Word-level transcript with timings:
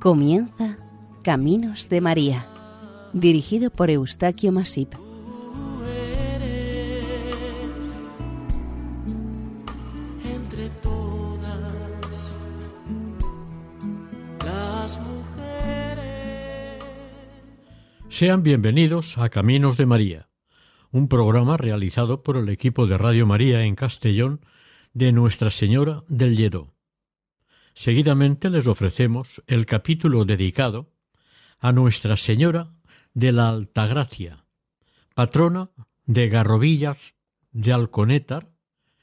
Comienza 0.00 0.78
Caminos 1.24 1.88
de 1.88 2.00
María, 2.00 2.46
dirigido 3.12 3.70
por 3.70 3.90
Eustaquio 3.90 4.52
Masip. 4.52 4.94
Entre 10.24 10.68
todas 10.80 11.58
las 14.44 15.00
mujeres. 15.00 16.84
Sean 18.08 18.44
bienvenidos 18.44 19.18
a 19.18 19.28
Caminos 19.30 19.76
de 19.76 19.86
María, 19.86 20.28
un 20.92 21.08
programa 21.08 21.56
realizado 21.56 22.22
por 22.22 22.36
el 22.36 22.48
equipo 22.50 22.86
de 22.86 22.98
Radio 22.98 23.26
María 23.26 23.64
en 23.64 23.74
Castellón 23.74 24.42
de 24.94 25.10
Nuestra 25.10 25.50
Señora 25.50 26.04
del 26.06 26.36
Lledó. 26.36 26.77
Seguidamente 27.78 28.50
les 28.50 28.66
ofrecemos 28.66 29.40
el 29.46 29.64
capítulo 29.64 30.24
dedicado 30.24 30.90
a 31.60 31.70
Nuestra 31.70 32.16
Señora 32.16 32.72
de 33.14 33.30
la 33.30 33.50
Altagracia, 33.50 34.46
patrona 35.14 35.70
de 36.04 36.28
Garrovillas, 36.28 36.98
de 37.52 37.72
Alconétar, 37.72 38.50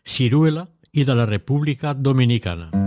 Ciruela 0.04 0.72
y 0.92 1.06
de 1.06 1.16
la 1.16 1.26
República 1.26 1.94
Dominicana. 1.94 2.85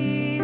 Así 0.00 0.39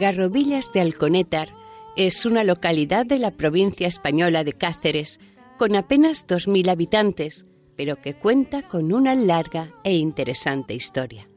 Garrovillas 0.00 0.72
de 0.72 0.80
Alconétar 0.80 1.54
es 1.94 2.24
una 2.24 2.42
localidad 2.42 3.04
de 3.04 3.18
la 3.18 3.32
provincia 3.32 3.86
española 3.86 4.44
de 4.44 4.54
Cáceres, 4.54 5.20
con 5.58 5.76
apenas 5.76 6.26
2.000 6.26 6.70
habitantes, 6.70 7.44
pero 7.76 8.00
que 8.00 8.14
cuenta 8.14 8.66
con 8.66 8.94
una 8.94 9.14
larga 9.14 9.74
e 9.84 9.96
interesante 9.96 10.72
historia. 10.72 11.28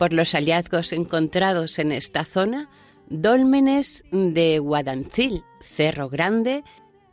Por 0.00 0.12
los 0.12 0.32
hallazgos 0.32 0.92
encontrados 0.92 1.78
en 1.78 1.92
esta 1.92 2.24
zona, 2.24 2.68
dólmenes 3.06 4.04
de 4.10 4.58
Guadancil, 4.58 5.44
Cerro 5.60 6.08
Grande, 6.08 6.64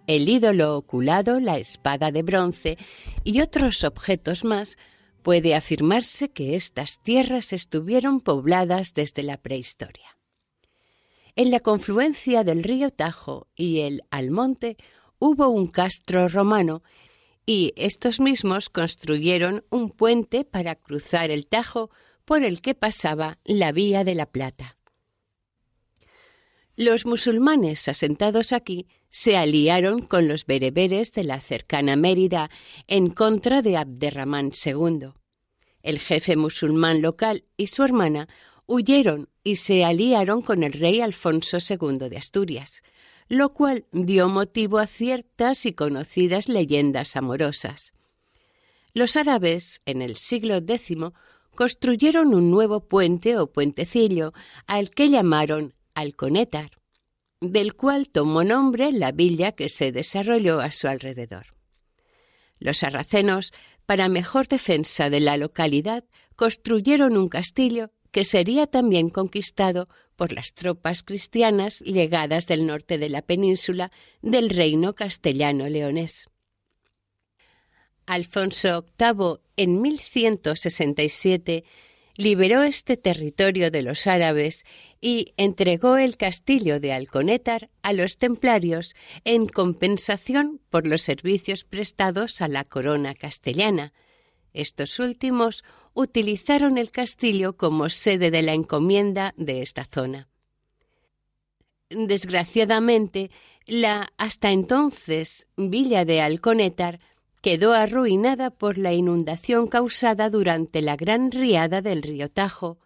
el 0.08 0.28
ídolo 0.28 0.76
oculado, 0.76 1.40
la 1.40 1.60
espada 1.60 2.12
de 2.12 2.24
bronce 2.24 2.78
y 3.24 3.42
otros 3.42 3.84
objetos 3.84 4.44
más, 4.44 4.80
puede 5.22 5.54
afirmarse 5.54 6.32
que 6.32 6.56
estas 6.56 7.00
tierras 7.04 7.54
estuvieron 7.54 8.22
pobladas 8.22 8.96
desde 8.96 9.22
la 9.22 9.38
prehistoria. 9.38 10.11
En 11.36 11.50
la 11.50 11.62
confluencia 11.62 12.44
del 12.44 12.64
río 12.64 12.90
Tajo 12.90 13.48
y 13.56 13.82
el 13.82 14.04
Almonte 14.12 14.78
hubo 15.20 15.48
un 15.48 15.68
castro 15.68 16.28
romano 16.28 16.84
y 17.46 17.74
estos 17.76 18.20
mismos 18.20 18.70
construyeron 18.70 19.62
un 19.70 19.90
puente 19.90 20.44
para 20.44 20.76
cruzar 20.76 21.32
el 21.32 21.48
Tajo 21.48 21.90
por 22.26 22.44
el 22.44 22.62
que 22.62 22.76
pasaba 22.76 23.40
la 23.44 23.72
Vía 23.72 24.04
de 24.04 24.16
la 24.16 24.26
Plata. 24.26 24.78
Los 26.76 27.06
musulmanes 27.06 27.88
asentados 27.88 28.54
aquí 28.54 28.88
se 29.10 29.38
aliaron 29.38 30.02
con 30.02 30.28
los 30.28 30.46
bereberes 30.46 31.12
de 31.12 31.24
la 31.24 31.40
cercana 31.42 31.96
Mérida 31.96 32.50
en 32.88 33.10
contra 33.10 33.62
de 33.62 33.78
Abderramán 33.78 34.52
II. 34.66 35.12
El 35.82 36.00
jefe 36.00 36.36
musulmán 36.36 37.02
local 37.02 37.46
y 37.58 37.68
su 37.68 37.84
hermana 37.84 38.28
huyeron 38.66 39.30
y 39.44 39.56
se 39.56 39.84
aliaron 39.84 40.42
con 40.42 40.64
el 40.64 40.74
rey 40.74 41.02
Alfonso 41.02 41.58
II 41.58 42.10
de 42.10 42.18
Asturias, 42.18 42.84
lo 43.28 43.50
cual 43.50 43.86
dio 43.92 44.28
motivo 44.28 44.78
a 44.78 44.88
ciertas 44.88 45.66
y 45.66 45.74
conocidas 45.74 46.50
leyendas 46.50 47.16
amorosas. 47.16 47.94
Los 48.94 49.16
árabes, 49.16 49.82
en 49.86 50.02
el 50.02 50.18
siglo 50.18 50.58
X, 50.58 50.98
construyeron 51.56 52.34
un 52.34 52.52
nuevo 52.52 52.82
puente 52.88 53.38
o 53.38 53.52
puentecillo 53.52 54.34
al 54.68 54.90
que 54.90 55.10
llamaron 55.10 55.74
Alconétar, 55.96 56.72
del 57.40 57.74
cual 57.74 58.10
tomó 58.10 58.44
nombre 58.44 58.92
la 58.92 59.12
villa 59.12 59.54
que 59.54 59.70
se 59.70 59.92
desarrolló 59.92 60.60
a 60.60 60.72
su 60.72 60.88
alrededor. 60.88 61.48
Los 62.60 62.80
sarracenos, 62.80 63.54
para 63.86 64.10
mejor 64.10 64.48
defensa 64.48 65.10
de 65.10 65.20
la 65.20 65.38
localidad, 65.38 66.06
construyeron 66.36 67.18
un 67.18 67.28
castillo 67.28 67.92
que 68.12 68.26
sería 68.26 68.68
también 68.68 69.10
conquistado 69.10 69.88
por 70.16 70.34
las 70.34 70.54
tropas 70.54 71.04
cristianas 71.04 71.80
llegadas 71.80 72.46
del 72.48 72.68
norte 72.68 72.98
de 72.98 73.10
la 73.10 73.22
península 73.22 73.92
del 74.22 74.50
reino 74.50 74.94
castellano-leonés. 74.94 76.30
Alfonso 78.06 78.86
VIII, 79.00 79.40
en 79.56 79.82
1167, 79.82 81.64
liberó 82.18 82.64
este 82.64 82.98
territorio 82.98 83.72
de 83.72 83.82
los 83.82 84.06
árabes 84.06 84.66
y 85.00 85.34
entregó 85.38 85.98
el 85.98 86.18
castillo 86.18 86.80
de 86.80 86.94
Alconétar 86.94 87.70
a 87.82 87.94
los 87.94 88.18
templarios 88.18 88.96
en 89.24 89.48
compensación 89.48 90.60
por 90.70 90.86
los 90.86 91.02
servicios 91.02 91.64
prestados 91.64 92.42
a 92.42 92.48
la 92.48 92.64
corona 92.64 93.16
castellana. 93.16 93.94
Estos 94.54 95.00
últimos 95.00 95.64
utilizaron 95.94 96.78
el 96.78 96.92
castillo 96.92 97.58
como 97.58 97.90
sede 97.90 98.32
de 98.32 98.42
la 98.42 98.54
encomienda 98.54 99.34
de 99.38 99.62
esta 99.62 99.86
zona. 99.86 100.28
Desgraciadamente, 101.90 103.32
la 103.66 104.08
hasta 104.18 104.52
entonces 104.52 105.48
villa 105.58 106.06
de 106.06 106.22
Alconétar 106.22 107.00
quedó 107.42 107.74
arruinada 107.74 108.52
por 108.52 108.78
la 108.78 108.94
inundación 108.94 109.68
causada 109.68 110.30
durante 110.30 110.82
la 110.82 110.96
gran 110.96 111.32
riada 111.32 111.82
del 111.82 112.02
río 112.04 112.30
Tajo. 112.30 112.78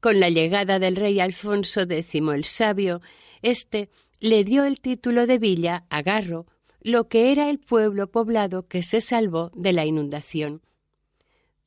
Con 0.00 0.18
la 0.18 0.30
llegada 0.30 0.78
del 0.78 0.96
rey 0.96 1.20
Alfonso 1.20 1.82
X 1.82 2.14
el 2.14 2.44
Sabio, 2.44 3.02
éste 3.42 3.90
le 4.18 4.44
dio 4.44 4.64
el 4.64 4.80
título 4.80 5.26
de 5.26 5.38
villa 5.38 5.84
a 5.90 6.00
Garro, 6.02 6.46
lo 6.80 7.08
que 7.08 7.32
era 7.32 7.50
el 7.50 7.58
pueblo 7.58 8.10
poblado 8.10 8.66
que 8.66 8.82
se 8.82 9.00
salvó 9.00 9.50
de 9.54 9.72
la 9.72 9.84
inundación. 9.84 10.62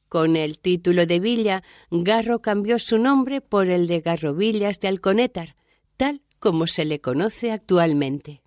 Con 0.10 0.36
el 0.36 0.60
título 0.60 1.06
de 1.06 1.20
villa, 1.20 1.64
Garro 1.90 2.42
cambió 2.42 2.78
su 2.78 3.00
nombre 3.00 3.42
por 3.42 3.70
el 3.70 3.88
de 3.88 4.02
Garrovillas 4.02 4.80
de 4.80 4.88
Alconétar, 4.88 5.56
tal 5.98 6.22
como 6.40 6.68
se 6.68 6.86
le 6.86 7.00
conoce 7.00 7.52
actualmente. 7.52 8.42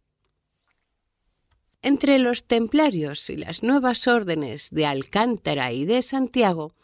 Entre 1.83 2.19
los 2.19 2.47
templarios 2.47 3.31
y 3.31 3.37
las 3.37 3.63
nuevas 3.63 4.07
órdenes 4.07 4.71
de 4.71 4.87
Alcántara 4.87 5.73
y 5.73 5.85
de 5.85 6.03
Santiago 6.03 6.75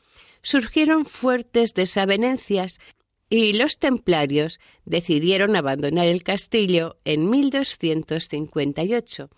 surgieron 0.43 1.05
fuertes 1.05 1.75
desavenencias 1.75 2.81
y 3.29 3.55
los 3.55 3.79
templarios 3.79 4.61
decidieron 4.85 5.57
abandonar 5.57 6.07
el 6.07 6.23
castillo 6.23 6.99
en 7.05 7.31
1258, 7.31 9.31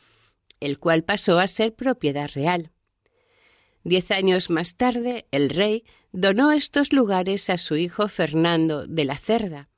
el 0.65 0.79
cual 0.79 1.05
pasó 1.05 1.39
a 1.39 1.47
ser 1.47 1.75
propiedad 1.75 2.31
real. 2.35 2.71
Diez 3.83 4.11
años 4.11 4.49
más 4.49 4.77
tarde, 4.77 5.27
el 5.31 5.51
rey 5.51 5.85
donó 6.13 6.53
estos 6.53 6.93
lugares 6.93 7.51
a 7.51 7.59
su 7.59 7.77
hijo 7.77 8.09
Fernando 8.09 8.87
de 8.87 9.05
la 9.05 9.19
Cerda. 9.19 9.69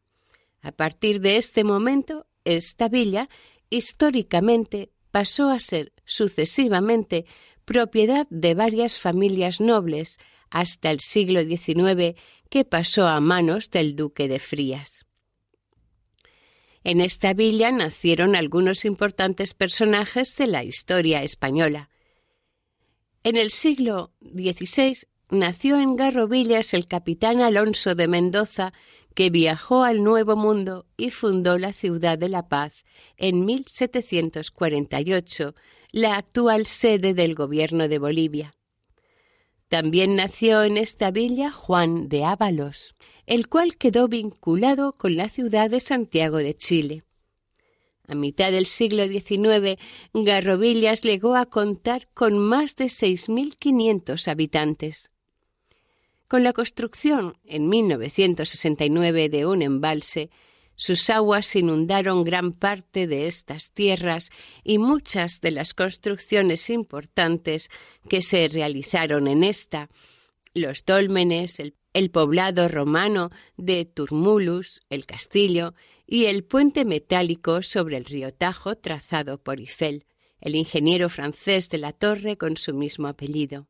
A 0.63 0.71
partir 0.71 1.21
de 1.21 1.39
este 1.39 1.65
momento, 1.65 2.27
esta 2.45 2.89
villa 2.89 3.29
históricamente 3.69 4.91
pasó 5.11 5.51
a 5.51 5.59
ser 5.59 5.93
sucesivamente 6.05 7.27
propiedad 7.65 8.29
de 8.31 8.55
varias 8.55 9.01
familias 9.01 9.61
nobles 9.61 10.19
hasta 10.51 10.91
el 10.91 11.01
siglo 11.01 11.43
XIX 11.43 12.15
que 12.49 12.65
pasó 12.65 13.09
a 13.09 13.21
manos 13.21 13.71
del 13.71 13.97
duque 13.97 14.29
de 14.29 14.39
Frías. 14.39 15.06
En 16.89 17.01
esta 17.01 17.35
villa 17.35 17.73
nacieron 17.73 18.37
algunos 18.37 18.85
importantes 18.85 19.55
personajes 19.55 20.37
de 20.37 20.47
la 20.47 20.63
historia 20.63 21.25
española. 21.25 21.91
En 23.25 23.37
el 23.37 23.51
siglo 23.51 24.13
XVI 24.21 24.97
nació 25.29 25.81
en 25.81 25.97
Garrovillas 25.97 26.75
el 26.75 26.87
capitán 26.87 27.41
Alonso 27.41 27.97
de 27.97 28.07
Mendoza, 28.07 28.73
que 29.17 29.31
viajó 29.31 29.83
al 29.83 30.05
Nuevo 30.05 30.37
Mundo 30.37 30.87
y 30.97 31.11
fundó 31.11 31.59
la 31.59 31.73
ciudad 31.73 32.19
de 32.19 32.29
La 32.29 32.47
Paz 32.47 32.85
en 33.17 33.45
1748, 33.45 35.57
la 35.91 36.17
actual 36.17 36.67
sede 36.67 37.15
del 37.15 37.35
gobierno 37.35 37.89
de 37.89 37.99
Bolivia. 37.99 38.55
También 39.67 40.15
nació 40.15 40.63
en 40.63 40.77
esta 40.77 41.11
villa 41.11 41.51
Juan 41.51 42.09
de 42.09 42.25
Ábalos, 42.25 42.95
el 43.27 43.49
cual 43.49 43.77
quedó 43.77 44.09
vinculado 44.09 44.93
con 44.93 45.17
la 45.17 45.29
ciudad 45.29 45.71
de 45.71 45.81
Santiago 45.81 46.39
de 46.39 46.55
Chile. 46.55 47.03
A 48.09 48.15
mitad 48.15 48.53
del 48.53 48.67
siglo 48.67 49.07
XIX, 49.09 49.79
Garrovillas 50.15 51.03
llegó 51.03 51.35
a 51.35 51.47
contar 51.47 52.09
con 52.15 52.39
más 52.39 52.77
de 52.77 52.85
6.500 52.85 54.29
habitantes. 54.29 55.11
Con 56.29 56.45
la 56.45 56.53
construcción 56.53 57.37
en 57.45 57.69
1969 57.69 59.29
de 59.29 59.47
un 59.47 59.63
embalse, 59.63 60.31
sus 60.77 61.09
aguas 61.09 61.57
inundaron 61.57 62.23
gran 62.23 62.53
parte 62.53 63.07
de 63.07 63.27
estas 63.27 63.73
tierras 63.73 64.31
y 64.63 64.79
muchas 64.79 65.41
de 65.41 65.51
las 65.51 65.73
construcciones 65.73 66.69
importantes 66.69 67.71
que 68.09 68.23
se 68.23 68.49
realizaron 68.49 69.27
en 69.27 69.43
esta, 69.43 69.89
los 70.53 70.85
dólmenes, 70.85 71.61
el, 71.61 71.75
el 71.97 72.11
poblado 72.11 72.69
romano 72.69 73.31
de 73.57 73.87
Turmulus, 73.87 74.83
el 74.91 75.07
castillo 75.07 75.73
y 76.07 76.27
el 76.27 76.45
puente 76.45 76.85
metálico 76.85 77.63
sobre 77.63 77.97
el 77.97 78.05
río 78.05 78.35
Tajo 78.35 78.75
trazado 78.77 79.39
por 79.39 79.61
Eiffel, 79.61 80.05
el 80.43 80.57
ingeniero 80.57 81.09
francés 81.09 81.71
de 81.71 81.79
la 81.79 81.95
torre 81.95 82.37
con 82.37 82.59
su 82.59 82.75
mismo 82.75 83.09
apellido. 83.09 83.67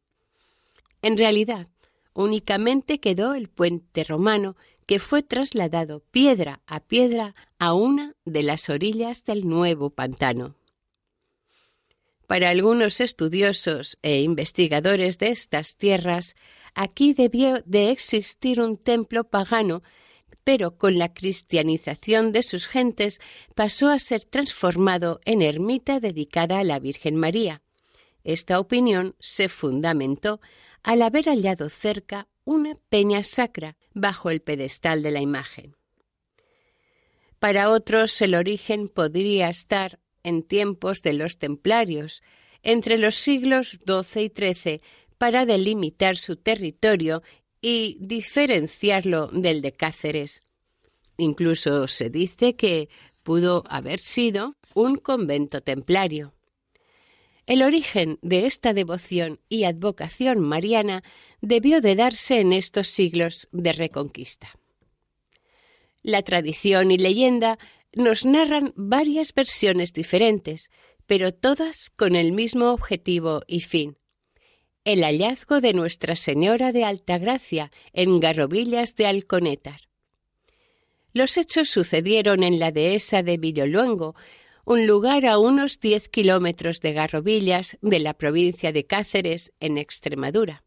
En 1.02 1.16
realidad, 1.16 1.68
únicamente 2.14 2.98
quedó 2.98 3.32
el 3.32 3.48
puente 3.48 4.02
romano 4.02 4.56
que 4.86 4.98
fue 4.98 5.22
trasladado 5.22 6.00
piedra 6.10 6.62
a 6.66 6.80
piedra 6.80 7.36
a 7.60 7.74
una 7.74 8.16
de 8.24 8.42
las 8.42 8.68
orillas 8.68 9.22
del 9.22 9.46
nuevo 9.46 9.90
pantano. 9.90 10.56
Para 12.26 12.50
algunos 12.50 13.00
estudiosos 13.00 13.96
e 14.02 14.20
investigadores 14.20 15.18
de 15.18 15.28
estas 15.28 15.76
tierras, 15.76 16.34
aquí 16.74 17.14
debió 17.14 17.62
de 17.64 17.90
existir 17.90 18.60
un 18.60 18.78
templo 18.78 19.24
pagano, 19.24 19.82
pero 20.42 20.76
con 20.76 20.98
la 20.98 21.14
cristianización 21.14 22.32
de 22.32 22.42
sus 22.42 22.66
gentes 22.66 23.20
pasó 23.54 23.88
a 23.88 23.98
ser 23.98 24.24
transformado 24.24 25.20
en 25.24 25.40
ermita 25.40 26.00
dedicada 26.00 26.58
a 26.58 26.64
la 26.64 26.80
Virgen 26.80 27.16
María. 27.16 27.62
Esta 28.24 28.58
opinión 28.58 29.14
se 29.20 29.48
fundamentó 29.48 30.40
al 30.82 31.02
haber 31.02 31.26
hallado 31.26 31.68
cerca 31.68 32.28
una 32.44 32.76
peña 32.88 33.22
sacra 33.22 33.76
bajo 33.94 34.30
el 34.30 34.40
pedestal 34.40 35.02
de 35.02 35.12
la 35.12 35.20
imagen. 35.20 35.76
Para 37.38 37.70
otros 37.70 38.20
el 38.22 38.34
origen 38.34 38.88
podría 38.88 39.48
estar 39.48 40.00
en 40.26 40.42
tiempos 40.42 41.02
de 41.02 41.12
los 41.12 41.38
templarios, 41.38 42.22
entre 42.62 42.98
los 42.98 43.14
siglos 43.14 43.78
XII 43.86 44.24
y 44.24 44.32
XIII, 44.34 44.80
para 45.18 45.46
delimitar 45.46 46.16
su 46.16 46.34
territorio 46.34 47.22
y 47.60 47.96
diferenciarlo 48.00 49.28
del 49.28 49.62
de 49.62 49.72
Cáceres. 49.72 50.42
Incluso 51.16 51.86
se 51.86 52.10
dice 52.10 52.56
que 52.56 52.88
pudo 53.22 53.62
haber 53.68 54.00
sido 54.00 54.56
un 54.74 54.96
convento 54.96 55.60
templario. 55.60 56.34
El 57.46 57.62
origen 57.62 58.18
de 58.22 58.46
esta 58.46 58.74
devoción 58.74 59.38
y 59.48 59.62
advocación 59.62 60.40
mariana 60.40 61.04
debió 61.40 61.80
de 61.80 61.94
darse 61.94 62.40
en 62.40 62.52
estos 62.52 62.88
siglos 62.88 63.48
de 63.52 63.72
reconquista. 63.72 64.58
La 66.02 66.22
tradición 66.22 66.90
y 66.90 66.98
leyenda 66.98 67.58
nos 67.96 68.26
narran 68.26 68.74
varias 68.76 69.32
versiones 69.32 69.94
diferentes, 69.94 70.70
pero 71.06 71.32
todas 71.32 71.88
con 71.88 72.14
el 72.14 72.32
mismo 72.32 72.70
objetivo 72.72 73.40
y 73.46 73.60
fin. 73.60 73.96
El 74.84 75.02
hallazgo 75.02 75.62
de 75.62 75.72
Nuestra 75.72 76.14
Señora 76.14 76.72
de 76.72 76.84
Altagracia 76.84 77.72
en 77.94 78.20
Garrobillas 78.20 78.96
de 78.96 79.06
Alconétar. 79.06 79.80
Los 81.14 81.38
hechos 81.38 81.70
sucedieron 81.70 82.42
en 82.42 82.58
la 82.58 82.70
dehesa 82.70 83.22
de 83.22 83.38
Villoluengo, 83.38 84.14
un 84.66 84.86
lugar 84.86 85.24
a 85.24 85.38
unos 85.38 85.80
10 85.80 86.10
kilómetros 86.10 86.80
de 86.80 86.92
Garrobillas, 86.92 87.78
de 87.80 87.98
la 88.00 88.12
provincia 88.12 88.72
de 88.72 88.84
Cáceres, 88.84 89.54
en 89.58 89.78
Extremadura. 89.78 90.64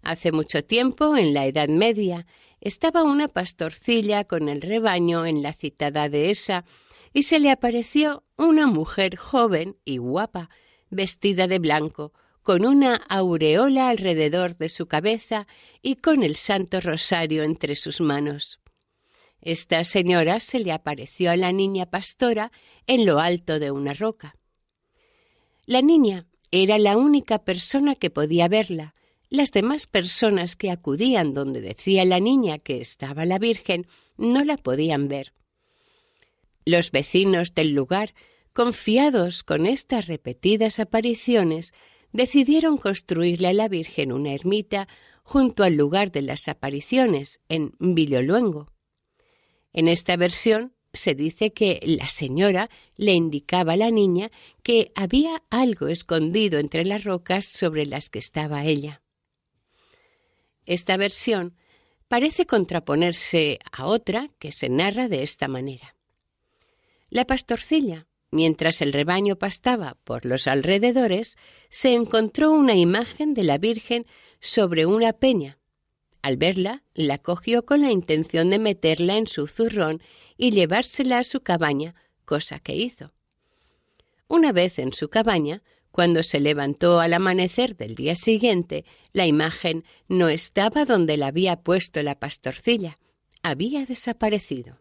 Hace 0.00 0.32
mucho 0.32 0.64
tiempo, 0.64 1.18
en 1.18 1.34
la 1.34 1.46
Edad 1.46 1.68
Media, 1.68 2.26
estaba 2.60 3.02
una 3.02 3.28
pastorcilla 3.28 4.24
con 4.24 4.48
el 4.48 4.60
rebaño 4.60 5.26
en 5.26 5.42
la 5.42 5.52
citada 5.52 6.08
dehesa 6.08 6.64
y 7.12 7.24
se 7.24 7.40
le 7.40 7.50
apareció 7.50 8.24
una 8.36 8.66
mujer 8.66 9.16
joven 9.16 9.76
y 9.84 9.98
guapa, 9.98 10.50
vestida 10.90 11.46
de 11.46 11.58
blanco, 11.58 12.12
con 12.42 12.64
una 12.64 12.96
aureola 12.96 13.88
alrededor 13.88 14.56
de 14.56 14.68
su 14.68 14.86
cabeza 14.86 15.46
y 15.82 15.96
con 15.96 16.22
el 16.22 16.36
Santo 16.36 16.80
Rosario 16.80 17.42
entre 17.42 17.74
sus 17.74 18.00
manos. 18.00 18.60
Esta 19.40 19.84
señora 19.84 20.40
se 20.40 20.58
le 20.58 20.72
apareció 20.72 21.30
a 21.30 21.36
la 21.36 21.52
niña 21.52 21.86
pastora 21.86 22.52
en 22.86 23.06
lo 23.06 23.20
alto 23.20 23.58
de 23.58 23.70
una 23.70 23.94
roca. 23.94 24.36
La 25.64 25.82
niña 25.82 26.26
era 26.50 26.78
la 26.78 26.96
única 26.96 27.44
persona 27.44 27.94
que 27.94 28.10
podía 28.10 28.48
verla. 28.48 28.94
Las 29.30 29.52
demás 29.52 29.86
personas 29.86 30.56
que 30.56 30.72
acudían 30.72 31.34
donde 31.34 31.60
decía 31.60 32.04
la 32.04 32.18
niña 32.18 32.58
que 32.58 32.80
estaba 32.80 33.24
la 33.24 33.38
Virgen 33.38 33.86
no 34.16 34.44
la 34.44 34.56
podían 34.56 35.06
ver. 35.06 35.32
Los 36.64 36.90
vecinos 36.90 37.54
del 37.54 37.70
lugar, 37.70 38.12
confiados 38.52 39.44
con 39.44 39.66
estas 39.66 40.08
repetidas 40.08 40.80
apariciones, 40.80 41.72
decidieron 42.12 42.76
construirle 42.76 43.46
a 43.46 43.52
la 43.52 43.68
Virgen 43.68 44.10
una 44.10 44.32
ermita 44.32 44.88
junto 45.22 45.62
al 45.62 45.76
lugar 45.76 46.10
de 46.10 46.22
las 46.22 46.48
apariciones, 46.48 47.40
en 47.48 47.72
Villoluengo. 47.78 48.72
En 49.72 49.86
esta 49.86 50.16
versión 50.16 50.74
se 50.92 51.14
dice 51.14 51.52
que 51.52 51.78
la 51.84 52.08
señora 52.08 52.68
le 52.96 53.12
indicaba 53.12 53.74
a 53.74 53.76
la 53.76 53.92
niña 53.92 54.32
que 54.64 54.90
había 54.96 55.44
algo 55.50 55.86
escondido 55.86 56.58
entre 56.58 56.84
las 56.84 57.04
rocas 57.04 57.46
sobre 57.46 57.86
las 57.86 58.10
que 58.10 58.18
estaba 58.18 58.64
ella. 58.64 58.99
Esta 60.66 60.96
versión 60.96 61.56
parece 62.08 62.46
contraponerse 62.46 63.58
a 63.72 63.86
otra 63.86 64.28
que 64.38 64.52
se 64.52 64.68
narra 64.68 65.08
de 65.08 65.22
esta 65.22 65.48
manera. 65.48 65.96
La 67.08 67.24
pastorcilla, 67.24 68.06
mientras 68.30 68.82
el 68.82 68.92
rebaño 68.92 69.36
pastaba 69.36 69.96
por 70.04 70.24
los 70.24 70.46
alrededores, 70.46 71.36
se 71.68 71.94
encontró 71.94 72.52
una 72.52 72.74
imagen 72.74 73.34
de 73.34 73.44
la 73.44 73.58
Virgen 73.58 74.06
sobre 74.40 74.86
una 74.86 75.12
peña 75.12 75.60
al 76.22 76.36
verla, 76.36 76.82
la 76.94 77.18
cogió 77.18 77.64
con 77.64 77.80
la 77.80 77.90
intención 77.90 78.50
de 78.50 78.58
meterla 78.58 79.16
en 79.16 79.26
su 79.26 79.46
zurrón 79.46 80.02
y 80.36 80.50
llevársela 80.50 81.18
a 81.18 81.24
su 81.24 81.40
cabaña, 81.40 81.94
cosa 82.24 82.58
que 82.58 82.76
hizo. 82.76 83.12
Una 84.28 84.52
vez 84.52 84.78
en 84.78 84.92
su 84.92 85.08
cabaña, 85.08 85.62
cuando 85.90 86.22
se 86.22 86.40
levantó 86.40 87.00
al 87.00 87.14
amanecer 87.14 87.76
del 87.76 87.94
día 87.94 88.14
siguiente, 88.14 88.84
la 89.12 89.26
imagen 89.26 89.84
no 90.08 90.28
estaba 90.28 90.84
donde 90.84 91.16
la 91.16 91.28
había 91.28 91.62
puesto 91.62 92.02
la 92.02 92.18
pastorcilla, 92.18 92.98
había 93.42 93.86
desaparecido. 93.86 94.78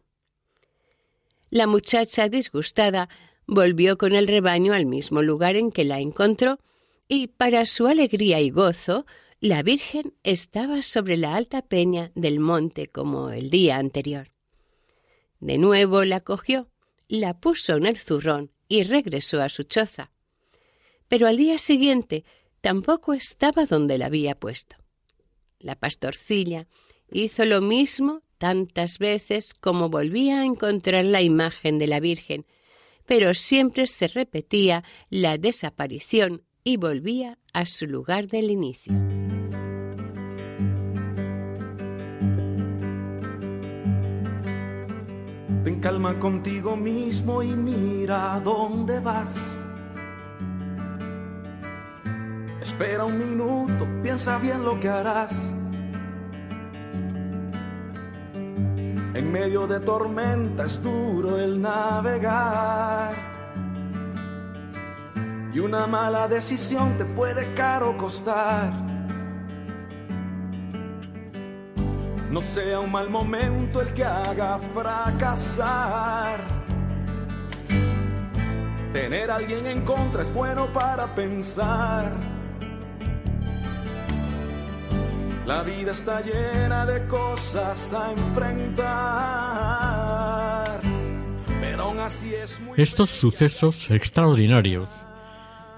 La 1.49 1.65
muchacha, 1.65 2.29
disgustada, 2.29 3.09
volvió 3.47 3.97
con 3.97 4.13
el 4.13 4.27
rebaño 4.27 4.73
al 4.73 4.85
mismo 4.85 5.21
lugar 5.21 5.55
en 5.55 5.71
que 5.71 5.83
la 5.83 5.99
encontró, 5.99 6.59
y 7.07 7.27
para 7.27 7.65
su 7.65 7.87
alegría 7.87 8.39
y 8.39 8.51
gozo 8.51 9.05
la 9.41 9.63
Virgen 9.63 10.13
estaba 10.23 10.81
sobre 10.81 11.17
la 11.17 11.35
alta 11.35 11.61
peña 11.61 12.11
del 12.13 12.39
monte 12.39 12.87
como 12.87 13.31
el 13.31 13.49
día 13.49 13.77
anterior. 13.77 14.31
De 15.39 15.57
nuevo 15.57 16.03
la 16.03 16.19
cogió, 16.19 16.69
la 17.07 17.39
puso 17.39 17.77
en 17.77 17.85
el 17.85 17.97
zurrón 17.97 18.51
y 18.67 18.83
regresó 18.83 19.41
a 19.41 19.49
su 19.49 19.63
choza. 19.63 20.11
Pero 21.09 21.27
al 21.27 21.35
día 21.37 21.57
siguiente 21.57 22.23
tampoco 22.61 23.13
estaba 23.13 23.65
donde 23.65 23.97
la 23.97 24.05
había 24.05 24.35
puesto. 24.35 24.77
La 25.59 25.75
pastorcilla 25.75 26.67
hizo 27.11 27.45
lo 27.45 27.59
mismo 27.59 28.21
tantas 28.37 28.99
veces 28.99 29.53
como 29.53 29.89
volvía 29.89 30.41
a 30.41 30.45
encontrar 30.45 31.03
la 31.03 31.21
imagen 31.21 31.77
de 31.77 31.87
la 31.87 31.99
Virgen, 31.99 32.45
pero 33.05 33.33
siempre 33.33 33.87
se 33.87 34.07
repetía 34.07 34.83
la 35.09 35.37
desaparición 35.37 36.43
y 36.63 36.77
volvía 36.77 37.39
a 37.53 37.65
su 37.65 37.87
lugar 37.87 38.27
del 38.27 38.51
inicio. 38.51 38.93
Ten 45.63 45.79
calma 45.81 46.17
contigo 46.19 46.77
mismo 46.77 47.43
y 47.43 47.47
mira 47.47 48.39
dónde 48.43 48.99
vas. 48.99 49.58
Espera 52.79 53.03
un 53.03 53.17
minuto, 53.19 53.85
piensa 54.01 54.37
bien 54.37 54.63
lo 54.63 54.79
que 54.79 54.87
harás. 54.87 55.53
En 59.13 59.29
medio 59.33 59.67
de 59.67 59.81
tormenta 59.81 60.63
es 60.63 60.81
duro 60.81 61.37
el 61.37 61.61
navegar. 61.61 63.11
Y 65.51 65.59
una 65.59 65.87
mala 65.87 66.29
decisión 66.29 66.97
te 66.97 67.03
puede 67.03 67.53
caro 67.53 67.97
costar. 67.97 68.71
No 72.31 72.39
sea 72.39 72.79
un 72.79 72.93
mal 72.93 73.09
momento 73.09 73.81
el 73.81 73.93
que 73.93 74.05
haga 74.05 74.57
fracasar. 74.73 76.39
Tener 78.93 79.31
a 79.31 79.35
alguien 79.35 79.67
en 79.67 79.81
contra 79.81 80.21
es 80.21 80.33
bueno 80.33 80.67
para 80.67 81.13
pensar. 81.13 82.38
La 85.49 85.63
vida 85.63 85.91
está 85.93 86.21
llena 86.21 86.85
de 86.85 87.07
cosas 87.07 87.91
a 87.91 88.11
enfrentar. 88.11 88.85
Pero 91.59 91.99
así 92.03 92.35
es 92.35 92.61
Estos 92.77 93.09
sucesos 93.09 93.89
extraordinarios 93.89 94.87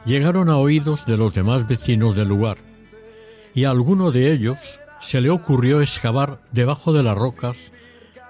llegaron 0.03 0.49
a 0.49 0.57
oídos 0.57 1.05
de 1.05 1.15
los 1.15 1.33
demás 1.33 1.65
vecinos 1.69 2.17
del 2.17 2.27
lugar, 2.27 2.57
y 3.53 3.63
a 3.63 3.69
alguno 3.69 4.11
de 4.11 4.33
ellos 4.33 4.57
se 4.99 5.21
le 5.21 5.29
ocurrió 5.29 5.79
excavar 5.79 6.41
debajo 6.51 6.91
de 6.91 7.03
las 7.03 7.17
rocas 7.17 7.71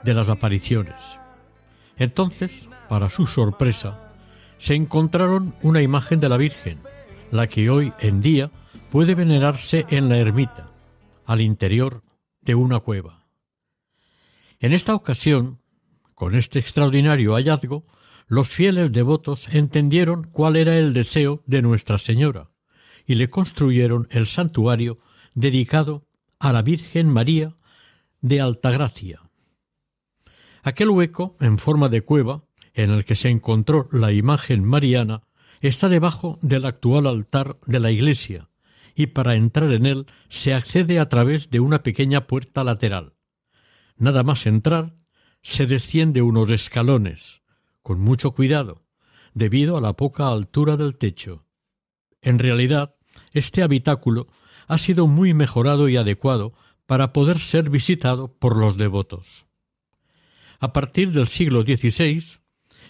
de 0.03 0.13
las 0.13 0.29
apariciones. 0.29 1.19
Entonces, 1.97 2.69
para 2.87 3.09
su 3.09 3.25
sorpresa, 3.25 4.13
se 4.59 4.75
encontraron 4.75 5.55
una 5.63 5.81
imagen 5.81 6.19
de 6.19 6.29
la 6.29 6.37
Virgen, 6.37 6.77
la 7.31 7.47
que 7.47 7.71
hoy 7.71 7.93
en 7.99 8.21
día 8.21 8.51
puede 8.91 9.15
venerarse 9.15 9.87
en 9.89 10.07
la 10.07 10.19
ermita, 10.19 10.70
al 11.25 11.41
interior 11.41 12.03
de 12.41 12.55
una 12.55 12.79
cueva. 12.79 13.25
En 14.59 14.73
esta 14.73 14.95
ocasión, 14.95 15.59
con 16.13 16.35
este 16.35 16.59
extraordinario 16.59 17.33
hallazgo, 17.33 17.85
los 18.27 18.49
fieles 18.49 18.91
devotos 18.91 19.47
entendieron 19.51 20.23
cuál 20.23 20.55
era 20.55 20.77
el 20.77 20.93
deseo 20.93 21.43
de 21.47 21.61
Nuestra 21.61 21.97
Señora 21.97 22.51
y 23.05 23.15
le 23.15 23.29
construyeron 23.29 24.07
el 24.11 24.27
santuario 24.27 24.97
dedicado 25.33 26.07
a 26.39 26.53
la 26.53 26.61
Virgen 26.61 27.09
María 27.09 27.55
de 28.21 28.39
Altagracia. 28.39 29.21
Aquel 30.63 30.89
hueco, 30.91 31.35
en 31.39 31.57
forma 31.57 31.89
de 31.89 32.03
cueva, 32.03 32.43
en 32.73 32.91
el 32.91 33.03
que 33.03 33.15
se 33.15 33.29
encontró 33.29 33.89
la 33.91 34.11
imagen 34.11 34.63
mariana, 34.63 35.23
está 35.59 35.89
debajo 35.89 36.39
del 36.41 36.65
actual 36.65 37.07
altar 37.07 37.57
de 37.65 37.79
la 37.79 37.91
iglesia, 37.91 38.50
y 38.95 39.07
para 39.07 39.35
entrar 39.35 39.71
en 39.71 39.85
él 39.85 40.05
se 40.29 40.53
accede 40.53 40.99
a 40.99 41.09
través 41.09 41.49
de 41.49 41.59
una 41.59 41.83
pequeña 41.83 42.27
puerta 42.27 42.63
lateral. 42.63 43.13
Nada 43.97 44.23
más 44.23 44.45
entrar, 44.45 44.95
se 45.41 45.65
desciende 45.65 46.21
unos 46.21 46.51
escalones, 46.51 47.41
con 47.81 47.99
mucho 47.99 48.31
cuidado, 48.31 48.85
debido 49.33 49.77
a 49.77 49.81
la 49.81 49.93
poca 49.93 50.27
altura 50.27 50.77
del 50.77 50.97
techo. 50.97 51.45
En 52.21 52.39
realidad, 52.39 52.95
este 53.33 53.63
habitáculo 53.63 54.27
ha 54.67 54.77
sido 54.77 55.07
muy 55.07 55.33
mejorado 55.33 55.89
y 55.89 55.97
adecuado 55.97 56.53
para 56.85 57.13
poder 57.13 57.39
ser 57.39 57.69
visitado 57.69 58.37
por 58.37 58.57
los 58.57 58.77
devotos. 58.77 59.47
A 60.59 60.73
partir 60.73 61.11
del 61.11 61.27
siglo 61.27 61.63
XVI, 61.63 62.23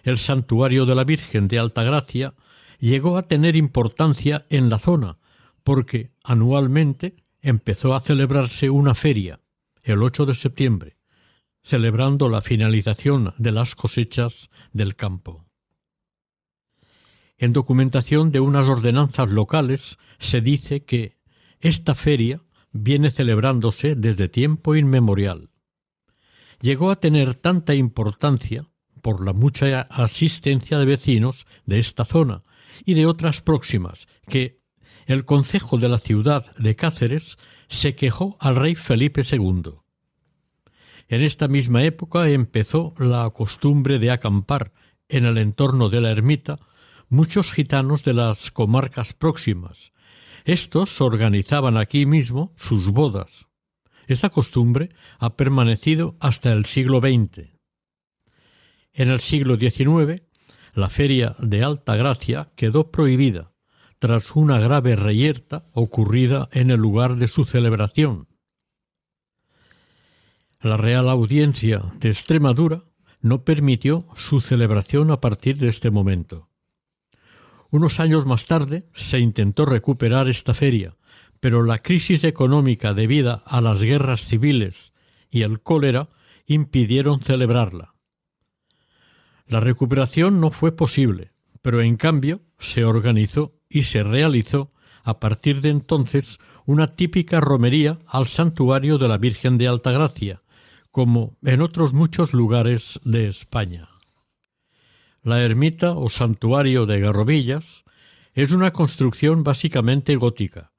el 0.03 0.17
santuario 0.17 0.85
de 0.85 0.95
la 0.95 1.03
Virgen 1.03 1.47
de 1.47 1.59
Altagracia 1.59 2.33
llegó 2.79 3.17
a 3.17 3.27
tener 3.27 3.55
importancia 3.55 4.45
en 4.49 4.69
la 4.69 4.79
zona, 4.79 5.19
porque 5.63 6.11
anualmente 6.23 7.15
empezó 7.41 7.95
a 7.95 7.99
celebrarse 7.99 8.69
una 8.69 8.95
feria, 8.95 9.39
el 9.83 10.03
8 10.03 10.25
de 10.25 10.33
septiembre, 10.33 10.97
celebrando 11.63 12.29
la 12.29 12.41
finalización 12.41 13.33
de 13.37 13.51
las 13.51 13.75
cosechas 13.75 14.49
del 14.73 14.95
campo. 14.95 15.45
En 17.37 17.53
documentación 17.53 18.31
de 18.31 18.39
unas 18.39 18.67
ordenanzas 18.67 19.29
locales 19.29 19.97
se 20.19 20.41
dice 20.41 20.85
que 20.85 21.17
esta 21.59 21.95
feria 21.95 22.43
viene 22.71 23.11
celebrándose 23.11 23.95
desde 23.95 24.29
tiempo 24.29 24.75
inmemorial. 24.75 25.49
Llegó 26.61 26.91
a 26.91 26.99
tener 26.99 27.33
tanta 27.35 27.73
importancia 27.73 28.67
por 29.01 29.25
la 29.25 29.33
mucha 29.33 29.81
asistencia 29.81 30.77
de 30.77 30.85
vecinos 30.85 31.47
de 31.65 31.79
esta 31.79 32.05
zona 32.05 32.43
y 32.85 32.93
de 32.93 33.07
otras 33.07 33.41
próximas 33.41 34.07
que 34.27 34.60
el 35.05 35.25
concejo 35.25 35.77
de 35.77 35.89
la 35.89 35.97
ciudad 35.97 36.55
de 36.57 36.75
Cáceres 36.75 37.37
se 37.67 37.95
quejó 37.95 38.37
al 38.39 38.55
rey 38.55 38.75
Felipe 38.75 39.21
II. 39.29 39.73
En 41.07 41.21
esta 41.21 41.47
misma 41.47 41.83
época 41.83 42.29
empezó 42.29 42.93
la 42.97 43.29
costumbre 43.31 43.99
de 43.99 44.11
acampar 44.11 44.71
en 45.09 45.25
el 45.25 45.37
entorno 45.37 45.89
de 45.89 46.01
la 46.01 46.11
ermita 46.11 46.59
muchos 47.09 47.51
gitanos 47.51 48.03
de 48.03 48.13
las 48.13 48.51
comarcas 48.51 49.13
próximas. 49.13 49.91
Estos 50.45 51.01
organizaban 51.01 51.77
aquí 51.77 52.05
mismo 52.05 52.53
sus 52.55 52.91
bodas. 52.91 53.47
Esta 54.07 54.29
costumbre 54.29 54.89
ha 55.19 55.35
permanecido 55.35 56.15
hasta 56.19 56.51
el 56.51 56.65
siglo 56.65 56.99
XX. 56.99 57.49
En 58.93 59.09
el 59.09 59.19
siglo 59.19 59.57
XIX, 59.57 60.23
la 60.73 60.89
feria 60.89 61.35
de 61.39 61.63
Alta 61.63 61.95
Gracia 61.95 62.51
quedó 62.55 62.91
prohibida 62.91 63.50
tras 64.01 64.35
una 64.35 64.59
grave 64.59 64.95
reyerta 64.95 65.67
ocurrida 65.73 66.49
en 66.53 66.71
el 66.71 66.81
lugar 66.81 67.17
de 67.17 67.27
su 67.27 67.45
celebración. 67.45 68.27
La 70.59 70.75
Real 70.75 71.07
Audiencia 71.07 71.83
de 71.99 72.09
Extremadura 72.09 72.83
no 73.19 73.43
permitió 73.43 74.07
su 74.15 74.41
celebración 74.41 75.11
a 75.11 75.21
partir 75.21 75.57
de 75.57 75.67
este 75.67 75.91
momento. 75.91 76.49
Unos 77.69 77.99
años 77.99 78.25
más 78.25 78.47
tarde 78.47 78.89
se 78.95 79.19
intentó 79.19 79.67
recuperar 79.67 80.27
esta 80.27 80.55
feria, 80.55 80.97
pero 81.39 81.61
la 81.61 81.77
crisis 81.77 82.23
económica 82.23 82.95
debida 82.95 83.43
a 83.45 83.61
las 83.61 83.83
guerras 83.83 84.25
civiles 84.25 84.93
y 85.29 85.43
el 85.43 85.61
cólera 85.61 86.09
impidieron 86.47 87.21
celebrarla. 87.21 87.93
La 89.45 89.59
recuperación 89.59 90.41
no 90.41 90.49
fue 90.49 90.75
posible, 90.75 91.33
pero 91.61 91.83
en 91.83 91.97
cambio 91.97 92.41
se 92.57 92.83
organizó 92.83 93.60
y 93.71 93.83
se 93.83 94.03
realizó 94.03 94.71
a 95.03 95.19
partir 95.19 95.61
de 95.61 95.69
entonces 95.69 96.39
una 96.65 96.95
típica 96.95 97.39
romería 97.39 97.99
al 98.05 98.27
santuario 98.27 98.97
de 98.97 99.07
la 99.07 99.17
Virgen 99.17 99.57
de 99.57 99.67
Altagracia, 99.67 100.41
como 100.91 101.37
en 101.43 101.61
otros 101.61 101.93
muchos 101.93 102.33
lugares 102.33 102.99
de 103.03 103.27
España. 103.27 103.89
La 105.23 105.41
ermita 105.41 105.93
o 105.93 106.09
santuario 106.09 106.85
de 106.85 106.99
Garrobillas 106.99 107.83
es 108.33 108.51
una 108.51 108.71
construcción 108.71 109.43
básicamente 109.43 110.15
gótica, 110.15 110.71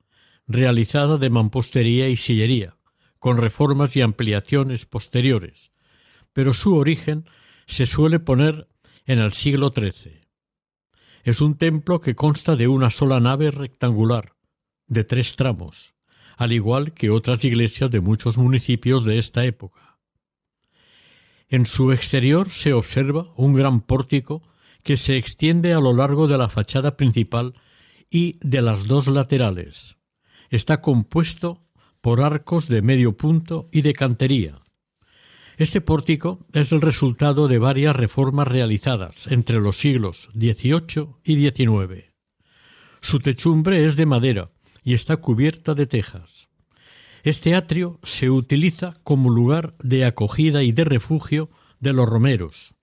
realizada 0.47 1.17
de 1.17 1.31
mampostería 1.31 2.09
y 2.09 2.17
sillería, 2.17 2.77
con 3.19 3.39
reformas 3.39 3.97
y 3.97 4.03
ampliaciones 4.03 4.85
posteriores, 4.85 5.73
pero 6.33 6.53
su 6.53 6.77
origen 6.77 7.25
se 7.67 7.87
suele 7.87 8.19
poner 8.19 8.69
en 9.07 9.19
el 9.19 9.33
siglo 9.33 9.73
XIII. 9.75 10.22
Es 11.25 11.41
un 11.41 11.57
templo 11.57 12.01
que 12.01 12.17
consta 12.17 12.57
de 12.57 12.67
una 12.67 12.91
sola 12.91 13.21
nave 13.21 13.51
rectangular, 13.53 14.35
de 14.89 15.05
tres 15.05 15.37
tramos, 15.37 15.95
al 16.37 16.53
igual 16.53 16.95
que 16.95 17.11
otras 17.11 17.45
iglesias 17.45 17.91
de 17.93 18.01
muchos 18.01 18.37
municipios 18.39 19.05
de 19.05 19.19
esta 19.19 19.45
época. 19.45 19.99
En 21.49 21.67
su 21.67 21.93
exterior 21.93 22.51
se 22.51 22.73
observa 22.73 23.33
un 23.37 23.55
gran 23.55 23.83
pórtico 23.83 24.43
que 24.83 24.97
se 24.97 25.17
extiende 25.17 25.75
a 25.75 25.81
lo 25.81 25.93
largo 25.93 26.27
de 26.27 26.39
la 26.39 26.49
fachada 26.49 26.97
principal 26.97 27.55
y 28.11 28.39
de 28.41 28.63
las 28.63 28.87
dos 28.87 29.07
laterales. 29.07 29.97
Está 30.51 30.81
compuesto 30.81 31.63
por 32.01 32.21
arcos 32.21 32.69
de 32.69 32.83
medio 32.83 33.17
punto 33.17 33.69
y 33.71 33.83
de 33.83 33.93
cantería, 33.93 34.62
este 35.59 35.81
pórtico 35.81 36.47
es 36.53 36.73
el 36.73 36.81
resultado 36.81 37.49
de 37.49 37.59
varias 37.59 37.95
reformas 37.95 38.49
realizadas 38.49 39.27
entre 39.27 39.61
los 39.61 39.77
siglos 39.79 40.29
XVIII 40.33 41.09
y 41.25 41.37
XIX. 41.37 42.13
Su 43.01 43.19
techumbre 43.19 43.85
es 43.85 43.97
de 43.97 44.07
madera 44.07 44.51
y 44.83 44.95
está 44.95 45.19
cubierta 45.19 45.75
de 45.75 45.87
tejas. 45.87 46.49
Este 47.23 47.55
atrio 47.55 48.01
se 48.03 48.31
utiliza 48.31 48.95
como 49.05 49.31
lugar 49.31 49.77
de 49.83 50.05
acogida 50.05 50.63
y 50.63 50.73
de 50.73 50.85
refugio 50.85 51.51
de 51.79 51.93
los 51.93 52.09
romeros. 52.09 52.75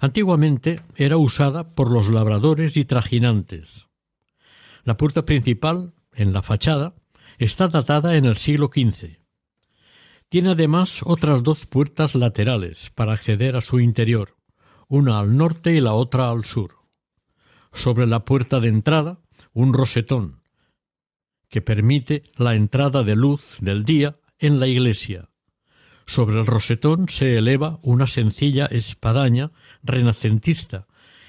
Antiguamente 0.00 0.80
era 0.96 1.16
usada 1.16 1.74
por 1.74 1.90
los 1.92 2.08
labradores 2.08 2.76
y 2.76 2.84
trajinantes. 2.84 3.86
La 4.84 4.96
puerta 4.96 5.24
principal, 5.24 5.94
en 6.14 6.32
la 6.32 6.42
fachada, 6.42 6.94
está 7.38 7.68
datada 7.68 8.16
en 8.16 8.24
el 8.24 8.36
siglo 8.36 8.70
XV. 8.72 9.17
Tiene 10.28 10.50
además 10.50 11.00
otras 11.04 11.42
dos 11.42 11.64
puertas 11.64 12.14
laterales 12.14 12.90
para 12.90 13.14
acceder 13.14 13.56
a 13.56 13.62
su 13.62 13.80
interior. 13.80 14.36
una 14.90 15.18
al 15.18 15.36
norte 15.36 15.74
y 15.74 15.80
la 15.80 15.92
otra 15.92 16.30
al 16.30 16.44
sur. 16.46 16.76
Sobre 17.72 18.06
la 18.06 18.24
puerta 18.24 18.58
de 18.58 18.68
entrada, 18.68 19.20
un 19.52 19.74
rosetón, 19.74 20.40
que 21.50 21.60
permite 21.60 22.24
la 22.36 22.54
entrada 22.54 23.02
de 23.02 23.14
luz 23.14 23.58
del 23.60 23.84
día 23.84 24.16
en 24.38 24.60
la 24.60 24.66
iglesia. 24.66 25.28
Sobre 26.06 26.38
el 26.38 26.46
rosetón 26.46 27.10
se 27.10 27.36
eleva 27.36 27.80
una 27.82 28.06
sencilla 28.06 28.64
espadaña 28.64 29.52
renacentista 29.82 30.86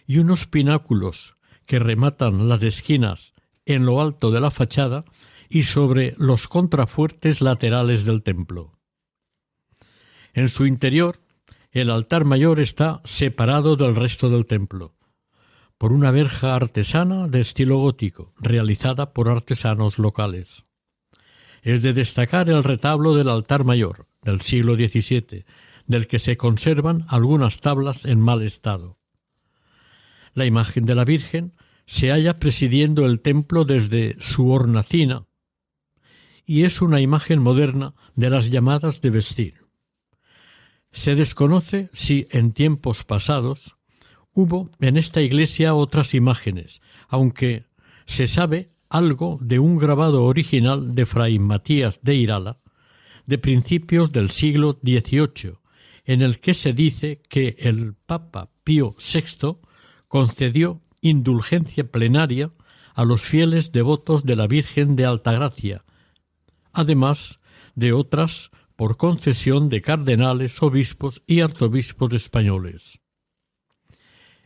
y 0.08 0.20
unos 0.20 0.48
pináculos 0.48 1.36
que 1.66 1.80
rematan 1.80 2.48
las 2.48 2.64
esquinas 2.64 3.34
en 3.66 3.86
lo 3.86 4.02
alto 4.02 4.32
de 4.32 4.40
la 4.40 4.52
fachada 4.52 5.04
y 5.50 5.64
sobre 5.64 6.16
los 6.18 6.48
contrafuertes 6.48 7.42
laterales 7.42 8.06
del 8.06 8.24
templo. 8.24 8.79
En 10.40 10.48
su 10.48 10.66
interior, 10.66 11.18
el 11.70 11.90
altar 11.90 12.24
mayor 12.24 12.62
está 12.62 13.02
separado 13.04 13.76
del 13.76 13.94
resto 13.94 14.30
del 14.30 14.46
templo 14.46 14.96
por 15.78 15.92
una 15.92 16.12
verja 16.12 16.56
artesana 16.56 17.28
de 17.28 17.42
estilo 17.42 17.78
gótico, 17.80 18.34
realizada 18.40 19.12
por 19.12 19.28
artesanos 19.28 20.00
locales. 20.00 20.64
Es 21.62 21.82
de 21.82 21.92
destacar 21.92 22.50
el 22.50 22.64
retablo 22.64 23.16
del 23.16 23.28
altar 23.28 23.66
mayor, 23.66 24.08
del 24.22 24.40
siglo 24.40 24.76
XVII, 24.76 25.44
del 25.88 26.08
que 26.08 26.20
se 26.20 26.38
conservan 26.38 27.04
algunas 27.10 27.60
tablas 27.60 28.06
en 28.06 28.22
mal 28.22 28.42
estado. 28.42 28.98
La 30.34 30.46
imagen 30.46 30.86
de 30.86 30.96
la 30.96 31.04
Virgen 31.04 31.52
se 31.86 32.12
halla 32.12 32.40
presidiendo 32.40 33.06
el 33.06 33.20
templo 33.20 33.66
desde 33.66 34.16
su 34.20 34.50
hornacina 34.52 35.26
y 36.46 36.64
es 36.64 36.82
una 36.82 37.02
imagen 37.02 37.42
moderna 37.42 37.94
de 38.16 38.30
las 38.30 38.50
llamadas 38.50 39.02
de 39.02 39.10
vestir. 39.10 39.69
Se 40.92 41.16
desconoce 41.16 41.90
si 41.94 42.28
en 42.32 42.54
tiempos 42.54 43.04
pasados 43.04 43.76
hubo 44.34 44.70
en 44.80 44.98
esta 44.98 45.22
iglesia 45.22 45.76
otras 45.76 46.14
imágenes, 46.14 46.82
aunque 47.08 47.66
se 48.06 48.28
sabe 48.28 48.72
algo 48.90 49.38
de 49.42 49.60
un 49.60 49.78
grabado 49.78 50.24
original 50.24 50.96
de 50.96 51.06
Fray 51.06 51.38
Matías 51.40 52.00
de 52.02 52.16
Irala, 52.16 52.58
de 53.28 53.38
principios 53.38 54.12
del 54.12 54.32
siglo 54.32 54.80
XVIII, 54.84 55.60
en 56.06 56.24
el 56.24 56.40
que 56.40 56.56
se 56.56 56.74
dice 56.74 57.22
que 57.30 57.56
el 57.60 57.94
Papa 57.94 58.50
Pío 58.64 58.96
VI 58.98 59.58
concedió 60.08 60.82
indulgencia 61.02 61.84
plenaria 61.90 62.52
a 62.96 63.06
los 63.06 63.22
fieles 63.22 63.72
devotos 63.72 64.24
de 64.24 64.36
la 64.36 64.48
Virgen 64.48 64.96
de 64.96 65.06
Altagracia, 65.06 65.86
además 66.74 67.40
de 67.76 67.94
otras 67.94 68.50
por 68.80 68.96
concesión 68.96 69.68
de 69.68 69.82
cardenales, 69.82 70.64
obispos 70.64 71.22
y 71.28 71.42
arzobispos 71.42 72.14
españoles. 72.14 73.02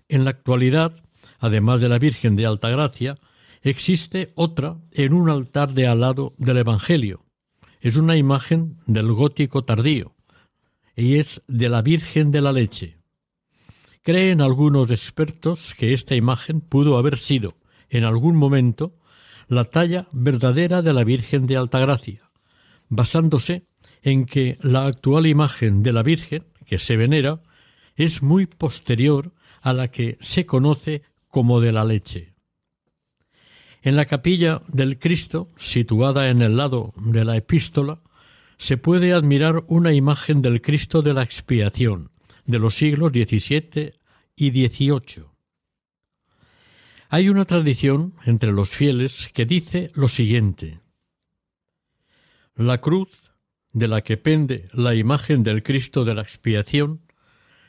En 0.10 0.24
la 0.24 0.32
actualidad, 0.32 0.96
además 1.38 1.82
de 1.82 1.88
la 1.88 2.00
Virgen 2.00 2.36
de 2.36 2.48
Altagracia, 2.48 3.20
existe 3.62 4.34
otra 4.34 4.80
en 4.92 5.14
un 5.14 5.30
altar 5.30 5.74
de 5.74 5.86
al 5.86 6.00
lado 6.00 6.34
del 6.40 6.58
Evangelio. 6.58 7.24
Es 7.80 7.96
una 7.96 8.18
imagen 8.18 8.80
del 8.88 9.14
gótico 9.14 9.66
tardío 9.66 10.16
y 10.96 11.18
es 11.20 11.44
de 11.48 11.70
la 11.70 11.84
Virgen 11.84 12.32
de 12.32 12.42
la 12.42 12.54
Leche. 12.54 12.98
Creen 14.02 14.42
algunos 14.42 14.90
expertos 14.90 15.76
que 15.76 15.94
esta 15.94 16.16
imagen 16.16 16.60
pudo 16.60 16.98
haber 16.98 17.18
sido, 17.18 17.54
en 17.88 18.04
algún 18.04 18.36
momento, 18.36 18.98
la 19.48 19.66
talla 19.66 20.08
verdadera 20.12 20.82
de 20.82 20.94
la 20.94 21.04
Virgen 21.04 21.46
de 21.46 21.56
Altagracia, 21.56 22.32
basándose 22.90 23.68
en 24.04 24.26
que 24.26 24.58
la 24.62 24.86
actual 24.86 25.26
imagen 25.26 25.82
de 25.82 25.94
la 25.94 26.04
Virgen, 26.04 26.44
que 26.66 26.78
se 26.78 26.98
venera, 26.98 27.42
es 27.96 28.22
muy 28.22 28.46
posterior 28.46 29.32
a 29.62 29.74
la 29.74 29.90
que 29.90 30.18
se 30.20 30.46
conoce 30.46 31.04
como 31.30 31.62
de 31.62 31.72
la 31.72 31.86
leche. 31.86 32.34
En 33.82 33.96
la 33.96 34.06
capilla 34.06 34.62
del 34.68 35.00
Cristo, 35.00 35.50
situada 35.58 36.30
en 36.30 36.42
el 36.42 36.58
lado 36.58 36.94
de 36.98 37.26
la 37.26 37.38
epístola, 37.38 38.02
se 38.58 38.78
puede 38.78 39.14
admirar 39.14 39.64
una 39.68 39.94
imagen 39.94 40.42
del 40.42 40.62
Cristo 40.62 41.02
de 41.02 41.14
la 41.14 41.24
expiación, 41.24 42.12
de 42.46 42.60
los 42.60 42.76
siglos 42.76 43.12
XVII 43.12 43.94
y 44.36 44.52
XVIII. 44.52 45.26
Hay 47.10 47.30
una 47.30 47.46
tradición 47.46 48.16
entre 48.26 48.52
los 48.52 48.70
fieles 48.70 49.30
que 49.34 49.46
dice 49.46 49.92
lo 49.94 50.08
siguiente 50.08 50.80
La 52.56 52.80
cruz 52.80 53.33
de 53.74 53.88
la 53.88 54.02
que 54.02 54.18
pende 54.18 54.70
la 54.72 54.96
imagen 54.96 55.44
del 55.44 55.64
Cristo 55.64 56.06
de 56.06 56.14
la 56.14 56.22
expiación 56.22 57.02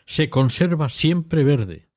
se 0.06 0.28
conserva 0.28 0.90
siempre 0.90 1.44
verde, 1.44 1.88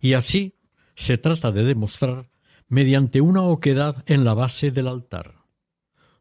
y 0.00 0.14
así 0.14 0.54
se 0.94 1.18
trata 1.18 1.50
de 1.50 1.64
demostrar 1.64 2.30
mediante 2.68 3.20
una 3.20 3.42
oquedad 3.42 4.04
en 4.06 4.24
la 4.24 4.34
base 4.34 4.70
del 4.70 4.88
altar. 4.88 5.34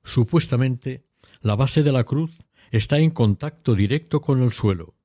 Supuestamente, 0.03 1.05
la 1.41 1.55
base 1.55 1.83
de 1.83 1.91
la 1.91 2.03
cruz 2.03 2.31
está 2.71 2.97
en 2.97 3.11
contacto 3.11 3.75
directo 3.75 4.19
con 4.19 4.41
el 4.41 4.51
suelo. 4.51 4.95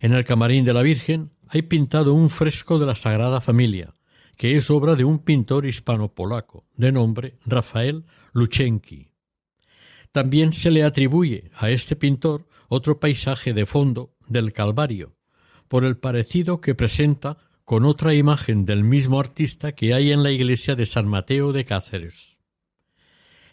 En 0.00 0.12
el 0.12 0.24
camarín 0.24 0.64
de 0.64 0.74
la 0.74 0.82
Virgen 0.82 1.30
hay 1.48 1.62
pintado 1.62 2.12
un 2.12 2.30
fresco 2.30 2.78
de 2.78 2.86
la 2.86 2.96
Sagrada 2.96 3.40
Familia, 3.40 3.94
que 4.36 4.56
es 4.56 4.70
obra 4.70 4.94
de 4.96 5.04
un 5.04 5.20
pintor 5.20 5.66
hispano-polaco, 5.66 6.66
de 6.76 6.92
nombre 6.92 7.38
Rafael 7.46 8.04
Luchenki. 8.32 9.15
También 10.16 10.54
se 10.54 10.70
le 10.70 10.82
atribuye 10.82 11.50
a 11.54 11.68
este 11.68 11.94
pintor 11.94 12.48
otro 12.68 12.98
paisaje 12.98 13.52
de 13.52 13.66
fondo 13.66 14.14
del 14.26 14.54
Calvario, 14.54 15.14
por 15.68 15.84
el 15.84 15.98
parecido 15.98 16.62
que 16.62 16.74
presenta 16.74 17.36
con 17.66 17.84
otra 17.84 18.14
imagen 18.14 18.64
del 18.64 18.82
mismo 18.82 19.20
artista 19.20 19.72
que 19.72 19.92
hay 19.92 20.12
en 20.12 20.22
la 20.22 20.30
iglesia 20.30 20.74
de 20.74 20.86
San 20.86 21.06
Mateo 21.06 21.52
de 21.52 21.66
Cáceres. 21.66 22.38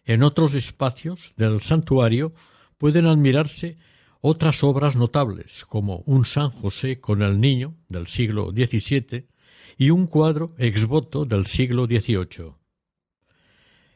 En 0.05 0.23
otros 0.23 0.55
espacios 0.55 1.33
del 1.35 1.59
santuario 1.59 2.31
pueden 2.77 3.07
admirarse 3.07 3.77
otras 4.21 4.63
obras 4.63 4.95
notables, 4.95 5.65
como 5.65 5.97
un 6.05 6.23
San 6.23 6.49
José 6.49 7.01
con 7.01 7.23
el 7.23 7.41
Niño 7.41 7.75
del 7.89 8.07
siglo 8.07 8.51
XVII 8.51 9.27
y 9.77 9.89
un 9.89 10.07
cuadro 10.07 10.55
exvoto 10.57 11.25
del 11.25 11.45
siglo 11.45 11.87
XVIII. 11.87 12.62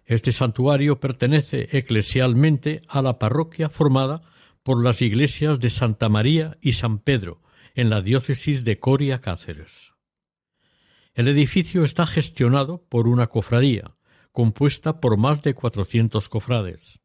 Este 0.07 0.31
santuario 0.31 1.01
pertenece 1.01 1.67
eclesialmente 1.77 2.81
a 2.87 3.01
la 3.01 3.19
parroquia 3.19 3.69
formada 3.69 4.21
por 4.63 4.81
las 4.81 5.01
iglesias 5.01 5.59
de 5.59 5.69
Santa 5.69 6.07
María 6.07 6.57
y 6.61 6.73
San 6.73 6.99
Pedro, 6.99 7.41
en 7.75 7.89
la 7.89 8.01
diócesis 8.01 8.63
de 8.63 8.79
Coria 8.79 9.19
Cáceres. 9.19 9.93
El 11.13 11.27
edificio 11.27 11.83
está 11.83 12.07
gestionado 12.07 12.85
por 12.87 13.07
una 13.07 13.27
cofradía, 13.27 13.97
compuesta 14.31 15.01
por 15.01 15.17
más 15.17 15.41
de 15.41 15.53
cuatrocientos 15.53 16.29
cofrades. 16.29 16.99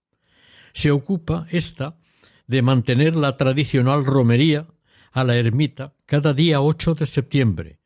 Se 0.72 0.92
ocupa 0.92 1.46
ésta 1.50 1.98
de 2.46 2.62
mantener 2.62 3.16
la 3.16 3.36
tradicional 3.36 4.04
romería 4.04 4.68
a 5.10 5.24
la 5.24 5.36
ermita 5.36 5.94
cada 6.06 6.34
día 6.34 6.60
8 6.60 6.94
de 6.94 7.06
septiembre, 7.06 7.80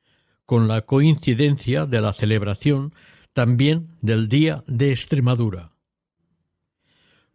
con 0.44 0.68
la 0.68 0.82
coincidencia 0.82 1.86
de 1.86 2.00
la 2.02 2.12
celebración 2.12 2.92
también 3.36 3.90
del 4.00 4.30
Día 4.30 4.64
de 4.66 4.92
Extremadura. 4.92 5.72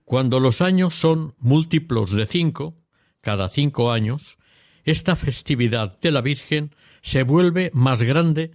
Cuando 0.04 0.40
los 0.40 0.60
años 0.60 0.96
son 0.96 1.36
múltiplos 1.38 2.10
de 2.10 2.26
cinco, 2.26 2.76
cada 3.22 3.50
cinco 3.50 3.92
años, 3.92 4.40
esta 4.84 5.16
festividad 5.16 6.00
de 6.00 6.10
la 6.10 6.22
Virgen 6.22 6.74
se 7.04 7.22
vuelve 7.22 7.70
más 7.76 8.02
grande 8.02 8.50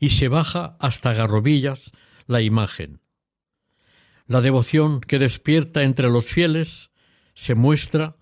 y 0.00 0.10
se 0.10 0.28
baja 0.28 0.76
hasta 0.80 1.14
garrobillas 1.14 1.92
la 2.26 2.42
imagen. 2.42 3.00
La 4.26 4.42
devoción 4.42 5.00
que 5.00 5.18
despierta 5.18 5.84
entre 5.84 6.10
los 6.10 6.26
fieles 6.26 6.90
se 7.32 7.54
muestra 7.54 8.16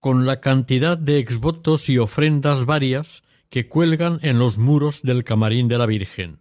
con 0.00 0.26
la 0.26 0.40
cantidad 0.40 0.98
de 0.98 1.18
exvotos 1.18 1.88
y 1.88 1.98
ofrendas 1.98 2.64
varias 2.64 3.22
que 3.50 3.68
cuelgan 3.68 4.18
en 4.22 4.40
los 4.40 4.58
muros 4.58 5.02
del 5.02 5.22
camarín 5.22 5.68
de 5.68 5.78
la 5.78 5.86
Virgen. 5.86 6.40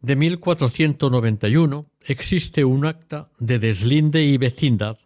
De 0.00 0.16
1491 0.16 1.90
existe 2.00 2.64
un 2.64 2.86
acta 2.86 3.30
de 3.38 3.58
deslinde 3.58 4.24
y 4.24 4.38
vecindad 4.38 4.98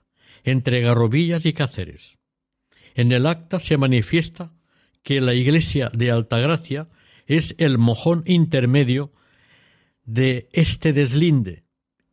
entre 0.45 0.81
Garrobillas 0.81 1.47
y 1.47 1.53
Cáceres. 1.53 2.19
En 2.95 3.11
el 3.11 3.27
acta 3.27 3.59
se 3.59 3.77
manifiesta 3.77 4.53
que 5.03 5.21
la 5.21 5.35
iglesia 5.35 5.91
de 5.93 6.13
Altagracia 6.13 6.89
es 7.27 7.57
el 7.59 7.77
mojón 7.79 8.23
intermedio 8.27 9.13
de 10.05 10.49
este 10.53 10.93
deslinde 10.93 11.65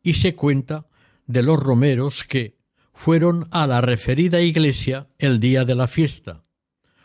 y 0.02 0.14
se 0.14 0.32
cuenta 0.32 0.86
de 1.26 1.42
los 1.42 1.60
romeros 1.60 2.24
que 2.24 2.56
fueron 2.92 3.46
a 3.52 3.66
la 3.68 3.80
referida 3.80 4.40
iglesia 4.40 5.08
el 5.18 5.38
día 5.38 5.64
de 5.64 5.76
la 5.76 5.86
fiesta, 5.86 6.44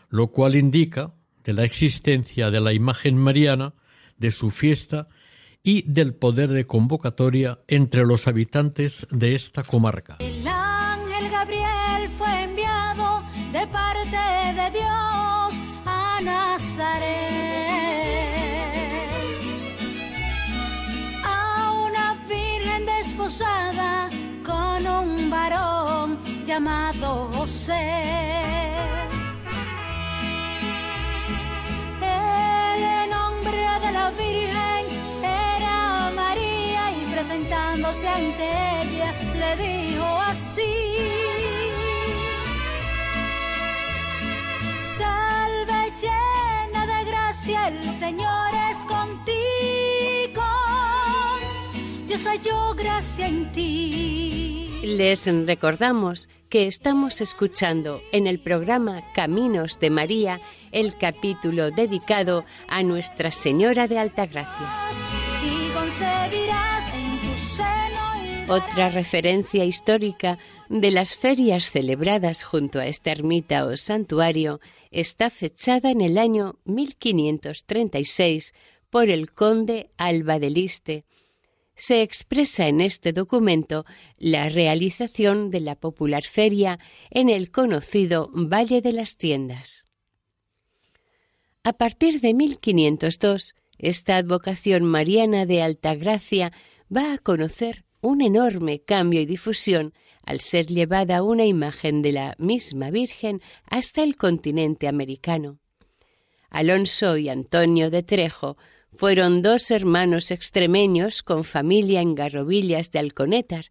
lo 0.08 0.32
cual 0.32 0.56
indica 0.56 1.14
de 1.44 1.52
la 1.52 1.64
existencia 1.64 2.50
de 2.50 2.60
la 2.60 2.72
imagen 2.72 3.16
mariana, 3.16 3.74
de 4.16 4.32
su 4.32 4.50
fiesta 4.50 5.08
y 5.68 5.82
del 5.82 6.14
poder 6.14 6.48
de 6.48 6.66
convocatoria 6.66 7.58
entre 7.68 8.06
los 8.06 8.26
habitantes 8.26 9.06
de 9.10 9.34
esta 9.34 9.62
comarca. 9.64 10.16
El 10.18 10.48
ángel 10.48 11.30
Gabriel 11.30 12.08
fue 12.16 12.44
enviado 12.44 13.22
de 13.52 13.66
parte 13.66 14.16
de 14.16 14.70
Dios 14.70 15.60
a 15.84 16.20
Nazaret. 16.24 17.18
A 21.22 21.72
una 21.86 22.14
virgen 22.26 22.86
desposada 22.86 24.08
con 24.46 24.86
un 24.86 25.28
varón 25.28 26.18
llamado 26.46 27.28
José. 27.34 27.74
El 32.00 33.10
nombre 33.10 33.58
de 33.84 33.92
la 33.92 34.10
virgen 34.12 34.77
presentándose 37.88 38.08
ante 38.08 38.44
ella 38.82 39.14
le 39.38 39.56
dijo 39.62 40.04
así. 40.26 40.62
Salve 44.82 45.92
llena 46.00 46.86
de 46.86 47.04
gracia, 47.04 47.68
el 47.68 47.92
Señor 47.92 48.50
es 48.70 48.78
contigo. 48.78 50.42
Dios 52.06 52.26
halló 52.26 52.74
gracia 52.74 53.26
en 53.26 53.52
ti. 53.52 54.80
Les 54.82 55.26
recordamos 55.46 56.28
que 56.48 56.66
estamos 56.66 57.20
escuchando 57.20 58.00
en 58.12 58.26
el 58.26 58.38
programa 58.38 59.02
Caminos 59.14 59.78
de 59.80 59.90
María 59.90 60.40
el 60.72 60.96
capítulo 60.96 61.70
dedicado 61.70 62.44
a 62.68 62.82
Nuestra 62.82 63.30
Señora 63.30 63.86
de 63.86 63.98
Altagracia. 63.98 64.66
Y 65.44 65.70
concebirás 65.72 66.77
Otra 68.48 68.88
referencia 68.88 69.66
histórica 69.66 70.38
de 70.70 70.90
las 70.90 71.16
ferias 71.16 71.70
celebradas 71.70 72.42
junto 72.42 72.78
a 72.78 72.86
esta 72.86 73.12
ermita 73.12 73.66
o 73.66 73.76
santuario 73.76 74.60
está 74.90 75.28
fechada 75.28 75.90
en 75.90 76.00
el 76.00 76.16
año 76.16 76.58
1536 76.64 78.54
por 78.88 79.10
el 79.10 79.32
conde 79.32 79.90
Alba 79.98 80.38
de 80.38 80.48
Liste. 80.48 81.04
Se 81.74 82.00
expresa 82.00 82.68
en 82.68 82.80
este 82.80 83.12
documento 83.12 83.84
la 84.16 84.48
realización 84.48 85.50
de 85.50 85.60
la 85.60 85.74
popular 85.74 86.24
feria 86.24 86.78
en 87.10 87.28
el 87.28 87.50
conocido 87.50 88.30
Valle 88.32 88.80
de 88.80 88.92
las 88.92 89.16
Tiendas. 89.16 89.84
A 91.64 91.74
partir 91.74 92.22
de 92.22 92.32
1502, 92.32 93.54
esta 93.78 94.16
advocación 94.16 94.84
mariana 94.84 95.44
de 95.44 95.62
Altagracia 95.62 96.52
va 96.94 97.12
a 97.12 97.18
conocer 97.18 97.84
un 98.00 98.20
enorme 98.20 98.80
cambio 98.80 99.20
y 99.20 99.26
difusión 99.26 99.92
al 100.24 100.40
ser 100.40 100.66
llevada 100.66 101.22
una 101.22 101.46
imagen 101.46 102.02
de 102.02 102.12
la 102.12 102.34
misma 102.38 102.90
Virgen 102.90 103.40
hasta 103.64 104.02
el 104.02 104.16
continente 104.16 104.88
americano. 104.88 105.58
Alonso 106.50 107.16
y 107.16 107.28
Antonio 107.28 107.90
de 107.90 108.02
Trejo 108.02 108.56
fueron 108.92 109.42
dos 109.42 109.70
hermanos 109.70 110.30
extremeños 110.30 111.22
con 111.22 111.44
familia 111.44 112.00
en 112.00 112.14
Garrobillas 112.14 112.90
de 112.90 112.98
Alconétar, 112.98 113.66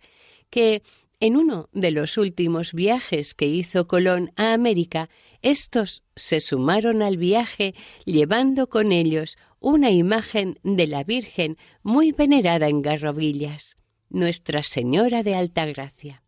que 0.49 0.83
en 1.19 1.35
uno 1.35 1.69
de 1.73 1.91
los 1.91 2.17
últimos 2.17 2.73
viajes 2.73 3.33
que 3.33 3.47
hizo 3.47 3.87
Colón 3.87 4.31
a 4.35 4.53
América, 4.53 5.09
estos 5.41 6.03
se 6.15 6.41
sumaron 6.41 7.01
al 7.01 7.17
viaje 7.17 7.75
llevando 8.05 8.67
con 8.67 8.91
ellos 8.91 9.37
una 9.59 9.91
imagen 9.91 10.59
de 10.63 10.87
la 10.87 11.03
Virgen 11.03 11.57
muy 11.83 12.11
venerada 12.11 12.67
en 12.67 12.81
Garrobillas, 12.81 13.77
Nuestra 14.09 14.63
Señora 14.63 15.23
de 15.23 15.35
Altagracia. 15.35 16.23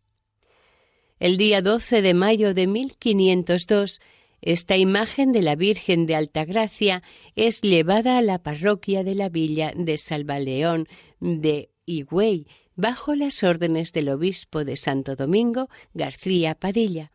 El 1.18 1.36
día 1.36 1.62
12 1.62 2.02
de 2.02 2.14
mayo 2.14 2.54
de 2.54 2.66
1502, 2.66 4.00
esta 4.40 4.76
imagen 4.76 5.32
de 5.32 5.42
la 5.42 5.54
Virgen 5.54 6.06
de 6.06 6.16
Altagracia 6.16 7.02
es 7.36 7.60
llevada 7.60 8.16
a 8.16 8.22
la 8.22 8.42
parroquia 8.42 9.04
de 9.04 9.14
la 9.14 9.28
villa 9.28 9.72
de 9.76 9.98
Salvaleón 9.98 10.88
de 11.20 11.70
Higüey, 11.84 12.46
bajo 12.74 13.14
las 13.14 13.42
órdenes 13.42 13.92
del 13.92 14.08
obispo 14.08 14.64
de 14.64 14.76
Santo 14.76 15.14
Domingo, 15.14 15.68
García 15.92 16.54
Padilla, 16.54 17.12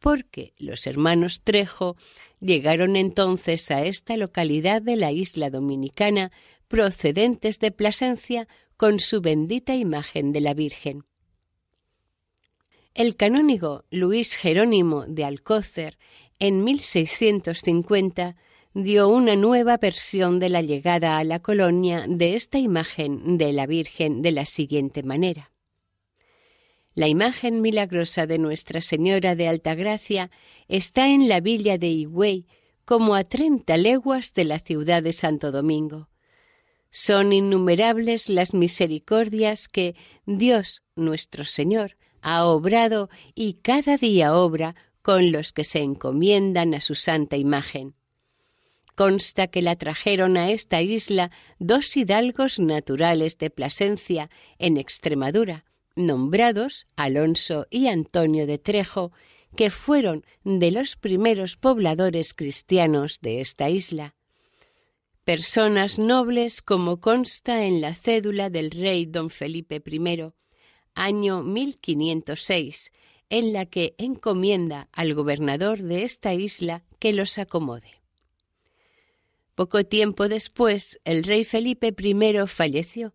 porque 0.00 0.54
los 0.56 0.86
hermanos 0.86 1.42
Trejo 1.42 1.96
llegaron 2.40 2.96
entonces 2.96 3.70
a 3.70 3.84
esta 3.84 4.16
localidad 4.16 4.82
de 4.82 4.96
la 4.96 5.12
isla 5.12 5.50
dominicana 5.50 6.32
procedentes 6.66 7.58
de 7.60 7.70
Plasencia 7.70 8.48
con 8.76 8.98
su 8.98 9.20
bendita 9.20 9.74
imagen 9.74 10.32
de 10.32 10.40
la 10.40 10.54
Virgen. 10.54 11.04
El 12.94 13.14
canónigo 13.14 13.84
Luis 13.90 14.34
Jerónimo 14.34 15.04
de 15.06 15.24
Alcócer 15.24 15.98
en 16.38 16.64
1650 16.64 18.36
dio 18.72 19.08
una 19.08 19.36
nueva 19.36 19.76
versión 19.76 20.38
de 20.38 20.48
la 20.48 20.62
llegada 20.62 21.18
a 21.18 21.24
la 21.24 21.40
colonia 21.40 22.06
de 22.08 22.34
esta 22.36 22.58
imagen 22.58 23.36
de 23.36 23.52
la 23.52 23.66
Virgen 23.66 24.22
de 24.22 24.32
la 24.32 24.46
siguiente 24.46 25.02
manera. 25.02 25.49
La 26.94 27.06
imagen 27.06 27.60
milagrosa 27.60 28.26
de 28.26 28.38
Nuestra 28.38 28.80
Señora 28.80 29.36
de 29.36 29.46
Altagracia 29.46 30.30
está 30.68 31.08
en 31.08 31.28
la 31.28 31.40
villa 31.40 31.78
de 31.78 31.88
Higüey, 31.88 32.46
como 32.84 33.14
a 33.14 33.22
treinta 33.22 33.76
leguas 33.76 34.34
de 34.34 34.44
la 34.44 34.58
ciudad 34.58 35.02
de 35.02 35.12
Santo 35.12 35.52
Domingo. 35.52 36.08
Son 36.90 37.32
innumerables 37.32 38.28
las 38.28 38.52
misericordias 38.52 39.68
que 39.68 39.94
Dios 40.26 40.82
nuestro 40.96 41.44
Señor 41.44 41.96
ha 42.20 42.44
obrado 42.46 43.08
y 43.36 43.54
cada 43.54 43.96
día 43.96 44.34
obra 44.34 44.74
con 45.02 45.30
los 45.30 45.52
que 45.52 45.62
se 45.62 45.82
encomiendan 45.82 46.74
a 46.74 46.80
su 46.80 46.96
santa 46.96 47.36
imagen. 47.36 47.94
Consta 48.96 49.46
que 49.46 49.62
la 49.62 49.76
trajeron 49.76 50.36
a 50.36 50.50
esta 50.50 50.82
isla 50.82 51.30
dos 51.60 51.96
hidalgos 51.96 52.58
naturales 52.58 53.38
de 53.38 53.50
Plasencia, 53.50 54.28
en 54.58 54.76
Extremadura, 54.76 55.64
nombrados 55.96 56.86
Alonso 56.96 57.66
y 57.70 57.88
Antonio 57.88 58.46
de 58.46 58.58
Trejo, 58.58 59.12
que 59.56 59.70
fueron 59.70 60.24
de 60.44 60.70
los 60.70 60.96
primeros 60.96 61.56
pobladores 61.56 62.34
cristianos 62.34 63.20
de 63.20 63.40
esta 63.40 63.68
isla. 63.70 64.14
Personas 65.24 65.98
nobles 65.98 66.62
como 66.62 67.00
consta 67.00 67.64
en 67.64 67.80
la 67.80 67.94
cédula 67.94 68.50
del 68.50 68.70
rey 68.70 69.06
don 69.06 69.30
Felipe 69.30 69.82
I, 69.84 70.32
año 70.94 71.42
1506, 71.42 72.92
en 73.28 73.52
la 73.52 73.66
que 73.66 73.94
encomienda 73.98 74.88
al 74.92 75.14
gobernador 75.14 75.82
de 75.82 76.04
esta 76.04 76.34
isla 76.34 76.84
que 76.98 77.12
los 77.12 77.38
acomode. 77.38 78.00
Poco 79.54 79.84
tiempo 79.84 80.28
después, 80.28 81.00
el 81.04 81.22
rey 81.22 81.44
Felipe 81.44 81.94
I 81.96 82.46
falleció. 82.46 83.12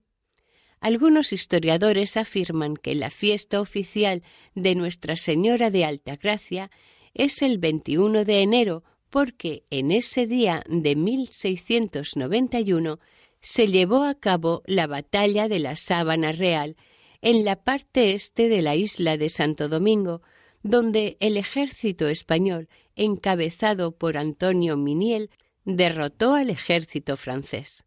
Algunos 0.79 1.33
historiadores 1.33 2.15
afirman 2.17 2.75
que 2.75 2.93
la 2.95 3.09
fiesta 3.09 3.61
oficial 3.61 4.21
de 4.53 4.75
Nuestra 4.75 5.15
Señora 5.15 5.71
de 5.71 5.85
Altagracia 5.85 6.69
es 7.13 7.41
el 7.41 7.57
21 7.57 8.25
de 8.25 8.41
enero 8.41 8.83
porque 9.09 9.63
en 9.69 9.91
ese 9.91 10.27
día 10.27 10.61
de 10.67 10.95
1691 10.95 12.99
se 13.39 13.67
llevó 13.67 14.03
a 14.03 14.15
cabo 14.15 14.61
la 14.65 14.87
batalla 14.87 15.47
de 15.47 15.59
la 15.59 15.77
Sábana 15.77 16.33
Real 16.33 16.75
en 17.21 17.45
la 17.45 17.63
parte 17.63 18.13
este 18.13 18.49
de 18.49 18.61
la 18.61 18.75
isla 18.75 19.17
de 19.17 19.29
Santo 19.29 19.69
Domingo, 19.69 20.21
donde 20.63 21.15
el 21.19 21.37
ejército 21.37 22.07
español, 22.07 22.67
encabezado 22.95 23.91
por 23.93 24.17
Antonio 24.17 24.77
Miniel, 24.77 25.29
derrotó 25.63 26.33
al 26.33 26.49
ejército 26.49 27.17
francés. 27.17 27.84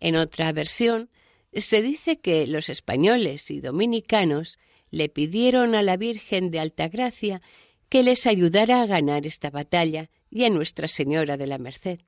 En 0.00 0.16
otra 0.16 0.52
versión, 0.52 1.10
se 1.52 1.82
dice 1.82 2.20
que 2.20 2.46
los 2.46 2.68
españoles 2.68 3.50
y 3.50 3.60
dominicanos 3.60 4.58
le 4.90 5.08
pidieron 5.08 5.74
a 5.74 5.82
la 5.82 5.96
Virgen 5.96 6.50
de 6.50 6.60
Altagracia 6.60 7.42
que 7.88 8.02
les 8.02 8.26
ayudara 8.26 8.82
a 8.82 8.86
ganar 8.86 9.26
esta 9.26 9.50
batalla 9.50 10.10
y 10.30 10.44
a 10.44 10.50
Nuestra 10.50 10.88
Señora 10.88 11.36
de 11.36 11.46
la 11.46 11.58
Merced. 11.58 12.00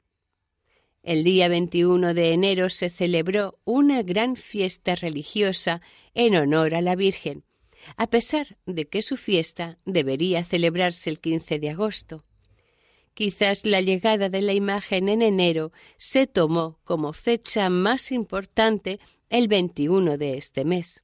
El 1.03 1.23
día 1.23 1.49
21 1.49 2.15
de 2.15 2.33
enero 2.33 2.69
se 2.69 2.91
celebró 2.91 3.61
una 3.65 4.03
gran 4.03 4.35
fiesta 4.35 4.97
religiosa 4.97 5.81
en 6.15 6.35
honor 6.35 6.75
a 6.75 6.81
la 6.81 6.97
Virgen, 6.97 7.45
a 7.97 8.09
pesar 8.09 8.59
de 8.67 8.89
que 8.89 9.03
su 9.03 9.17
fiesta 9.17 9.79
debería 9.85 10.43
celebrarse 10.43 11.09
el 11.11 11.21
15 11.21 11.61
de 11.61 11.71
agosto. 11.71 12.25
Quizás 13.17 13.65
la 13.65 13.81
llegada 13.81 14.29
de 14.29 14.43
la 14.43 14.53
imagen 14.53 15.09
en 15.09 15.23
enero 15.23 15.73
se 15.97 16.27
tomó 16.27 16.79
como 16.85 17.15
fecha 17.15 17.71
más 17.71 18.13
importante 18.13 19.01
el 19.31 19.49
21 19.49 20.19
de 20.19 20.37
este 20.37 20.67
mes. 20.67 21.03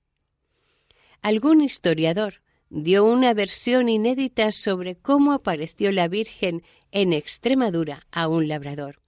Algún 1.22 1.62
historiador 1.62 2.42
dio 2.68 3.06
una 3.06 3.32
versión 3.32 3.88
inédita 3.88 4.52
sobre 4.52 4.94
cómo 4.94 5.32
apareció 5.32 5.90
la 5.90 6.06
Virgen 6.06 6.62
en 6.90 7.14
Extremadura 7.14 8.06
a 8.12 8.28
un 8.28 8.46
labrador. 8.46 9.00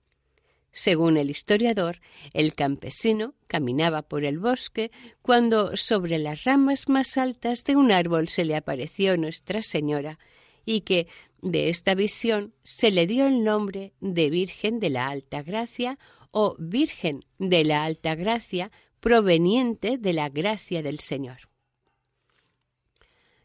Según 0.73 1.19
el 1.19 1.29
historiador, 1.29 2.01
el 2.33 2.55
campesino 2.55 3.35
caminaba 3.49 4.01
por 4.01 4.25
el 4.25 4.39
bosque 4.39 4.91
cuando 5.21 5.77
sobre 5.77 6.19
las 6.19 6.45
ramas 6.45 6.89
más 6.89 7.19
altas 7.19 7.65
de 7.65 7.77
un 7.77 7.93
árbol 7.93 8.29
se 8.29 8.47
le 8.47 8.57
apareció 8.57 9.19
Nuestra 9.19 9.61
Señora 9.61 10.19
y 10.65 10.81
que 10.81 11.07
de 11.45 11.69
esta 11.69 11.95
visión 11.95 12.55
se 12.63 12.91
le 12.91 13.07
dio 13.07 13.27
el 13.27 13.45
nombre 13.45 13.93
de 14.01 14.31
Virgen 14.31 14.81
de 14.81 14.89
la 14.89 15.09
Alta 15.09 15.43
Gracia 15.43 15.99
o 16.31 16.57
Virgen 16.59 17.27
de 17.39 17.65
la 17.65 17.85
Alta 17.85 18.15
Gracia 18.15 18.73
proveniente 18.99 19.99
de 19.99 20.15
la 20.15 20.31
gracia 20.31 20.83
del 20.83 21.01
Señor. 21.01 21.51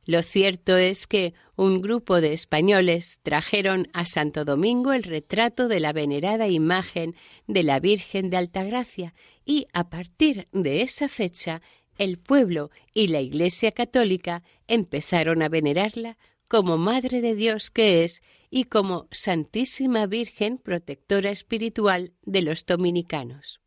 Lo 0.06 0.24
cierto 0.24 0.78
es 0.78 1.08
que 1.08 1.34
un 1.58 1.82
grupo 1.82 2.22
de 2.22 2.32
españoles 2.32 3.20
trajeron 3.22 3.90
a 3.92 4.06
Santo 4.06 4.46
Domingo 4.46 4.94
el 4.94 5.04
retrato 5.04 5.68
de 5.68 5.82
la 5.82 5.92
venerada 5.92 6.48
imagen 6.48 7.16
de 7.48 7.64
la 7.64 7.82
Virgen 7.82 8.30
de 8.30 8.38
Altagracia 8.38 9.14
y 9.46 9.68
a 9.74 9.90
partir 9.90 10.46
de 10.54 10.84
esa 10.84 11.10
fecha 11.10 11.62
el 11.98 12.18
pueblo 12.18 12.72
y 12.94 13.08
la 13.08 13.20
Iglesia 13.20 13.74
católica 13.74 14.42
empezaron 14.70 15.42
a 15.42 15.50
venerarla 15.50 16.18
como 16.50 16.78
Madre 16.78 17.22
de 17.22 17.36
Dios 17.36 17.70
que 17.70 18.04
es 18.04 18.22
y 18.50 18.66
como 18.66 19.08
Santísima 19.12 20.08
Virgen 20.08 20.58
protectora 20.58 21.30
espiritual 21.30 22.12
de 22.24 22.42
los 22.42 22.66
dominicanos. 22.66 23.62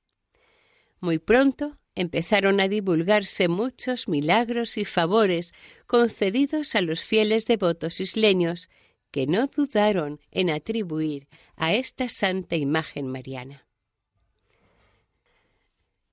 Muy 1.01 1.19
pronto 1.19 1.79
empezaron 1.95 2.61
a 2.61 2.69
divulgarse 2.69 3.47
muchos 3.47 4.09
milagros 4.09 4.77
y 4.77 4.85
favores 4.85 5.55
concedidos 5.87 6.75
a 6.75 6.81
los 6.81 7.01
fieles 7.01 7.47
devotos 7.47 8.01
isleños 8.01 8.69
que 9.13 9.27
no 9.27 9.47
dudaron 9.47 10.21
en 10.33 10.51
atribuir 10.51 11.29
a 11.55 11.75
esta 11.75 12.09
santa 12.09 12.57
imagen 12.57 13.07
mariana. 13.07 13.69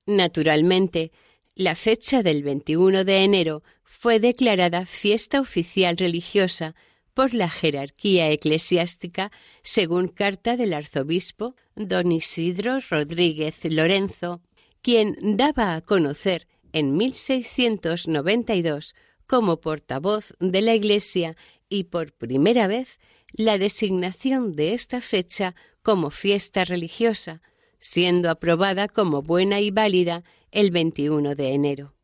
Naturalmente, 0.06 1.12
la 1.56 1.76
fecha 1.76 2.22
del 2.24 2.44
21 2.44 3.06
de 3.06 3.24
enero 3.24 3.64
fue 3.90 4.20
declarada 4.20 4.86
fiesta 4.86 5.42
oficial 5.42 5.98
religiosa 5.98 6.76
por 7.16 7.34
la 7.34 7.50
jerarquía 7.50 8.30
eclesiástica 8.30 9.32
según 9.64 10.08
carta 10.08 10.56
del 10.56 10.74
arzobispo 10.74 11.56
don 11.76 12.12
Isidro 12.12 12.78
Rodríguez 12.90 13.66
Lorenzo, 13.66 14.42
quien 14.82 15.16
daba 15.38 15.76
a 15.76 15.82
conocer 15.82 16.48
en 16.72 16.96
1692 16.96 18.96
como 19.28 19.60
portavoz 19.60 20.34
de 20.40 20.62
la 20.62 20.76
Iglesia 20.76 21.36
y 21.68 21.86
por 21.86 22.14
primera 22.14 22.68
vez 22.68 23.00
la 23.34 23.58
designación 23.58 24.56
de 24.56 24.76
esta 24.76 25.02
fecha 25.02 25.56
como 25.82 26.12
fiesta 26.12 26.64
religiosa, 26.64 27.42
siendo 27.80 28.30
aprobada 28.30 28.88
como 28.88 29.24
buena 29.24 29.60
y 29.60 29.72
válida 29.72 30.24
el 30.52 30.72
21 30.72 31.36
de 31.36 31.54
enero. 31.54 31.99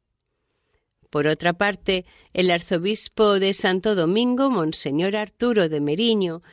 Por 1.16 1.28
otra 1.28 1.54
parte, 1.54 2.04
el 2.34 2.52
arzobispo 2.52 3.40
de 3.40 3.54
Santo 3.54 3.96
Domingo, 3.96 4.52
Monseñor 4.52 5.16
Arturo 5.16 5.70
de 5.70 5.80
Meriño, 5.80 6.44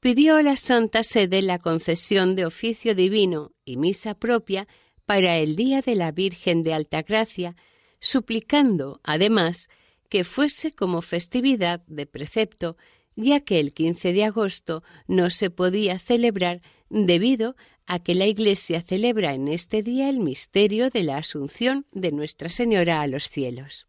pidió 0.00 0.34
a 0.34 0.42
la 0.42 0.56
Santa 0.56 1.04
Sede 1.04 1.40
la 1.40 1.60
concesión 1.60 2.34
de 2.34 2.44
oficio 2.44 2.96
divino 2.96 3.52
y 3.64 3.76
misa 3.76 4.14
propia 4.14 4.66
para 5.06 5.36
el 5.36 5.54
Día 5.54 5.82
de 5.82 5.94
la 5.94 6.10
Virgen 6.10 6.64
de 6.64 6.74
Altagracia, 6.74 7.54
suplicando, 8.00 9.00
además, 9.04 9.68
que 10.08 10.24
fuese 10.24 10.72
como 10.72 11.00
festividad 11.00 11.84
de 11.86 12.06
precepto, 12.06 12.76
ya 13.14 13.38
que 13.38 13.60
el 13.60 13.72
15 13.72 14.12
de 14.12 14.24
agosto 14.24 14.82
no 15.06 15.30
se 15.30 15.50
podía 15.50 16.00
celebrar 16.00 16.60
debido 16.90 17.54
a 17.86 18.02
que 18.02 18.16
la 18.16 18.26
Iglesia 18.26 18.82
celebra 18.82 19.34
en 19.34 19.46
este 19.46 19.84
día 19.84 20.08
el 20.08 20.18
misterio 20.18 20.90
de 20.90 21.04
la 21.04 21.18
Asunción 21.18 21.86
de 21.92 22.10
Nuestra 22.10 22.48
Señora 22.48 23.00
a 23.00 23.06
los 23.06 23.28
cielos. 23.28 23.86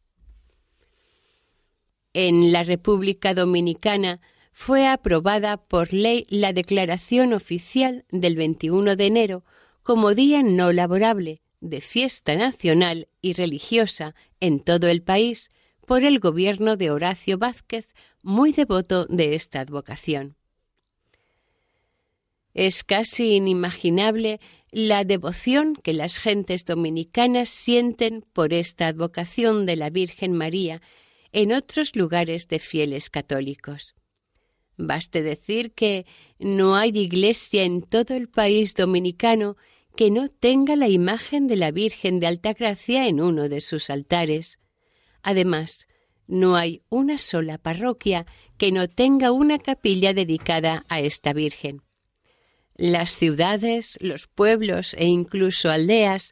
En 2.14 2.52
la 2.52 2.64
República 2.64 3.34
Dominicana 3.34 4.20
fue 4.52 4.88
aprobada 4.88 5.58
por 5.58 5.94
ley 5.94 6.26
la 6.30 6.54
declaración 6.54 7.34
oficial 7.34 8.06
del 8.12 8.36
21 8.36 8.96
de 8.96 9.06
enero 9.06 9.46
como 9.84 10.16
día 10.16 10.42
no 10.44 10.74
laborable 10.74 11.42
de 11.62 11.82
fiesta 11.82 12.36
nacional 12.36 13.08
y 13.22 13.34
religiosa 13.34 14.16
en 14.40 14.60
todo 14.60 14.88
el 14.88 15.04
país 15.04 15.52
por 15.86 16.04
el 16.04 16.20
gobierno 16.20 16.78
de 16.78 16.92
Horacio 16.92 17.38
Vázquez, 17.38 17.88
muy 18.22 18.54
devoto 18.54 19.06
de 19.06 19.36
esta 19.36 19.60
advocación. 19.60 20.36
Es 22.54 22.84
casi 22.84 23.36
inimaginable 23.36 24.40
la 24.72 25.04
devoción 25.04 25.76
que 25.76 25.94
las 25.94 26.18
gentes 26.18 26.66
dominicanas 26.66 27.50
sienten 27.50 28.26
por 28.34 28.54
esta 28.54 28.88
advocación 28.88 29.66
de 29.66 29.76
la 29.76 29.90
Virgen 29.90 30.34
María 30.34 30.82
en 31.32 31.52
otros 31.52 31.96
lugares 31.96 32.48
de 32.48 32.60
fieles 32.60 33.10
católicos. 33.10 33.96
Baste 34.78 35.24
decir 35.24 35.74
que 35.74 36.06
no 36.40 36.76
hay 36.76 36.90
iglesia 36.98 37.64
en 37.64 37.82
todo 37.82 38.16
el 38.16 38.30
país 38.30 38.76
dominicano 38.76 39.58
que 39.96 40.12
no 40.12 40.30
tenga 40.30 40.76
la 40.76 40.88
imagen 40.88 41.48
de 41.48 41.58
la 41.58 41.72
Virgen 41.72 42.20
de 42.20 42.28
Altagracia 42.28 43.08
en 43.08 43.20
uno 43.20 43.50
de 43.50 43.60
sus 43.60 43.90
altares. 43.90 44.60
Además, 45.22 45.88
no 46.28 46.56
hay 46.56 46.84
una 46.90 47.18
sola 47.18 47.58
parroquia 47.58 48.26
que 48.58 48.72
no 48.72 48.88
tenga 48.88 49.32
una 49.32 49.58
capilla 49.58 50.14
dedicada 50.14 50.86
a 50.88 51.02
esta 51.02 51.34
Virgen. 51.34 51.82
Las 52.76 53.14
ciudades, 53.14 53.98
los 54.00 54.28
pueblos 54.28 54.94
e 54.94 55.08
incluso 55.08 55.70
aldeas 55.70 56.32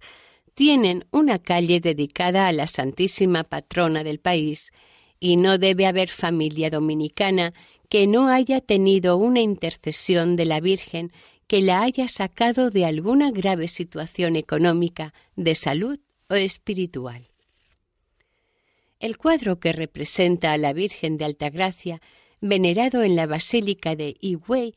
tienen 0.54 1.06
una 1.12 1.40
calle 1.40 1.82
dedicada 1.82 2.48
a 2.48 2.54
la 2.54 2.68
Santísima 2.68 3.44
Patrona 3.44 4.04
del 4.04 4.20
país, 4.20 4.72
y 5.20 5.38
no 5.38 5.58
debe 5.58 5.86
haber 5.86 6.10
familia 6.10 6.70
dominicana 6.70 7.54
que 7.90 8.08
no 8.08 8.28
haya 8.28 8.62
tenido 8.62 9.18
una 9.18 9.42
intercesión 9.42 10.36
de 10.36 10.46
la 10.46 10.60
Virgen 10.60 11.12
que 11.48 11.62
la 11.62 11.82
haya 11.82 12.08
sacado 12.08 12.70
de 12.70 12.86
alguna 12.86 13.32
grave 13.32 13.70
situación 13.70 14.36
económica, 14.36 15.14
de 15.36 15.56
salud 15.56 16.00
o 16.30 16.36
espiritual. 16.36 17.30
El 19.00 19.18
cuadro 19.18 19.60
que 19.60 19.72
representa 19.72 20.52
a 20.52 20.58
la 20.58 20.74
Virgen 20.74 21.18
de 21.18 21.26
Altagracia, 21.26 22.02
venerado 22.42 23.04
en 23.04 23.16
la 23.16 23.28
Basílica 23.28 23.96
de 23.96 24.18
Higüey, 24.20 24.74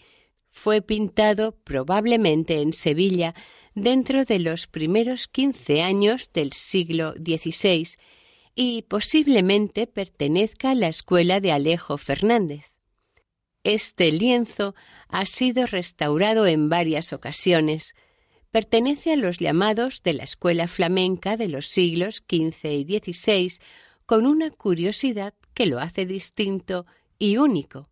fue 0.50 0.83
pintado 0.83 1.53
probablemente 1.64 2.61
en 2.61 2.72
Sevilla 2.72 3.35
dentro 3.74 4.24
de 4.24 4.38
los 4.38 4.66
primeros 4.66 5.26
quince 5.26 5.83
años 5.83 6.33
del 6.33 6.53
siglo 6.53 7.12
XVI 7.14 7.88
y 8.62 8.83
posiblemente 8.83 9.87
pertenezca 9.87 10.73
a 10.73 10.75
la 10.75 10.88
escuela 10.88 11.40
de 11.40 11.51
Alejo 11.51 11.96
Fernández. 11.96 12.75
Este 13.64 14.12
lienzo 14.12 14.75
ha 15.09 15.25
sido 15.25 15.64
restaurado 15.64 16.46
en 16.46 16.68
varias 16.68 17.14
ocasiones. 17.14 17.94
Pertenece 18.51 19.14
a 19.14 19.16
los 19.16 19.38
llamados 19.38 20.03
de 20.03 20.12
la 20.12 20.25
escuela 20.25 20.68
flamenca 20.68 21.38
de 21.38 21.49
los 21.49 21.68
siglos 21.68 22.16
XV 22.29 22.66
y 22.66 22.85
XVI, 22.85 23.51
con 24.05 24.27
una 24.27 24.51
curiosidad 24.51 25.33
que 25.55 25.64
lo 25.64 25.79
hace 25.79 26.05
distinto 26.05 26.85
y 27.18 27.38
único, 27.38 27.88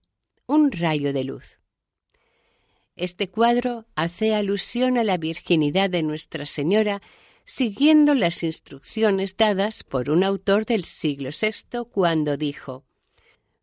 un 0.46 0.70
rayo 0.70 1.14
de 1.14 1.24
luz. 1.24 1.60
Este 2.94 3.28
cuadro 3.28 3.86
hace 3.94 4.34
alusión 4.34 4.98
a 4.98 5.04
la 5.04 5.16
virginidad 5.16 5.88
de 5.88 6.02
Nuestra 6.02 6.44
Señora, 6.44 7.00
siguiendo 7.48 8.14
las 8.14 8.42
instrucciones 8.42 9.38
dadas 9.38 9.82
por 9.82 10.10
un 10.10 10.22
autor 10.22 10.66
del 10.66 10.84
siglo 10.84 11.30
VI 11.30 11.86
cuando 11.90 12.36
dijo 12.36 12.84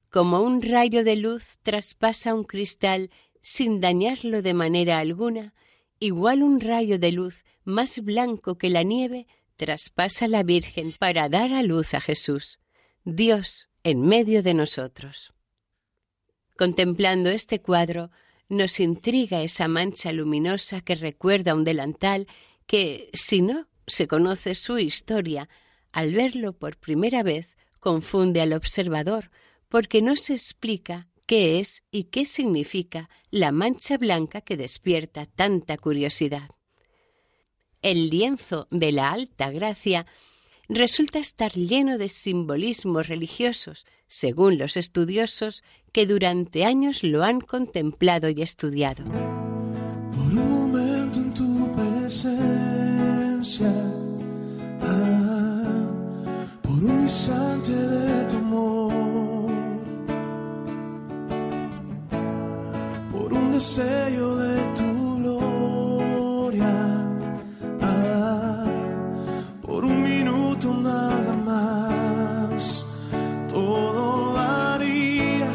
Como 0.09 0.41
un 0.41 0.63
rayo 0.63 1.03
de 1.03 1.15
luz 1.15 1.59
traspasa 1.61 2.33
un 2.33 2.45
cristal 2.45 3.11
sin 3.43 3.79
dañarlo 3.79 4.41
de 4.41 4.55
manera 4.55 4.97
alguna, 4.97 5.53
igual 5.99 6.41
un 6.41 6.61
rayo 6.61 6.97
de 6.97 7.11
luz 7.11 7.45
más 7.63 7.99
blanco 7.99 8.57
que 8.57 8.71
la 8.71 8.81
nieve 8.81 9.27
traspasa 9.55 10.27
la 10.27 10.41
Virgen 10.41 10.95
para 10.97 11.29
dar 11.29 11.53
a 11.53 11.61
luz 11.61 11.93
a 11.93 12.01
Jesús, 12.01 12.59
Dios 13.03 13.69
en 13.83 14.01
medio 14.01 14.41
de 14.41 14.55
nosotros. 14.55 15.31
Contemplando 16.57 17.29
este 17.29 17.61
cuadro, 17.61 18.09
nos 18.49 18.79
intriga 18.79 19.43
esa 19.43 19.67
mancha 19.67 20.11
luminosa 20.11 20.81
que 20.81 20.95
recuerda 20.95 21.53
un 21.53 21.63
delantal 21.63 22.25
que, 22.65 23.11
si 23.13 23.43
no 23.43 23.67
se 23.87 24.07
conoce 24.07 24.55
su 24.55 24.77
historia, 24.79 25.49
al 25.91 26.13
verlo 26.13 26.53
por 26.53 26.77
primera 26.77 27.23
vez 27.23 27.57
confunde 27.79 28.41
al 28.41 28.53
observador 28.53 29.31
porque 29.69 30.01
no 30.01 30.15
se 30.15 30.33
explica 30.33 31.07
qué 31.25 31.59
es 31.59 31.83
y 31.91 32.05
qué 32.05 32.25
significa 32.25 33.09
la 33.31 33.51
mancha 33.51 33.97
blanca 33.97 34.41
que 34.41 34.57
despierta 34.57 35.25
tanta 35.25 35.77
curiosidad. 35.77 36.49
El 37.81 38.09
lienzo 38.09 38.67
de 38.71 38.91
la 38.91 39.11
alta 39.11 39.51
gracia 39.51 40.05
resulta 40.67 41.19
estar 41.19 41.53
lleno 41.53 41.97
de 41.97 42.09
simbolismos 42.09 43.07
religiosos, 43.07 43.85
según 44.07 44.57
los 44.57 44.77
estudiosos 44.77 45.63
que 45.91 46.05
durante 46.05 46.65
años 46.65 47.03
lo 47.03 47.23
han 47.23 47.41
contemplado 47.41 48.29
y 48.29 48.41
estudiado. 48.41 49.03
Ah, 53.63 54.83
por 56.61 56.83
un 56.83 57.01
instante 57.01 57.71
de 57.71 58.25
tu 58.25 58.35
amor. 58.35 58.91
Por 63.13 63.31
un 63.31 63.53
deseo 63.53 64.35
de 64.35 64.65
tu 64.75 65.17
gloria. 65.19 66.73
Ah, 67.81 68.65
por 69.61 69.85
un 69.85 70.03
minuto 70.03 70.73
nada 70.73 71.33
más. 71.45 72.85
Todo 73.47 74.33
daría. 74.33 75.49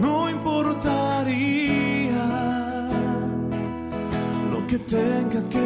No 0.00 0.28
importaría 0.28 2.24
lo 4.50 4.66
que 4.66 4.78
tenga 4.80 5.40
que 5.48 5.63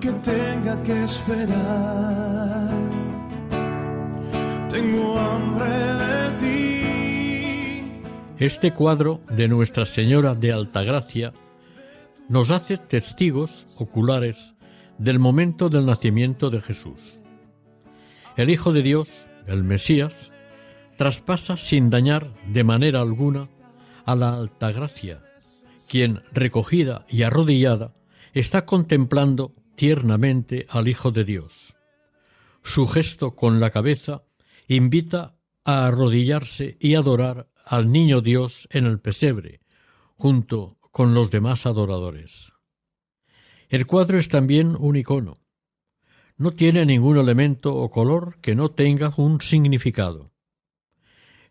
que 0.00 0.12
tenga 0.12 0.82
que 0.82 1.04
esperar. 1.04 2.70
Tengo 4.68 5.18
hambre 5.18 5.70
de 5.70 6.30
ti. 6.38 7.82
Este 8.38 8.72
cuadro 8.72 9.20
de 9.30 9.48
Nuestra 9.48 9.86
Señora 9.86 10.34
de 10.34 10.52
Altagracia 10.52 11.32
nos 12.28 12.50
hace 12.50 12.76
testigos 12.76 13.66
oculares 13.78 14.54
del 14.98 15.18
momento 15.18 15.68
del 15.68 15.86
nacimiento 15.86 16.50
de 16.50 16.60
Jesús. 16.60 17.18
El 18.36 18.50
Hijo 18.50 18.72
de 18.72 18.82
Dios, 18.82 19.08
el 19.46 19.64
Mesías, 19.64 20.32
traspasa 20.96 21.56
sin 21.56 21.90
dañar 21.90 22.32
de 22.48 22.64
manera 22.64 23.00
alguna 23.00 23.48
a 24.04 24.14
la 24.14 24.34
Altagracia, 24.34 25.20
quien, 25.88 26.22
recogida 26.32 27.04
y 27.08 27.22
arrodillada, 27.22 27.92
está 28.32 28.64
contemplando 28.66 29.52
tiernamente 29.76 30.66
al 30.68 30.88
Hijo 30.88 31.10
de 31.10 31.24
Dios. 31.24 31.74
Su 32.62 32.86
gesto 32.86 33.34
con 33.34 33.60
la 33.60 33.70
cabeza 33.70 34.24
invita 34.68 35.36
a 35.64 35.86
arrodillarse 35.86 36.76
y 36.80 36.94
adorar 36.94 37.48
al 37.64 37.90
Niño 37.90 38.20
Dios 38.20 38.68
en 38.70 38.86
el 38.86 39.00
pesebre, 39.00 39.60
junto 40.16 40.78
con 40.90 41.14
los 41.14 41.30
demás 41.30 41.66
adoradores. 41.66 42.52
El 43.68 43.86
cuadro 43.86 44.18
es 44.18 44.28
también 44.28 44.76
un 44.78 44.96
icono. 44.96 45.38
No 46.36 46.52
tiene 46.52 46.84
ningún 46.84 47.16
elemento 47.16 47.74
o 47.74 47.90
color 47.90 48.40
que 48.40 48.54
no 48.54 48.70
tenga 48.70 49.12
un 49.16 49.40
significado. 49.40 50.32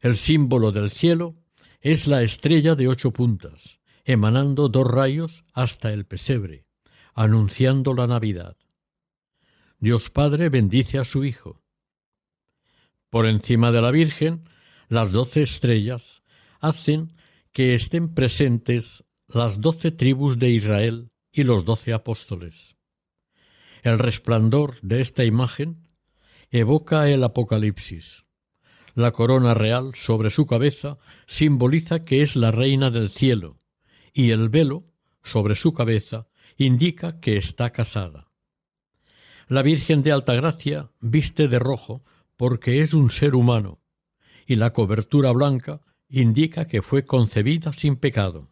El 0.02 0.18
símbolo 0.18 0.72
del 0.72 0.90
cielo 0.90 1.36
es 1.82 2.08
la 2.08 2.22
estrella 2.24 2.76
de 2.76 2.88
ocho 2.88 3.12
puntas, 3.12 3.80
emanando 4.06 4.70
dos 4.70 4.88
rayos 4.88 5.46
hasta 5.54 5.92
el 5.92 6.06
pesebre, 6.06 6.66
anunciando 7.14 7.94
la 7.94 8.08
Navidad. 8.08 8.58
Dios 9.80 10.10
Padre 10.10 10.50
bendice 10.50 10.98
a 10.98 11.04
su 11.04 11.26
Hijo. 11.26 11.62
Por 13.10 13.28
encima 13.28 13.72
de 13.72 13.82
la 13.82 13.92
Virgen, 13.92 14.50
las 14.88 15.12
doce 15.12 15.44
estrellas 15.44 16.24
hacen 16.60 17.14
que 17.52 17.76
estén 17.76 18.14
presentes 18.14 19.04
las 19.28 19.62
doce 19.62 19.92
tribus 19.92 20.40
de 20.40 20.50
Israel 20.50 21.12
y 21.32 21.44
los 21.44 21.66
doce 21.66 21.94
apóstoles. 21.94 22.76
El 23.82 24.00
resplandor 24.00 24.80
de 24.82 25.02
esta 25.02 25.26
imagen 25.26 25.88
evoca 26.50 27.10
el 27.10 27.24
Apocalipsis. 27.24 28.24
La 28.96 29.12
corona 29.12 29.54
real 29.54 29.96
sobre 29.96 30.30
su 30.30 30.46
cabeza 30.46 30.98
simboliza 31.26 32.06
que 32.06 32.22
es 32.22 32.36
la 32.36 32.52
reina 32.52 32.92
del 32.92 33.10
cielo, 33.10 33.60
y 34.14 34.30
el 34.30 34.50
velo 34.50 34.86
sobre 35.24 35.56
su 35.56 35.74
cabeza 35.74 36.28
indica 36.58 37.20
que 37.20 37.38
está 37.38 37.72
casada. 37.72 38.32
La 39.48 39.62
Virgen 39.62 40.04
de 40.04 40.12
Altagracia 40.12 40.92
viste 41.00 41.48
de 41.48 41.60
rojo 41.60 42.04
porque 42.38 42.82
es 42.82 42.94
un 42.94 43.12
ser 43.12 43.36
humano, 43.36 43.82
y 44.46 44.56
la 44.56 44.74
cobertura 44.74 45.32
blanca 45.32 45.82
indica 46.10 46.68
que 46.68 46.82
fue 46.82 47.06
concebida 47.06 47.74
sin 47.74 47.96
pecado. 47.96 48.52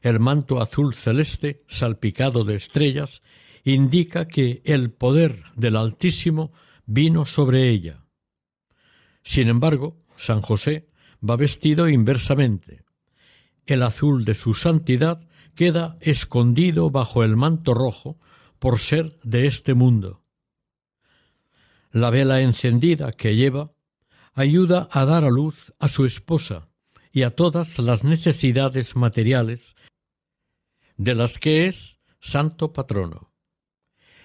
El 0.00 0.18
manto 0.20 0.60
azul 0.60 0.94
celeste, 0.94 1.62
salpicado 1.66 2.44
de 2.44 2.56
estrellas, 2.56 3.22
indica 3.64 4.26
que 4.26 4.62
el 4.64 4.90
poder 4.90 5.44
del 5.54 5.76
Altísimo 5.76 6.52
vino 6.84 7.26
sobre 7.26 7.70
ella. 7.70 8.04
Sin 9.22 9.48
embargo, 9.48 10.02
San 10.16 10.40
José 10.40 10.88
va 11.28 11.36
vestido 11.36 11.88
inversamente. 11.88 12.82
El 13.66 13.82
azul 13.82 14.24
de 14.24 14.34
su 14.34 14.54
santidad 14.54 15.28
queda 15.54 15.96
escondido 16.00 16.90
bajo 16.90 17.24
el 17.24 17.36
manto 17.36 17.74
rojo 17.74 18.18
por 18.58 18.78
ser 18.78 19.18
de 19.22 19.46
este 19.46 19.74
mundo. 19.74 20.22
La 21.90 22.10
vela 22.10 22.40
encendida 22.40 23.12
que 23.12 23.36
lleva 23.36 23.72
ayuda 24.34 24.88
a 24.90 25.04
dar 25.04 25.24
a 25.24 25.30
luz 25.30 25.74
a 25.78 25.88
su 25.88 26.06
esposa 26.06 26.68
y 27.12 27.24
a 27.24 27.36
todas 27.36 27.78
las 27.78 28.02
necesidades 28.04 28.96
materiales 28.96 29.76
de 30.96 31.14
las 31.14 31.38
que 31.38 31.66
es 31.66 31.98
santo 32.20 32.72
patrono. 32.72 33.32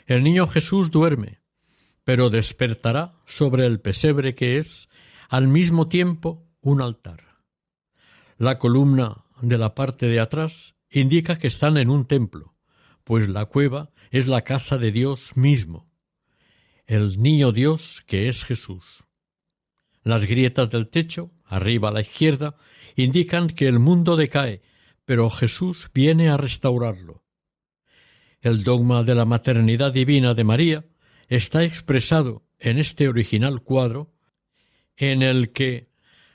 El 0.06 0.24
niño 0.24 0.48
Jesús 0.48 0.92
duerme, 0.92 1.42
pero 2.06 2.30
despertará 2.30 3.16
sobre 3.26 3.66
el 3.66 3.82
pesebre 3.82 4.36
que 4.36 4.58
es 4.58 4.88
al 5.28 5.50
mismo 5.50 5.90
tiempo 5.90 6.48
un 6.62 6.82
altar. 6.82 7.44
La 8.38 8.60
columna 8.60 9.26
de 9.42 9.58
la 9.58 9.76
parte 9.76 10.06
de 10.06 10.22
atrás 10.22 10.77
indica 10.90 11.38
que 11.38 11.48
están 11.48 11.78
en 11.78 11.90
un 11.90 12.06
templo, 12.06 12.56
pues 13.04 13.30
la 13.30 13.46
cueva 13.46 13.92
es 14.12 14.28
la 14.28 14.44
casa 14.44 14.78
de 14.78 14.92
Dios 14.92 15.36
mismo, 15.36 15.90
el 16.86 17.22
niño 17.22 17.52
Dios 17.52 18.04
que 18.06 18.28
es 18.28 18.44
Jesús. 18.44 19.06
Las 20.04 20.26
grietas 20.26 20.70
del 20.70 20.88
techo, 20.88 21.32
arriba 21.46 21.90
a 21.90 21.92
la 21.92 22.02
izquierda, 22.02 22.56
indican 22.96 23.50
que 23.50 23.68
el 23.68 23.80
mundo 23.80 24.16
decae, 24.16 24.62
pero 25.06 25.30
Jesús 25.30 25.90
viene 25.94 26.30
a 26.30 26.38
restaurarlo. 26.38 27.24
El 28.40 28.64
dogma 28.64 29.04
de 29.04 29.16
la 29.16 29.26
maternidad 29.26 29.92
divina 29.92 30.34
de 30.34 30.44
María 30.44 30.86
está 31.28 31.64
expresado 31.64 32.46
en 32.60 32.80
este 32.80 33.08
original 33.08 33.62
cuadro, 33.62 34.14
en 34.96 35.22
el 35.22 35.52
que 35.52 35.90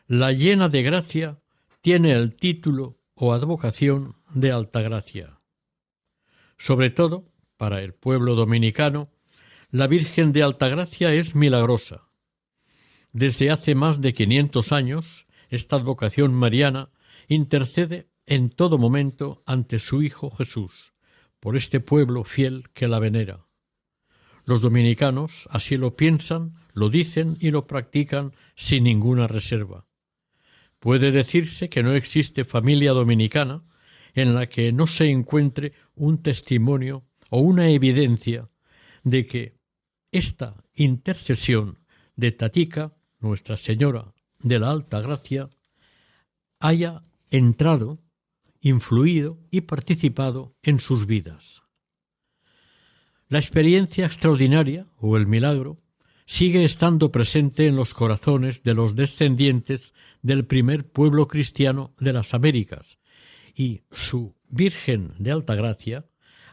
la 0.06 0.32
llena 0.32 0.68
de 0.68 0.82
gracia 0.82 1.40
tiene 1.80 2.12
el 2.12 2.36
título 2.36 2.98
o 3.14 3.32
advocación 3.32 4.16
de 4.34 4.52
alta 4.52 4.80
gracia. 4.80 5.40
Sobre 6.58 6.90
todo, 6.90 7.28
para 7.56 7.82
el 7.82 7.94
pueblo 7.94 8.34
dominicano, 8.34 9.10
la 9.70 9.86
Virgen 9.86 10.32
de 10.32 10.42
Altagracia 10.42 11.14
es 11.14 11.34
milagrosa. 11.34 12.08
Desde 13.12 13.50
hace 13.50 13.74
más 13.74 14.00
de 14.00 14.14
quinientos 14.14 14.72
años, 14.72 15.26
esta 15.48 15.76
advocación 15.76 16.34
mariana 16.34 16.90
intercede 17.28 18.08
en 18.26 18.50
todo 18.50 18.78
momento 18.78 19.42
ante 19.46 19.78
su 19.78 20.02
Hijo 20.02 20.30
Jesús, 20.30 20.92
por 21.40 21.56
este 21.56 21.80
pueblo 21.80 22.24
fiel 22.24 22.70
que 22.74 22.88
la 22.88 22.98
venera. 22.98 23.46
Los 24.44 24.60
dominicanos 24.60 25.48
así 25.50 25.76
lo 25.76 25.96
piensan, 25.96 26.54
lo 26.72 26.88
dicen 26.88 27.36
y 27.40 27.50
lo 27.50 27.66
practican 27.66 28.32
sin 28.54 28.84
ninguna 28.84 29.26
reserva. 29.26 29.86
Puede 30.78 31.12
decirse 31.12 31.68
que 31.68 31.82
no 31.82 31.94
existe 31.94 32.44
familia 32.44 32.92
dominicana 32.92 33.62
en 34.14 34.34
la 34.34 34.48
que 34.48 34.72
no 34.72 34.86
se 34.86 35.10
encuentre 35.10 35.72
un 35.94 36.22
testimonio 36.22 37.04
o 37.30 37.40
una 37.40 37.70
evidencia 37.70 38.48
de 39.04 39.26
que 39.26 39.56
esta 40.10 40.64
intercesión 40.74 41.78
de 42.16 42.32
Tatica, 42.32 42.92
Nuestra 43.20 43.56
Señora 43.56 44.12
de 44.40 44.58
la 44.58 44.70
Alta 44.70 45.00
Gracia, 45.00 45.48
haya 46.60 47.02
entrado, 47.30 48.00
influido 48.60 49.38
y 49.50 49.62
participado 49.62 50.54
en 50.62 50.78
sus 50.78 51.06
vidas. 51.06 51.62
La 53.28 53.38
experiencia 53.38 54.04
extraordinaria 54.04 54.86
o 54.98 55.16
el 55.16 55.26
milagro 55.26 55.80
sigue 56.26 56.64
estando 56.64 57.10
presente 57.10 57.66
en 57.66 57.76
los 57.76 57.94
corazones 57.94 58.62
de 58.62 58.74
los 58.74 58.94
descendientes 58.94 59.94
del 60.20 60.44
primer 60.44 60.86
pueblo 60.90 61.26
cristiano 61.26 61.94
de 61.98 62.12
las 62.12 62.34
Américas, 62.34 62.98
y 63.54 63.82
su 63.90 64.34
Virgen 64.48 65.14
de 65.18 65.32
Alta 65.32 65.54
Gracia 65.54 66.06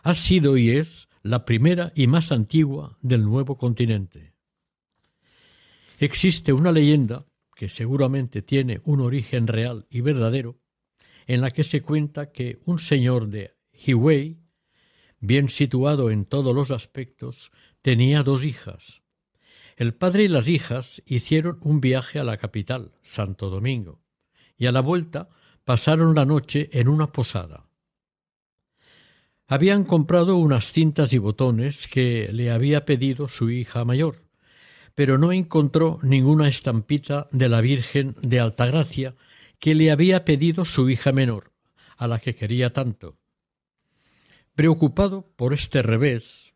ha 0.03 0.13
sido 0.13 0.57
y 0.57 0.71
es 0.71 1.09
la 1.21 1.45
primera 1.45 1.91
y 1.95 2.07
más 2.07 2.31
antigua 2.31 2.97
del 3.01 3.23
nuevo 3.23 3.57
continente. 3.57 4.33
Existe 5.99 6.53
una 6.53 6.71
leyenda, 6.71 7.25
que 7.55 7.67
seguramente 7.67 8.41
tiene 8.41 8.79
un 8.85 9.01
origen 9.01 9.47
real 9.47 9.85
y 9.89 9.99
verdadero, 9.99 10.59
en 11.27 11.41
la 11.41 11.51
que 11.51 11.65
se 11.65 11.81
cuenta 11.81 12.31
que 12.31 12.59
un 12.65 12.79
señor 12.79 13.27
de 13.27 13.53
Hiwei, 13.73 14.39
bien 15.19 15.49
situado 15.49 16.09
en 16.09 16.23
todos 16.25 16.55
los 16.55 16.71
aspectos, 16.71 17.51
tenía 17.81 18.23
dos 18.23 18.45
hijas. 18.45 19.01
El 19.75 19.93
padre 19.93 20.23
y 20.23 20.27
las 20.29 20.47
hijas 20.47 21.03
hicieron 21.05 21.57
un 21.61 21.81
viaje 21.81 22.17
a 22.19 22.23
la 22.23 22.37
capital, 22.37 22.93
Santo 23.01 23.49
Domingo, 23.49 24.01
y 24.57 24.67
a 24.67 24.71
la 24.71 24.81
vuelta 24.81 25.29
pasaron 25.69 26.15
la 26.15 26.25
noche 26.25 26.67
en 26.73 26.87
una 26.87 27.11
posada. 27.11 27.69
Habían 29.45 29.83
comprado 29.83 30.35
unas 30.37 30.71
cintas 30.71 31.13
y 31.13 31.19
botones 31.19 31.87
que 31.87 32.27
le 32.33 32.49
había 32.49 32.85
pedido 32.85 33.27
su 33.27 33.51
hija 33.51 33.85
mayor, 33.85 34.23
pero 34.95 35.19
no 35.19 35.31
encontró 35.31 35.99
ninguna 36.01 36.47
estampita 36.47 37.27
de 37.31 37.49
la 37.49 37.61
Virgen 37.61 38.15
de 38.19 38.39
Altagracia 38.39 39.15
que 39.59 39.75
le 39.75 39.91
había 39.91 40.25
pedido 40.25 40.65
su 40.65 40.89
hija 40.89 41.11
menor, 41.11 41.51
a 41.97 42.07
la 42.07 42.17
que 42.17 42.33
quería 42.33 42.73
tanto. 42.73 43.19
Preocupado 44.55 45.31
por 45.35 45.53
este 45.53 45.83
revés, 45.83 46.55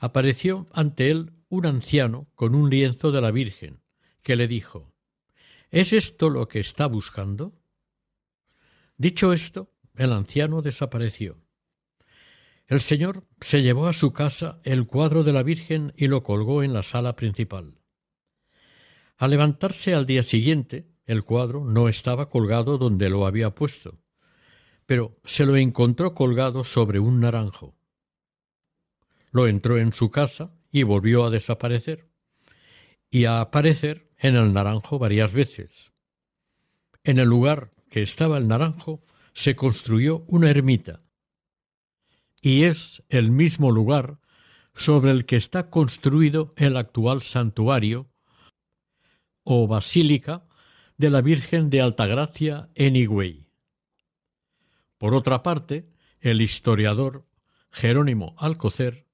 apareció 0.00 0.66
ante 0.72 1.12
él 1.12 1.34
un 1.48 1.66
anciano 1.66 2.26
con 2.34 2.56
un 2.56 2.68
lienzo 2.68 3.12
de 3.12 3.20
la 3.20 3.30
Virgen, 3.30 3.80
que 4.24 4.34
le 4.34 4.48
dijo 4.48 4.92
¿Es 5.70 5.92
esto 5.92 6.30
lo 6.30 6.48
que 6.48 6.58
está 6.58 6.86
buscando? 6.86 7.59
Dicho 9.00 9.32
esto, 9.32 9.72
el 9.96 10.12
anciano 10.12 10.60
desapareció 10.60 11.38
El 12.66 12.82
señor 12.82 13.24
se 13.40 13.62
llevó 13.62 13.86
a 13.86 13.94
su 13.94 14.12
casa 14.12 14.60
el 14.62 14.86
cuadro 14.86 15.24
de 15.24 15.32
la 15.32 15.42
Virgen 15.42 15.94
y 15.96 16.06
lo 16.06 16.22
colgó 16.22 16.62
en 16.62 16.74
la 16.74 16.82
sala 16.82 17.16
principal. 17.16 17.78
Al 19.16 19.30
levantarse 19.30 19.94
al 19.94 20.04
día 20.04 20.22
siguiente, 20.22 20.92
el 21.06 21.24
cuadro 21.24 21.64
no 21.64 21.88
estaba 21.88 22.28
colgado 22.28 22.76
donde 22.76 23.08
lo 23.08 23.24
había 23.24 23.54
puesto, 23.54 24.02
pero 24.84 25.18
se 25.24 25.46
lo 25.46 25.56
encontró 25.56 26.12
colgado 26.12 26.62
sobre 26.62 26.98
un 26.98 27.20
naranjo. 27.20 27.74
Lo 29.30 29.46
entró 29.46 29.78
en 29.78 29.94
su 29.94 30.10
casa 30.10 30.52
y 30.70 30.82
volvió 30.82 31.24
a 31.24 31.30
desaparecer, 31.30 32.10
y 33.08 33.24
a 33.24 33.40
aparecer 33.40 34.10
en 34.18 34.36
el 34.36 34.52
naranjo 34.52 34.98
varias 34.98 35.32
veces. 35.32 35.90
En 37.02 37.16
el 37.16 37.28
lugar 37.28 37.70
que 37.90 38.02
estaba 38.02 38.38
el 38.38 38.48
naranjo 38.48 39.04
se 39.34 39.54
construyó 39.54 40.24
una 40.28 40.50
ermita, 40.50 41.02
y 42.40 42.62
es 42.62 43.02
el 43.08 43.30
mismo 43.30 43.70
lugar 43.70 44.18
sobre 44.74 45.10
el 45.10 45.26
que 45.26 45.36
está 45.36 45.68
construido 45.68 46.50
el 46.56 46.76
actual 46.76 47.22
santuario 47.22 48.08
o 49.44 49.66
basílica 49.66 50.46
de 50.96 51.10
la 51.10 51.20
Virgen 51.20 51.70
de 51.70 51.80
Altagracia 51.80 52.70
en 52.74 52.96
Higüey. 52.96 53.48
Por 54.98 55.14
otra 55.14 55.42
parte, 55.42 55.90
el 56.20 56.40
historiador 56.40 57.26
Jerónimo 57.70 58.34
Alcocer, 58.38 59.06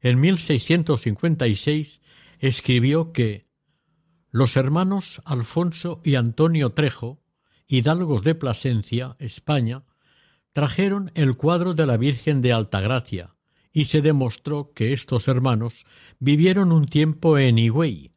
en 0.00 0.20
1656, 0.20 2.00
escribió 2.38 3.12
que 3.12 3.48
los 4.30 4.56
hermanos 4.56 5.22
Alfonso 5.24 6.00
y 6.04 6.16
Antonio 6.16 6.70
Trejo, 6.70 7.23
hidalgos 7.66 8.22
de 8.24 8.34
Plasencia, 8.34 9.16
España, 9.18 9.84
trajeron 10.52 11.10
el 11.14 11.36
cuadro 11.36 11.74
de 11.74 11.86
la 11.86 11.96
Virgen 11.96 12.40
de 12.40 12.52
Altagracia, 12.52 13.34
y 13.72 13.86
se 13.86 14.00
demostró 14.00 14.72
que 14.72 14.92
estos 14.92 15.26
hermanos 15.26 15.84
vivieron 16.20 16.70
un 16.70 16.86
tiempo 16.86 17.38
en 17.38 17.58
Higüey, 17.58 18.12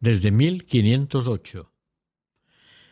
desde 0.00 0.30
1508. 0.30 1.72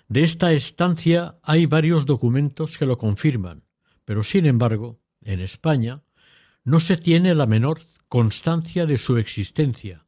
De 0.08 0.22
esta 0.22 0.52
estancia 0.52 1.38
hay 1.42 1.66
varios 1.66 2.06
documentos 2.06 2.78
que 2.78 2.86
lo 2.86 2.96
confirman, 2.96 3.64
pero 4.04 4.24
sin 4.24 4.46
embargo, 4.46 5.00
en 5.20 5.40
España 5.40 6.02
no 6.64 6.80
se 6.80 6.96
tiene 6.96 7.34
la 7.34 7.46
menor 7.46 7.80
constancia 8.08 8.86
de 8.86 8.96
su 8.96 9.18
existencia, 9.18 10.06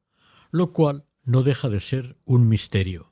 lo 0.50 0.72
cual 0.72 1.04
no 1.24 1.42
deja 1.42 1.68
de 1.68 1.80
ser 1.80 2.16
un 2.24 2.48
misterio. 2.48 3.07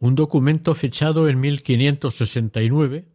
Un 0.00 0.14
documento 0.14 0.74
fechado 0.74 1.28
en 1.28 1.40
1569 1.40 3.06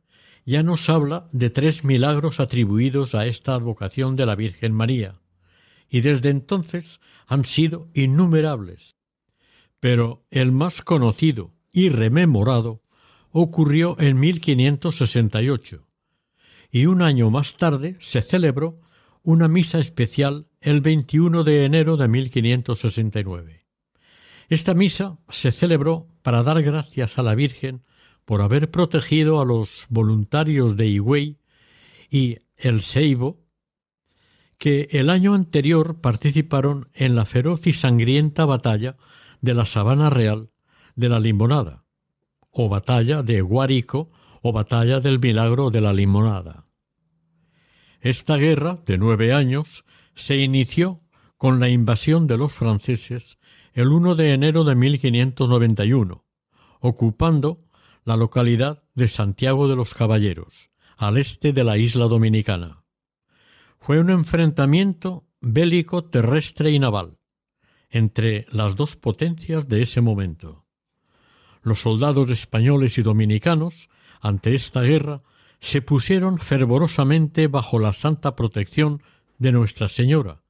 ya 0.45 0.61
nos 0.61 0.87
habla 0.87 1.27
de 1.31 1.49
tres 1.49 1.83
milagros 1.83 2.39
atribuidos 2.39 3.15
a 3.15 3.25
esta 3.25 3.55
advocación 3.55 4.15
de 4.15 4.27
la 4.27 4.35
Virgen 4.35 4.71
María, 4.71 5.19
y 5.89 6.01
desde 6.01 6.29
entonces 6.29 6.99
han 7.25 7.43
sido 7.43 7.89
innumerables. 7.95 8.95
Pero 9.79 10.27
el 10.29 10.51
más 10.51 10.83
conocido 10.83 11.53
y 11.71 11.89
rememorado 11.89 12.83
ocurrió 13.31 13.99
en 13.99 14.19
1568, 14.19 15.87
y 16.69 16.85
un 16.85 17.01
año 17.01 17.31
más 17.31 17.57
tarde 17.57 17.95
se 17.99 18.21
celebró 18.21 18.79
una 19.23 19.47
misa 19.47 19.79
especial 19.79 20.45
el 20.61 20.81
21 20.81 21.43
de 21.43 21.65
enero 21.65 21.97
de 21.97 22.07
1569. 22.07 23.64
Esta 24.49 24.73
misa 24.73 25.17
se 25.29 25.51
celebró 25.51 26.07
para 26.21 26.43
dar 26.43 26.61
gracias 26.61 27.17
a 27.17 27.23
la 27.23 27.35
Virgen 27.35 27.83
por 28.25 28.41
haber 28.41 28.71
protegido 28.71 29.39
a 29.39 29.45
los 29.45 29.85
voluntarios 29.89 30.77
de 30.77 30.87
Higüey 30.87 31.37
y 32.09 32.37
el 32.57 32.81
Seibo, 32.81 33.43
que 34.57 34.87
el 34.91 35.09
año 35.09 35.33
anterior 35.33 35.99
participaron 35.99 36.89
en 36.93 37.15
la 37.15 37.25
feroz 37.25 37.67
y 37.67 37.73
sangrienta 37.73 38.45
batalla 38.45 38.95
de 39.41 39.53
la 39.53 39.65
Sabana 39.65 40.09
Real 40.09 40.49
de 40.95 41.09
la 41.09 41.19
Limonada, 41.19 41.83
o 42.51 42.69
batalla 42.69 43.21
de 43.21 43.41
Guárico 43.41 44.11
o 44.41 44.53
batalla 44.53 44.99
del 44.99 45.19
Milagro 45.19 45.71
de 45.71 45.81
la 45.81 45.91
Limonada. 45.91 46.65
Esta 47.99 48.37
guerra, 48.37 48.79
de 48.85 48.97
nueve 48.97 49.33
años, 49.33 49.83
se 50.13 50.37
inició 50.37 51.01
con 51.37 51.59
la 51.59 51.69
invasión 51.69 52.27
de 52.27 52.37
los 52.37 52.53
franceses 52.53 53.37
el 53.75 53.89
1 53.89 54.15
de 54.15 54.33
enero 54.33 54.63
de 54.63 54.73
1591, 54.73 56.23
ocupando 56.79 57.65
la 58.05 58.15
localidad 58.15 58.83
de 58.93 59.09
Santiago 59.09 59.67
de 59.67 59.75
los 59.75 59.93
Caballeros, 59.93 60.69
al 60.95 61.17
este 61.17 61.51
de 61.51 61.65
la 61.65 61.77
isla 61.77 62.05
dominicana. 62.05 62.85
Fue 63.77 63.99
un 63.99 64.11
enfrentamiento 64.11 65.27
bélico 65.41 66.05
terrestre 66.05 66.71
y 66.71 66.79
naval 66.79 67.17
entre 67.89 68.45
las 68.49 68.77
dos 68.77 68.95
potencias 68.95 69.67
de 69.67 69.81
ese 69.81 69.99
momento. 69.99 70.65
Los 71.61 71.81
soldados 71.81 72.29
españoles 72.29 72.97
y 72.97 73.01
dominicanos, 73.01 73.89
ante 74.21 74.55
esta 74.55 74.83
guerra, 74.83 75.21
se 75.59 75.81
pusieron 75.81 76.39
fervorosamente 76.39 77.49
bajo 77.49 77.77
la 77.77 77.91
santa 77.91 78.37
protección 78.37 79.03
de 79.37 79.51
Nuestra 79.51 79.89
Señora, 79.89 80.43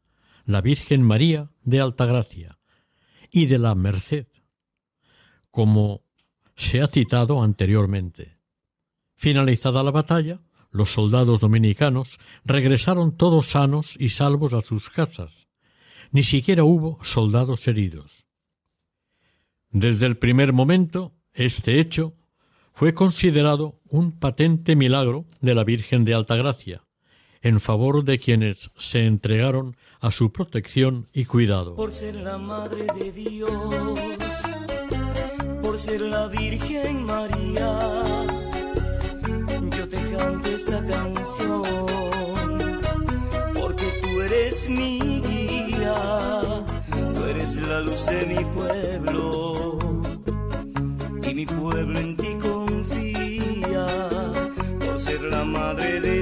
la 0.46 0.62
Virgen 0.62 1.02
María 1.02 1.50
de 1.64 1.82
Altagracia, 1.82 2.60
y 3.36 3.48
de 3.48 3.60
la 3.60 3.76
Merced, 3.76 4.28
como 5.52 6.04
se 6.56 6.82
ha 6.82 6.88
citado 6.88 7.44
anteriormente. 7.44 8.38
Finalizada 9.16 9.84
la 9.84 9.92
batalla, 9.92 10.40
los 10.72 10.92
soldados 10.92 11.42
dominicanos 11.42 12.18
regresaron 12.46 13.18
todos 13.18 13.48
sanos 13.48 13.98
y 14.00 14.08
salvos 14.08 14.54
a 14.54 14.62
sus 14.62 14.90
casas. 14.90 15.50
Ni 16.12 16.24
siquiera 16.24 16.64
hubo 16.64 16.98
soldados 17.04 17.68
heridos. 17.68 18.26
Desde 19.70 20.06
el 20.06 20.18
primer 20.18 20.54
momento, 20.54 21.12
este 21.34 21.82
hecho 21.82 22.14
fue 22.72 22.94
considerado 22.94 23.82
un 23.90 24.14
patente 24.14 24.78
milagro 24.78 25.26
de 25.42 25.56
la 25.56 25.66
Virgen 25.66 26.06
de 26.06 26.14
Altagracia, 26.14 26.86
en 27.46 27.62
favor 27.62 28.04
de 28.04 28.20
quienes 28.20 28.70
se 28.78 29.06
entregaron 29.06 29.78
a 30.02 30.12
su 30.12 30.32
protección 30.32 31.08
y 31.14 31.26
cuidado. 31.26 31.76
Por 31.76 31.94
ser 31.94 32.16
la 32.16 32.38
Madre 32.38 32.86
de 33.00 33.12
Dios 33.12 33.52
ser 35.78 36.02
la 36.02 36.28
Virgen 36.28 37.06
María, 37.06 37.80
yo 39.78 39.88
te 39.90 39.98
canto 40.16 40.50
esta 40.50 40.80
canción, 40.88 41.64
porque 43.60 43.86
tú 44.02 44.22
eres 44.22 44.70
mi 44.70 45.22
guía, 45.22 45.96
tú 47.14 47.24
eres 47.26 47.58
la 47.68 47.82
luz 47.82 48.06
de 48.06 48.26
mi 48.26 48.44
pueblo, 48.56 49.78
y 51.24 51.34
mi 51.34 51.46
pueblo 51.46 52.00
en 52.00 52.16
ti 52.16 52.38
confía, 52.42 53.86
por 54.86 55.00
ser 55.00 55.22
la 55.24 55.44
madre 55.44 56.00
de 56.00 56.15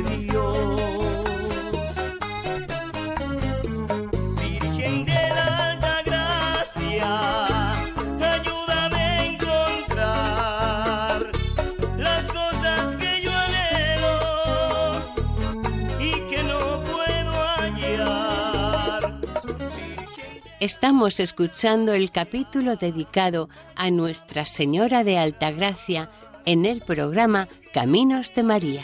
Estamos 20.64 21.20
escuchando 21.20 21.92
el 21.92 22.10
capítulo 22.10 22.78
dedicado 22.78 23.50
a 23.76 23.92
Nuestra 23.92 24.46
Señora 24.46 25.04
de 25.04 25.18
Altagracia 25.18 26.10
en 26.46 26.66
el 26.66 26.80
programa 26.80 27.50
Caminos 27.74 28.34
de 28.34 28.44
María. 28.44 28.82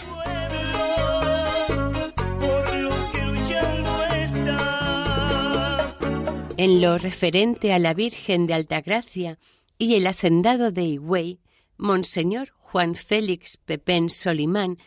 En 6.57 6.81
lo 6.81 6.97
referente 6.97 7.71
a 7.71 7.79
la 7.79 7.93
Virgen 7.93 8.45
de 8.45 8.55
Altagracia 8.55 9.39
y 9.77 9.95
el 9.95 10.05
hacendado 10.07 10.73
de 10.73 10.83
Higüey, 10.83 11.39
Monseñor 11.77 12.49
Juan 12.57 12.95
Félix 12.95 13.55
Pepén 13.55 14.09
Solimán, 14.09 14.79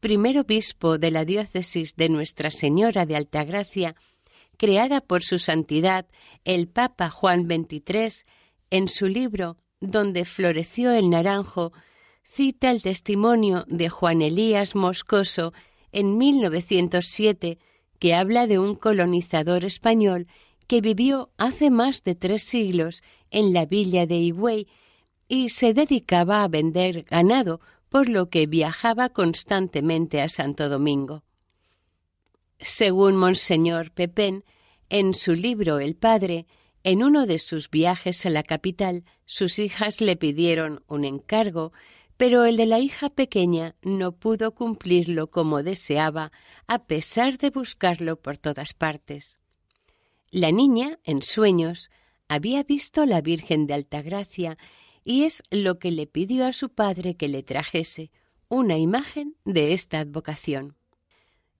primer 0.00 0.40
obispo 0.40 0.98
de 0.98 1.12
la 1.12 1.24
diócesis 1.24 1.94
de 1.94 2.08
Nuestra 2.08 2.50
Señora 2.50 3.06
de 3.06 3.14
Altagracia, 3.14 3.94
creada 4.62 5.00
por 5.00 5.24
su 5.24 5.40
santidad 5.40 6.06
el 6.44 6.68
Papa 6.68 7.10
Juan 7.10 7.48
XXIII, 7.48 8.24
en 8.70 8.86
su 8.86 9.08
libro 9.08 9.56
Donde 9.80 10.24
floreció 10.24 10.92
el 10.92 11.10
naranjo, 11.10 11.72
cita 12.22 12.70
el 12.70 12.80
testimonio 12.80 13.64
de 13.66 13.88
Juan 13.88 14.22
Elías 14.22 14.76
Moscoso 14.76 15.52
en 15.90 16.16
1907, 16.16 17.58
que 17.98 18.14
habla 18.14 18.46
de 18.46 18.60
un 18.60 18.76
colonizador 18.76 19.64
español 19.64 20.28
que 20.68 20.80
vivió 20.80 21.32
hace 21.38 21.72
más 21.72 22.04
de 22.04 22.14
tres 22.14 22.44
siglos 22.44 23.02
en 23.32 23.52
la 23.52 23.66
villa 23.66 24.06
de 24.06 24.18
Higüey 24.18 24.68
y 25.26 25.48
se 25.48 25.74
dedicaba 25.74 26.44
a 26.44 26.48
vender 26.48 27.02
ganado, 27.02 27.60
por 27.88 28.08
lo 28.08 28.30
que 28.30 28.46
viajaba 28.46 29.08
constantemente 29.08 30.22
a 30.22 30.28
Santo 30.28 30.68
Domingo. 30.68 31.24
Según 32.64 33.16
Monseñor 33.16 33.90
Pepén, 33.90 34.44
en 34.88 35.14
su 35.14 35.34
libro 35.34 35.80
El 35.80 35.96
Padre, 35.96 36.46
en 36.84 37.02
uno 37.02 37.26
de 37.26 37.40
sus 37.40 37.68
viajes 37.68 38.24
a 38.24 38.30
la 38.30 38.44
capital, 38.44 39.04
sus 39.24 39.58
hijas 39.58 40.00
le 40.00 40.14
pidieron 40.14 40.84
un 40.86 41.04
encargo, 41.04 41.72
pero 42.16 42.44
el 42.44 42.56
de 42.56 42.66
la 42.66 42.78
hija 42.78 43.10
pequeña 43.10 43.74
no 43.82 44.12
pudo 44.12 44.54
cumplirlo 44.54 45.28
como 45.28 45.64
deseaba, 45.64 46.30
a 46.68 46.86
pesar 46.86 47.36
de 47.36 47.50
buscarlo 47.50 48.14
por 48.14 48.38
todas 48.38 48.74
partes. 48.74 49.40
La 50.30 50.52
niña, 50.52 51.00
en 51.02 51.22
sueños, 51.22 51.90
había 52.28 52.62
visto 52.62 53.06
la 53.06 53.22
Virgen 53.22 53.66
de 53.66 53.74
Altagracia 53.74 54.56
y 55.02 55.24
es 55.24 55.42
lo 55.50 55.80
que 55.80 55.90
le 55.90 56.06
pidió 56.06 56.46
a 56.46 56.52
su 56.52 56.70
padre 56.70 57.16
que 57.16 57.26
le 57.26 57.42
trajese, 57.42 58.12
una 58.48 58.78
imagen 58.78 59.34
de 59.44 59.72
esta 59.72 59.98
advocación. 59.98 60.76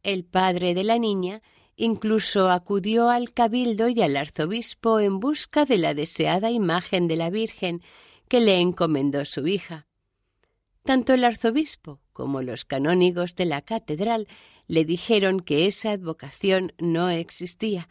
El 0.02 0.24
padre 0.24 0.74
de 0.74 0.82
la 0.82 0.98
niña 0.98 1.42
incluso 1.76 2.50
acudió 2.50 3.08
al 3.08 3.32
cabildo 3.32 3.88
y 3.88 4.02
al 4.02 4.16
arzobispo 4.16 5.00
en 5.00 5.20
busca 5.20 5.64
de 5.64 5.78
la 5.78 5.94
deseada 5.94 6.50
imagen 6.50 7.08
de 7.08 7.16
la 7.16 7.30
Virgen 7.30 7.82
que 8.28 8.40
le 8.40 8.60
encomendó 8.60 9.24
su 9.24 9.46
hija. 9.46 9.86
Tanto 10.84 11.14
el 11.14 11.22
arzobispo 11.22 12.00
como 12.12 12.42
los 12.42 12.64
canónigos 12.64 13.36
de 13.36 13.46
la 13.46 13.62
catedral 13.62 14.26
le 14.66 14.84
dijeron 14.84 15.40
que 15.40 15.66
esa 15.66 15.92
advocación 15.92 16.72
no 16.78 17.08
existía, 17.08 17.88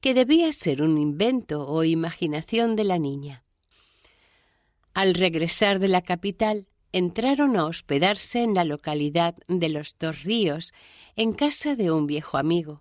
que 0.00 0.12
debía 0.12 0.52
ser 0.52 0.82
un 0.82 0.98
invento 0.98 1.66
o 1.66 1.84
imaginación 1.84 2.76
de 2.76 2.84
la 2.84 2.98
niña. 2.98 3.44
Al 4.92 5.14
regresar 5.14 5.78
de 5.78 5.88
la 5.88 6.02
capital, 6.02 6.68
entraron 6.96 7.58
a 7.58 7.66
hospedarse 7.66 8.42
en 8.42 8.54
la 8.54 8.64
localidad 8.64 9.34
de 9.48 9.68
los 9.68 9.98
Dos 9.98 10.22
Ríos, 10.22 10.72
en 11.14 11.34
casa 11.34 11.76
de 11.76 11.90
un 11.90 12.06
viejo 12.06 12.38
amigo. 12.38 12.80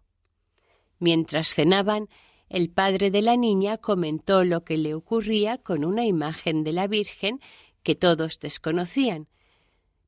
Mientras 1.00 1.54
cenaban, 1.54 2.08
el 2.48 2.70
padre 2.70 3.12
de 3.12 3.22
la 3.22 3.36
niña 3.36 3.78
comentó 3.78 4.46
lo 4.46 4.64
que 4.64 4.78
le 4.78 4.94
ocurría 4.94 5.58
con 5.58 5.84
una 5.84 6.06
imagen 6.06 6.64
de 6.64 6.72
la 6.72 6.88
Virgen 6.88 7.42
que 7.84 7.94
todos 7.94 8.40
desconocían, 8.40 9.28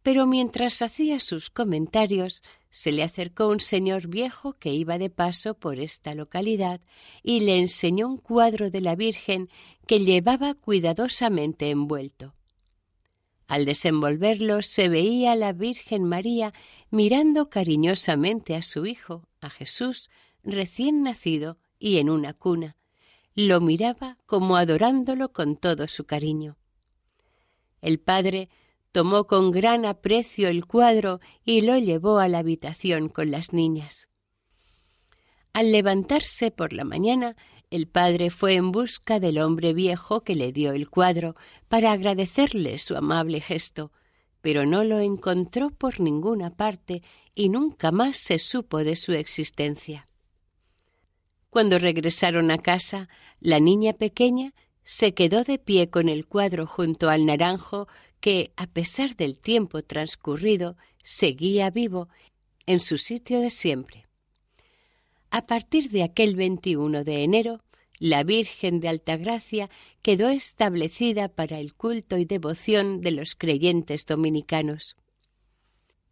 pero 0.04 0.26
mientras 0.26 0.82
hacía 0.82 1.20
sus 1.20 1.50
comentarios 1.50 2.44
se 2.70 2.94
le 2.94 3.04
acercó 3.04 3.50
un 3.50 3.60
señor 3.60 4.08
viejo 4.08 4.54
que 4.54 4.72
iba 4.72 4.98
de 4.98 5.10
paso 5.10 5.54
por 5.54 5.82
esta 5.82 6.16
localidad 6.16 6.80
y 7.24 7.42
le 7.42 7.58
enseñó 7.58 8.08
un 8.08 8.18
cuadro 8.18 8.70
de 8.70 8.80
la 8.80 8.96
Virgen 8.96 9.50
que 9.86 10.00
llevaba 10.00 10.54
cuidadosamente 10.54 11.72
envuelto. 11.72 12.37
Al 13.48 13.66
desenvolverlo 13.66 14.62
se 14.62 14.90
veía 14.90 15.36
la 15.36 15.54
Virgen 15.54 16.04
María 16.04 16.54
mirando 16.92 17.46
cariñosamente 17.46 18.56
a 18.56 18.62
su 18.62 18.86
hijo, 18.86 19.28
a 19.40 19.50
Jesús, 19.50 20.10
recién 20.44 21.02
nacido 21.02 21.58
y 21.80 22.00
en 22.00 22.10
una 22.10 22.34
cuna. 22.34 22.76
Lo 23.34 23.62
miraba 23.62 24.18
como 24.26 24.58
adorándolo 24.58 25.32
con 25.32 25.56
todo 25.56 25.88
su 25.88 26.06
cariño. 26.06 26.58
El 27.82 28.00
padre 28.00 28.50
tomó 28.92 29.28
con 29.28 29.52
gran 29.52 29.86
aprecio 29.86 30.50
el 30.50 30.66
cuadro 30.66 31.22
y 31.46 31.62
lo 31.62 31.78
llevó 31.78 32.20
a 32.20 32.28
la 32.28 32.40
habitación 32.40 33.08
con 33.08 33.32
las 33.32 33.54
niñas. 33.54 34.10
Al 35.54 35.72
levantarse 35.72 36.52
por 36.52 36.74
la 36.74 36.84
mañana, 36.84 37.36
el 37.70 37.88
padre 37.88 38.30
fue 38.30 38.54
en 38.54 38.72
busca 38.72 39.20
del 39.20 39.40
hombre 39.40 39.74
viejo 39.74 40.22
que 40.22 40.36
le 40.36 40.52
dio 40.52 40.72
el 40.72 40.90
cuadro 40.90 41.36
para 41.68 41.92
agradecerle 41.92 42.78
su 42.78 42.96
amable 42.96 43.42
gesto, 43.42 43.92
pero 44.42 44.66
no 44.66 44.84
lo 44.84 45.00
encontró 45.00 45.72
por 45.72 46.00
ninguna 46.00 46.56
parte 46.56 47.02
y 47.36 47.50
nunca 47.50 47.92
más 47.92 48.18
se 48.18 48.40
supo 48.40 48.84
de 48.84 48.96
su 48.96 49.12
existencia. 49.14 50.08
Cuando 51.50 51.80
regresaron 51.80 52.52
a 52.52 52.58
casa, 52.58 53.10
la 53.40 53.60
niña 53.60 53.94
pequeña 53.94 54.54
se 54.84 55.14
quedó 55.14 55.44
de 55.44 55.60
pie 55.60 55.90
con 55.90 56.08
el 56.08 56.26
cuadro 56.26 56.68
junto 56.68 57.10
al 57.10 57.26
naranjo 57.26 57.88
que, 58.22 58.54
a 58.56 58.68
pesar 58.68 59.16
del 59.16 59.38
tiempo 59.38 59.82
transcurrido, 59.84 60.78
seguía 61.04 61.70
vivo 61.70 62.08
en 62.66 62.80
su 62.80 62.98
sitio 62.98 63.42
de 63.42 63.50
siempre. 63.50 64.07
A 65.30 65.46
partir 65.46 65.90
de 65.90 66.04
aquel 66.04 66.36
21 66.36 67.04
de 67.04 67.24
enero, 67.24 67.60
la 68.00 68.24
Virgen 68.24 68.80
de 68.80 68.90
Altagracia 68.90 69.70
quedó 70.02 70.30
establecida 70.30 71.30
para 71.30 71.60
el 71.60 71.74
culto 71.74 72.18
y 72.18 72.26
devoción 72.26 73.02
de 73.02 73.12
los 73.12 73.36
creyentes 73.36 74.06
dominicanos. 74.06 74.96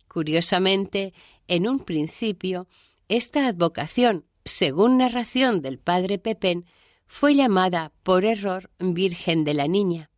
Curiosamente, 0.07 1.13
en 1.47 1.67
un 1.67 1.79
principio, 1.79 2.67
esta 3.07 3.47
advocación, 3.47 4.25
según 4.43 4.97
narración 4.97 5.61
del 5.61 5.77
padre 5.77 6.17
Pepén, 6.17 6.65
fue 7.07 7.35
llamada 7.35 7.91
por 8.03 8.25
error 8.25 8.71
Virgen 8.79 9.43
de 9.43 9.53
la 9.53 9.67
Niña. 9.67 10.09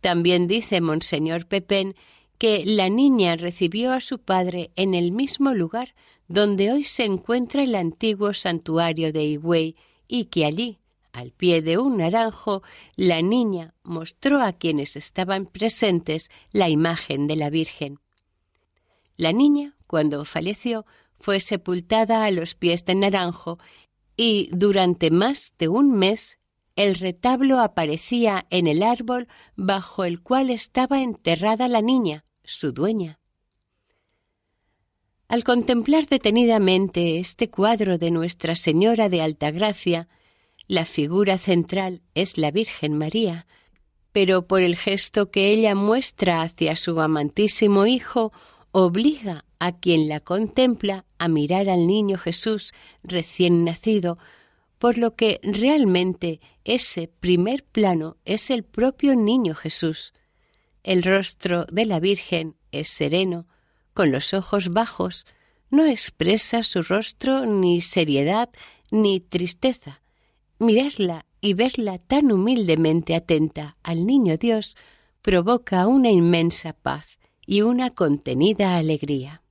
También 0.00 0.46
dice 0.46 0.80
Monseñor 0.80 1.46
Pepén 1.46 1.94
que 2.38 2.62
la 2.64 2.88
niña 2.88 3.34
recibió 3.34 3.92
a 3.92 4.00
su 4.00 4.20
padre 4.20 4.70
en 4.76 4.94
el 4.94 5.10
mismo 5.10 5.54
lugar 5.54 5.94
donde 6.28 6.70
hoy 6.70 6.84
se 6.84 7.04
encuentra 7.04 7.62
el 7.62 7.74
antiguo 7.74 8.32
santuario 8.34 9.12
de 9.12 9.24
Higüey 9.24 9.76
y 10.06 10.26
que 10.26 10.44
allí, 10.44 10.78
al 11.12 11.32
pie 11.32 11.62
de 11.62 11.78
un 11.78 11.96
naranjo, 11.96 12.62
la 12.96 13.22
niña 13.22 13.74
mostró 13.82 14.40
a 14.40 14.52
quienes 14.52 14.94
estaban 14.94 15.46
presentes 15.46 16.30
la 16.52 16.68
imagen 16.68 17.26
de 17.26 17.36
la 17.36 17.50
Virgen. 17.50 17.98
La 19.16 19.32
niña, 19.32 19.74
cuando 19.86 20.24
falleció, 20.24 20.86
fue 21.18 21.40
sepultada 21.40 22.24
a 22.24 22.30
los 22.30 22.54
pies 22.54 22.84
del 22.84 23.00
naranjo 23.00 23.58
y 24.16 24.50
durante 24.52 25.10
más 25.10 25.54
de 25.58 25.68
un 25.68 25.92
mes 25.98 26.38
el 26.76 26.94
retablo 26.94 27.58
aparecía 27.58 28.46
en 28.50 28.68
el 28.68 28.84
árbol 28.84 29.26
bajo 29.56 30.04
el 30.04 30.22
cual 30.22 30.50
estaba 30.50 31.00
enterrada 31.00 31.66
la 31.66 31.82
niña, 31.82 32.24
su 32.44 32.70
dueña. 32.72 33.17
Al 35.28 35.44
contemplar 35.44 36.06
detenidamente 36.06 37.18
este 37.18 37.48
cuadro 37.48 37.98
de 37.98 38.10
Nuestra 38.10 38.54
Señora 38.54 39.10
de 39.10 39.20
Altagracia, 39.20 40.08
la 40.68 40.86
figura 40.86 41.36
central 41.36 42.00
es 42.14 42.38
la 42.38 42.50
Virgen 42.50 42.96
María, 42.96 43.46
pero 44.12 44.46
por 44.46 44.62
el 44.62 44.74
gesto 44.74 45.30
que 45.30 45.50
ella 45.50 45.74
muestra 45.74 46.40
hacia 46.40 46.76
su 46.76 46.98
amantísimo 46.98 47.84
Hijo, 47.84 48.32
obliga 48.72 49.44
a 49.58 49.72
quien 49.72 50.08
la 50.08 50.20
contempla 50.20 51.04
a 51.18 51.28
mirar 51.28 51.68
al 51.68 51.86
niño 51.86 52.16
Jesús 52.16 52.72
recién 53.02 53.64
nacido, 53.64 54.16
por 54.78 54.96
lo 54.96 55.12
que 55.12 55.40
realmente 55.42 56.40
ese 56.64 57.06
primer 57.06 57.64
plano 57.64 58.16
es 58.24 58.48
el 58.48 58.62
propio 58.62 59.14
niño 59.14 59.54
Jesús. 59.54 60.14
El 60.84 61.02
rostro 61.02 61.66
de 61.66 61.84
la 61.84 62.00
Virgen 62.00 62.56
es 62.72 62.88
sereno, 62.88 63.46
con 63.98 64.12
los 64.12 64.32
ojos 64.32 64.68
bajos, 64.68 65.26
no 65.70 65.84
expresa 65.84 66.62
su 66.62 66.82
rostro 66.82 67.46
ni 67.46 67.80
seriedad 67.80 68.48
ni 68.92 69.18
tristeza. 69.18 70.02
Mirarla 70.60 71.26
y 71.40 71.54
verla 71.54 71.98
tan 71.98 72.30
humildemente 72.30 73.16
atenta 73.16 73.76
al 73.82 74.06
niño 74.06 74.36
Dios 74.36 74.76
provoca 75.20 75.88
una 75.88 76.10
inmensa 76.12 76.74
paz 76.74 77.18
y 77.44 77.62
una 77.62 77.90
contenida 77.90 78.76
alegría. 78.76 79.42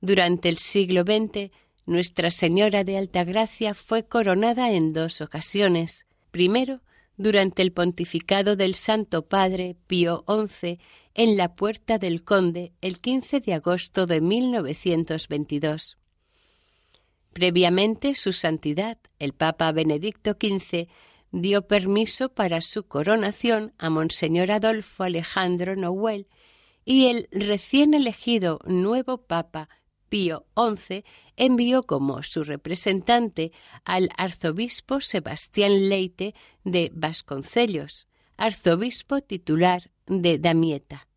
Durante 0.00 0.48
el 0.48 0.58
siglo 0.58 1.02
XX, 1.02 1.52
Nuestra 1.86 2.32
Señora 2.32 2.82
de 2.82 2.98
Altagracia 2.98 3.72
fue 3.72 4.04
coronada 4.04 4.72
en 4.72 4.92
dos 4.92 5.20
ocasiones. 5.20 6.06
Primero, 6.32 6.80
durante 7.20 7.60
el 7.60 7.70
pontificado 7.70 8.56
del 8.56 8.74
Santo 8.74 9.28
Padre 9.28 9.76
Pío 9.86 10.24
XI 10.26 10.78
en 11.12 11.36
la 11.36 11.54
Puerta 11.54 11.98
del 11.98 12.24
Conde 12.24 12.72
el 12.80 12.98
15 12.98 13.40
de 13.40 13.52
agosto 13.52 14.06
de 14.06 14.22
1922. 14.22 15.98
Previamente, 17.34 18.14
su 18.14 18.32
santidad, 18.32 18.96
el 19.18 19.34
Papa 19.34 19.70
Benedicto 19.70 20.30
XV, 20.32 20.88
dio 21.30 21.68
permiso 21.68 22.30
para 22.30 22.62
su 22.62 22.84
coronación 22.84 23.74
a 23.76 23.90
Monseñor 23.90 24.50
Adolfo 24.50 25.04
Alejandro 25.04 25.76
Noel 25.76 26.26
y 26.86 27.08
el 27.08 27.28
recién 27.32 27.92
elegido 27.92 28.60
nuevo 28.64 29.18
Papa 29.18 29.68
Pío 30.10 30.44
XI 30.56 31.04
envió 31.36 31.84
como 31.84 32.22
su 32.22 32.44
representante 32.44 33.52
al 33.84 34.10
arzobispo 34.18 35.00
Sebastián 35.00 35.88
Leite 35.88 36.34
de 36.64 36.90
Vasconcellos, 36.92 38.06
arzobispo 38.36 39.22
titular 39.22 39.90
de 40.06 40.38
Damieta. 40.38 41.08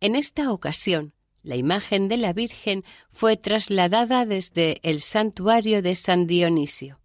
En 0.00 0.14
esta 0.14 0.52
ocasión, 0.52 1.12
la 1.42 1.56
imagen 1.56 2.08
de 2.08 2.16
la 2.16 2.32
Virgen 2.32 2.84
fue 3.10 3.36
trasladada 3.36 4.24
desde 4.24 4.78
el 4.82 5.00
santuario 5.00 5.82
de 5.82 5.96
San 5.96 6.26
Dionisio. 6.26 7.00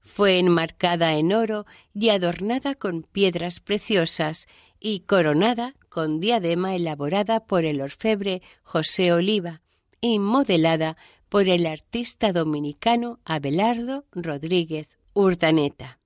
Fue 0.00 0.38
enmarcada 0.38 1.14
en 1.16 1.32
oro 1.32 1.66
y 1.94 2.08
adornada 2.08 2.74
con 2.74 3.02
piedras 3.02 3.60
preciosas 3.60 4.48
y 4.80 5.00
coronada 5.00 5.74
con 5.88 6.18
diadema 6.18 6.74
elaborada 6.74 7.46
por 7.46 7.64
el 7.64 7.80
orfebre 7.80 8.42
José 8.62 9.12
Oliva, 9.12 9.60
y 10.00 10.18
modelada 10.18 10.96
por 11.28 11.48
el 11.48 11.66
artista 11.66 12.32
dominicano 12.32 13.20
Abelardo 13.24 14.06
Rodríguez 14.12 14.88
Urdaneta. 15.12 15.98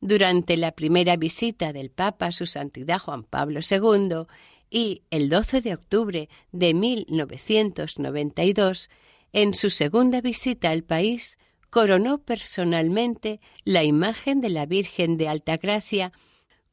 Durante 0.00 0.56
la 0.56 0.72
primera 0.72 1.16
visita 1.16 1.72
del 1.72 1.90
Papa 1.90 2.26
a 2.26 2.32
su 2.32 2.46
Santidad 2.46 3.00
Juan 3.00 3.24
Pablo 3.24 3.60
II 3.68 4.26
y 4.70 5.02
el 5.10 5.28
12 5.28 5.60
de 5.60 5.74
octubre 5.74 6.28
de 6.52 6.74
1992, 6.74 8.90
en 9.32 9.54
su 9.54 9.70
segunda 9.70 10.20
visita 10.20 10.70
al 10.70 10.84
país, 10.84 11.38
coronó 11.70 12.18
personalmente 12.18 13.40
la 13.64 13.84
imagen 13.84 14.40
de 14.40 14.50
la 14.50 14.66
Virgen 14.66 15.16
de 15.16 15.28
Altagracia 15.28 16.12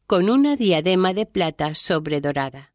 con 0.08 0.30
una 0.30 0.56
diadema 0.56 1.14
de 1.14 1.26
plata 1.26 1.74
sobredorada. 1.74 2.74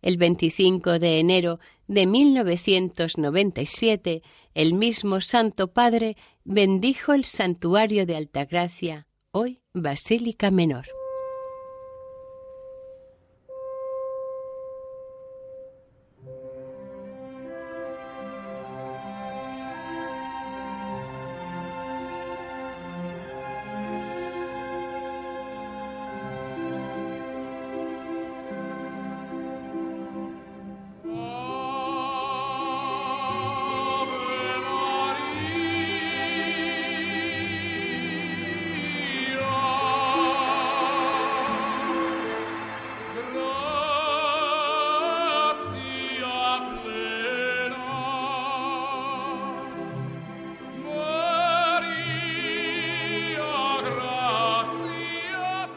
El 0.00 0.16
25 0.16 0.98
de 0.98 1.18
enero 1.18 1.60
de 1.92 2.06
1997, 2.06 4.22
el 4.54 4.74
mismo 4.74 5.20
Santo 5.20 5.72
Padre 5.72 6.16
bendijo 6.44 7.12
el 7.12 7.24
santuario 7.24 8.06
de 8.06 8.16
Altagracia, 8.16 9.06
hoy 9.30 9.60
Basílica 9.74 10.50
Menor. 10.50 10.86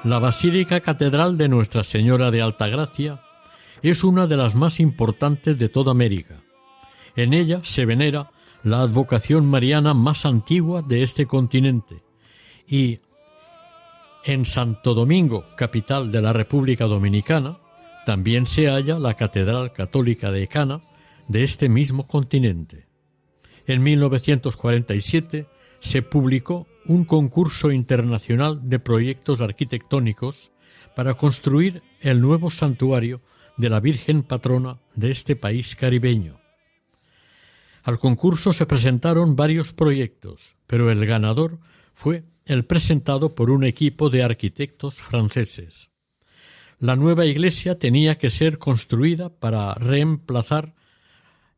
La 0.06 0.20
Basílica 0.20 0.82
Catedral 0.82 1.36
de 1.36 1.50
Nuestra 1.50 1.84
Señora 1.84 2.30
de 2.30 2.40
Altagracia 2.40 3.22
es 3.82 4.04
una 4.04 4.28
de 4.28 4.38
las 4.38 4.54
más 4.54 4.80
importantes 4.80 5.58
de 5.58 5.68
toda 5.68 5.90
América. 5.90 6.44
En 7.16 7.34
ella 7.34 7.62
se 7.64 7.86
venera 7.86 8.30
la 8.62 8.82
advocación 8.82 9.48
mariana 9.48 9.96
más 9.96 10.28
antigua 10.28 10.84
de 10.84 11.02
este 11.02 11.26
continente 11.26 12.04
y 12.68 13.00
en 14.26 14.46
Santo 14.46 14.94
Domingo, 14.94 15.44
capital 15.58 16.12
de 16.12 16.22
la 16.22 16.34
República 16.34 16.86
Dominicana, 16.86 17.58
también 18.06 18.46
se 18.46 18.68
halla 18.68 19.00
la 19.00 19.16
Catedral 19.16 19.74
Católica 19.74 20.30
de 20.30 20.48
Cana 20.48 20.82
de 21.28 21.42
este 21.42 21.68
mismo 21.68 22.06
continente. 22.06 22.86
En 23.66 23.82
1947 23.82 25.48
se 25.80 26.02
publicó 26.04 26.68
un 26.88 27.06
concurso 27.06 27.72
internacional 27.72 28.70
de 28.70 28.80
proyectos 28.80 29.42
arquitectónicos 29.42 30.52
para 30.96 31.16
construir 31.16 31.82
el 32.00 32.22
nuevo 32.22 32.50
santuario 32.50 33.22
de 33.58 33.70
la 33.70 33.80
Virgen 33.80 34.24
patrona 34.24 34.80
de 34.96 35.12
este 35.12 35.36
país 35.36 35.76
caribeño. 35.76 36.40
Al 37.84 38.00
concurso 38.00 38.54
se 38.54 38.66
presentaron 38.66 39.36
varios 39.36 39.74
proyectos, 39.74 40.56
pero 40.68 40.90
el 40.90 41.06
ganador 41.06 41.60
fue 41.94 42.24
el 42.46 42.66
presentado 42.66 43.36
por 43.36 43.50
un 43.50 43.64
equipo 43.64 44.10
de 44.10 44.24
arquitectos 44.24 44.96
franceses. 44.96 45.90
La 46.80 46.96
nueva 46.96 47.26
iglesia 47.26 47.80
tenía 47.80 48.18
que 48.18 48.30
ser 48.30 48.58
construida 48.58 49.30
para 49.30 49.74
reemplazar 49.76 50.76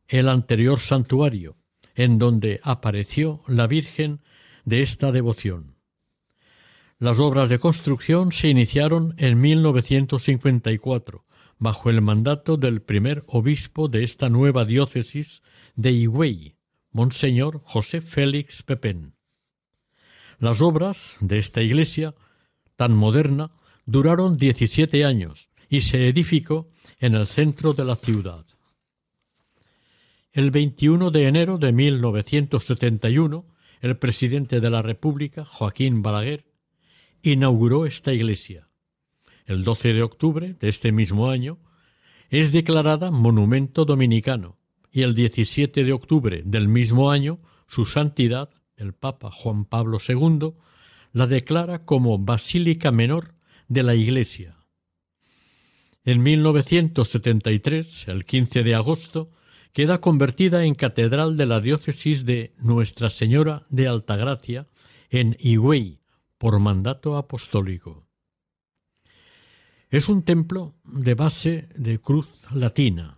el 0.06 0.28
anterior 0.28 0.78
santuario, 0.78 1.56
en 1.94 2.18
donde 2.18 2.60
apareció 2.62 3.42
la 3.46 3.66
Virgen 3.66 4.20
de 4.68 4.82
esta 4.82 5.12
devoción. 5.12 5.76
Las 6.98 7.18
obras 7.18 7.48
de 7.48 7.58
construcción 7.58 8.32
se 8.32 8.48
iniciaron 8.48 9.14
en 9.16 9.40
1954, 9.40 11.24
bajo 11.58 11.88
el 11.88 12.02
mandato 12.02 12.58
del 12.58 12.82
primer 12.82 13.24
obispo 13.28 13.88
de 13.88 14.04
esta 14.04 14.28
nueva 14.28 14.66
diócesis 14.66 15.42
de 15.74 15.92
Higüey, 15.92 16.56
Monseñor 16.92 17.62
José 17.64 18.02
Félix 18.02 18.62
Pepén. 18.62 19.14
Las 20.38 20.60
obras 20.60 21.16
de 21.20 21.38
esta 21.38 21.62
iglesia, 21.62 22.14
tan 22.76 22.94
moderna, 22.94 23.52
duraron 23.86 24.36
17 24.36 25.04
años 25.04 25.50
y 25.70 25.80
se 25.80 26.08
edificó 26.08 26.68
en 27.00 27.14
el 27.14 27.26
centro 27.26 27.72
de 27.72 27.84
la 27.84 27.96
ciudad. 27.96 28.44
El 30.32 30.50
21 30.50 31.10
de 31.10 31.26
enero 31.26 31.56
de 31.56 31.72
1971 31.72 33.46
el 33.80 33.96
presidente 33.96 34.60
de 34.60 34.70
la 34.70 34.82
República, 34.82 35.44
Joaquín 35.44 36.02
Balaguer, 36.02 36.44
inauguró 37.22 37.86
esta 37.86 38.12
iglesia. 38.12 38.68
El 39.46 39.64
12 39.64 39.92
de 39.92 40.02
octubre 40.02 40.54
de 40.60 40.68
este 40.68 40.92
mismo 40.92 41.30
año 41.30 41.58
es 42.30 42.52
declarada 42.52 43.10
monumento 43.10 43.84
dominicano 43.84 44.58
y 44.92 45.02
el 45.02 45.14
17 45.14 45.84
de 45.84 45.92
octubre 45.92 46.42
del 46.44 46.68
mismo 46.68 47.10
año 47.10 47.38
su 47.66 47.84
santidad, 47.86 48.50
el 48.76 48.92
Papa 48.94 49.30
Juan 49.30 49.64
Pablo 49.64 49.98
II, 50.06 50.54
la 51.12 51.26
declara 51.26 51.84
como 51.84 52.18
Basílica 52.18 52.92
Menor 52.92 53.34
de 53.68 53.82
la 53.82 53.94
Iglesia. 53.94 54.56
En 56.04 56.22
1973, 56.22 58.08
el 58.08 58.24
15 58.24 58.62
de 58.62 58.74
agosto, 58.74 59.30
queda 59.72 60.00
convertida 60.00 60.64
en 60.64 60.74
catedral 60.74 61.36
de 61.36 61.46
la 61.46 61.60
diócesis 61.60 62.24
de 62.24 62.54
Nuestra 62.58 63.10
Señora 63.10 63.66
de 63.70 63.88
Altagracia 63.88 64.66
en 65.10 65.36
Higüey 65.38 66.00
por 66.38 66.58
mandato 66.58 67.16
apostólico. 67.16 68.06
Es 69.90 70.08
un 70.08 70.22
templo 70.22 70.74
de 70.84 71.14
base 71.14 71.68
de 71.74 71.98
cruz 71.98 72.28
latina. 72.50 73.16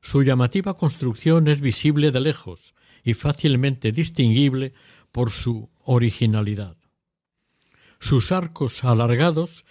Su 0.00 0.22
llamativa 0.22 0.74
construcción 0.74 1.48
es 1.48 1.60
visible 1.60 2.12
de 2.12 2.20
lejos 2.20 2.74
y 3.02 3.14
fácilmente 3.14 3.90
distinguible 3.90 4.72
por 5.10 5.30
su 5.30 5.68
originalidad. 5.84 6.76
Sus 7.98 8.30
arcos 8.30 8.84
alargados 8.84 9.64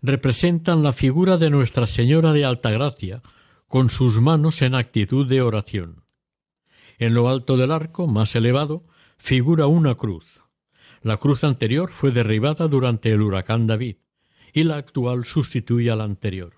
representan 0.00 0.82
la 0.82 0.92
figura 0.92 1.36
de 1.36 1.50
Nuestra 1.50 1.86
Señora 1.86 2.32
de 2.32 2.44
Altagracia 2.44 3.22
con 3.74 3.90
sus 3.90 4.20
manos 4.20 4.62
en 4.62 4.76
actitud 4.76 5.26
de 5.26 5.42
oración. 5.42 6.04
En 6.96 7.12
lo 7.12 7.28
alto 7.28 7.56
del 7.56 7.72
arco, 7.72 8.06
más 8.06 8.36
elevado, 8.36 8.84
figura 9.18 9.66
una 9.66 9.96
cruz. 9.96 10.42
La 11.02 11.16
cruz 11.16 11.42
anterior 11.42 11.90
fue 11.90 12.12
derribada 12.12 12.68
durante 12.68 13.10
el 13.10 13.20
huracán 13.20 13.66
David 13.66 13.96
y 14.52 14.62
la 14.62 14.76
actual 14.76 15.24
sustituye 15.24 15.90
a 15.90 15.96
la 15.96 16.04
anterior. 16.04 16.54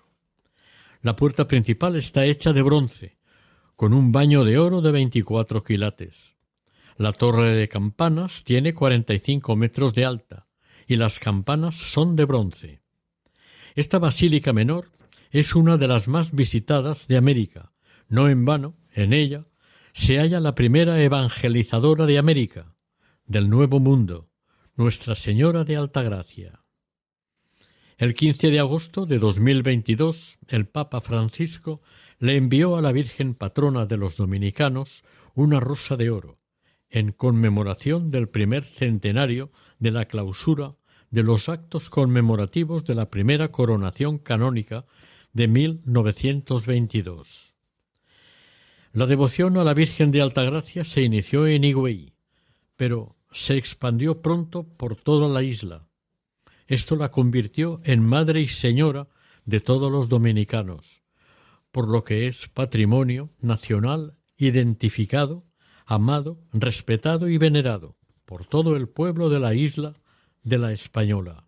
La 1.01 1.15
puerta 1.15 1.47
principal 1.47 1.95
está 1.95 2.23
hecha 2.23 2.53
de 2.53 2.61
bronce, 2.61 3.17
con 3.75 3.95
un 3.95 4.11
baño 4.11 4.43
de 4.43 4.59
oro 4.59 4.81
de 4.81 4.91
veinticuatro 4.91 5.63
quilates. 5.63 6.35
La 6.97 7.13
torre 7.13 7.55
de 7.55 7.67
campanas 7.67 8.43
tiene 8.43 8.75
cuarenta 8.75 9.15
y 9.15 9.19
cinco 9.21 9.55
metros 9.55 9.95
de 9.95 10.05
alta 10.05 10.45
y 10.85 10.97
las 10.97 11.17
campanas 11.17 11.73
son 11.73 12.15
de 12.15 12.25
bronce. 12.25 12.81
Esta 13.73 13.97
basílica 13.97 14.53
menor 14.53 14.91
es 15.31 15.55
una 15.55 15.77
de 15.77 15.87
las 15.87 16.07
más 16.07 16.31
visitadas 16.31 17.07
de 17.07 17.17
América. 17.17 17.71
No 18.07 18.29
en 18.29 18.45
vano, 18.45 18.75
en 18.91 19.13
ella 19.13 19.45
se 19.93 20.17
halla 20.17 20.39
la 20.39 20.55
primera 20.55 21.01
evangelizadora 21.01 22.05
de 22.05 22.17
América, 22.17 22.75
del 23.25 23.49
Nuevo 23.49 23.79
Mundo, 23.79 24.29
Nuestra 24.75 25.15
Señora 25.15 25.63
de 25.63 25.75
Altagracia. 25.75 26.61
El 27.97 28.13
15 28.13 28.51
de 28.51 28.59
agosto 28.59 29.07
de 29.07 29.17
2022, 29.17 30.37
el 30.49 30.67
Papa 30.67 31.01
Francisco 31.01 31.81
le 32.19 32.35
envió 32.35 32.75
a 32.75 32.81
la 32.81 32.91
Virgen 32.91 33.33
patrona 33.33 33.87
de 33.87 33.97
los 33.97 34.15
dominicanos 34.15 35.03
una 35.33 35.59
rosa 35.59 35.97
de 35.97 36.11
oro, 36.11 36.39
en 36.89 37.11
conmemoración 37.11 38.11
del 38.11 38.29
primer 38.29 38.63
centenario 38.65 39.51
de 39.79 39.91
la 39.91 40.05
clausura 40.05 40.75
de 41.09 41.23
los 41.23 41.49
actos 41.49 41.89
conmemorativos 41.89 42.85
de 42.85 42.95
la 42.95 43.09
primera 43.09 43.49
coronación 43.49 44.19
canónica 44.19 44.85
de 45.33 45.47
1922. 45.47 47.55
La 48.93 49.05
devoción 49.05 49.57
a 49.57 49.63
la 49.63 49.73
Virgen 49.73 50.11
de 50.11 50.21
Altagracia 50.21 50.83
se 50.83 51.01
inició 51.01 51.47
en 51.47 51.63
Higüey, 51.63 52.13
pero 52.75 53.15
se 53.31 53.57
expandió 53.57 54.21
pronto 54.21 54.63
por 54.63 54.95
toda 54.95 55.27
la 55.27 55.43
isla. 55.43 55.87
Esto 56.65 56.95
la 56.95 57.11
convirtió 57.11 57.81
en 57.83 58.03
madre 58.03 58.41
y 58.41 58.47
señora 58.47 59.07
de 59.45 59.61
todos 59.61 59.91
los 59.91 60.09
dominicanos, 60.09 61.03
por 61.71 61.87
lo 61.87 62.03
que 62.03 62.27
es 62.27 62.47
patrimonio 62.47 63.29
nacional 63.39 64.17
identificado, 64.37 65.45
amado, 65.85 66.39
respetado 66.51 67.29
y 67.29 67.37
venerado 67.37 67.95
por 68.25 68.45
todo 68.45 68.75
el 68.75 68.89
pueblo 68.89 69.29
de 69.29 69.39
la 69.39 69.53
isla 69.53 69.93
de 70.43 70.57
la 70.57 70.73
Española. 70.73 71.45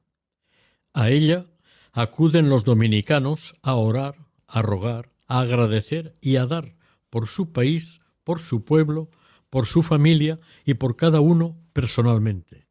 A 0.94 1.10
ella 1.10 1.48
acuden 1.92 2.50
los 2.50 2.64
dominicanos 2.64 3.56
a 3.62 3.76
orar, 3.76 4.16
a 4.48 4.62
rogar, 4.62 5.12
a 5.28 5.40
agradecer 5.40 6.14
y 6.22 6.38
a 6.38 6.46
dar 6.46 6.76
por 7.10 7.28
su 7.28 7.52
país, 7.52 8.02
por 8.24 8.40
su 8.40 8.64
pueblo, 8.64 9.10
por 9.50 9.66
su 9.66 9.84
familia 9.84 10.40
y 10.66 10.76
por 10.76 10.96
cada 10.96 11.20
uno 11.20 11.58
personalmente, 11.74 12.68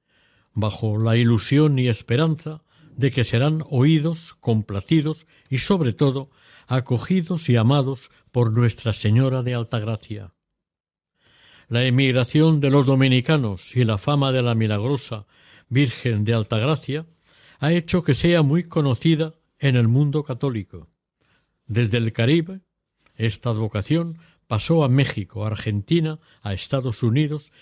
bajo 0.54 0.98
la 0.98 1.16
ilusión 1.16 1.78
y 1.78 1.88
esperanza 1.88 2.62
de 2.96 3.10
que 3.10 3.24
serán 3.24 3.62
oídos, 3.70 4.34
complacidos 4.40 5.26
y 5.48 5.58
sobre 5.58 5.92
todo 5.92 6.30
acogidos 6.66 7.48
y 7.48 7.56
amados 7.56 8.10
por 8.32 8.52
Nuestra 8.52 8.92
Señora 8.92 9.42
de 9.42 9.54
Altagracia. 9.54 10.34
La 11.68 11.84
emigración 11.84 12.60
de 12.60 12.70
los 12.70 12.86
dominicanos 12.86 13.76
y 13.76 13.84
la 13.84 13.98
fama 13.98 14.32
de 14.32 14.42
la 14.42 14.54
milagrosa 14.54 15.26
Virgen 15.68 16.24
de 16.24 16.34
Altagracia 16.34 17.06
ha 17.58 17.72
hecho 17.72 18.02
que 18.02 18.14
sea 18.14 18.42
muy 18.42 18.64
conocida 18.64 19.34
en 19.58 19.76
el 19.76 19.88
mundo 19.88 20.22
católico. 20.22 20.88
Desde 21.66 21.98
el 21.98 22.12
Caribe, 22.12 22.60
esta 23.16 23.50
advocación 23.50 24.18
pasó 24.46 24.84
a 24.84 24.88
México, 24.88 25.44
Argentina, 25.44 26.18
a 26.42 26.54
Estados 26.54 27.02
Unidos 27.02 27.52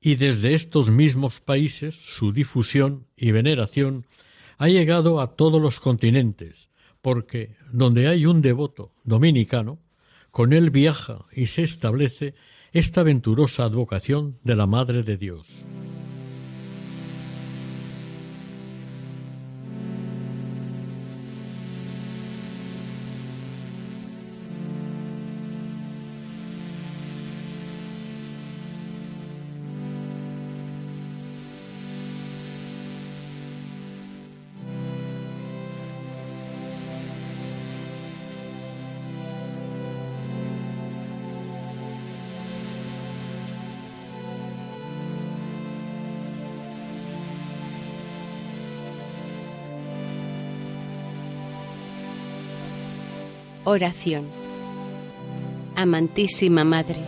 y 0.00 0.16
desde 0.16 0.54
estos 0.54 0.90
mismos 0.90 1.40
países 1.40 1.94
su 1.94 2.32
difusión 2.32 3.06
y 3.16 3.30
veneración 3.30 4.06
ha 4.58 4.68
llegado 4.68 5.20
a 5.20 5.34
todos 5.34 5.60
los 5.60 5.80
continentes, 5.80 6.70
porque 7.00 7.56
donde 7.72 8.08
hay 8.08 8.26
un 8.26 8.42
devoto 8.42 8.92
dominicano, 9.04 9.78
con 10.30 10.52
él 10.52 10.70
viaja 10.70 11.24
y 11.32 11.46
se 11.46 11.62
establece 11.62 12.34
esta 12.72 13.02
venturosa 13.02 13.64
advocación 13.64 14.38
de 14.42 14.56
la 14.56 14.66
Madre 14.66 15.04
de 15.04 15.16
Dios. 15.16 15.64
Oración. 53.74 54.22
Amantísima 55.74 56.62
Madre, 56.62 57.00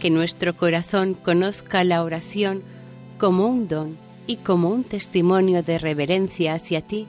que 0.00 0.08
nuestro 0.08 0.56
corazón 0.56 1.12
conozca 1.12 1.84
la 1.84 2.02
oración 2.02 2.62
como 3.18 3.48
un 3.48 3.68
don 3.68 3.98
y 4.26 4.36
como 4.36 4.70
un 4.70 4.82
testimonio 4.82 5.62
de 5.62 5.78
reverencia 5.78 6.54
hacia 6.54 6.80
ti 6.80 7.06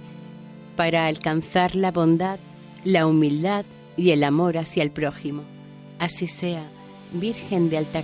para 0.75 1.07
alcanzar 1.07 1.73
la 1.73 1.93
bondad, 1.93 2.37
la 2.83 3.07
humildad 3.07 3.63
y 3.95 4.09
el 4.09 4.25
amor 4.25 4.57
hacia 4.57 4.83
el 4.83 4.91
prójimo. 4.91 5.43
Así 5.97 6.27
sea, 6.27 6.63
Virgen 7.13 7.69
de 7.69 7.77
Alta 7.77 8.03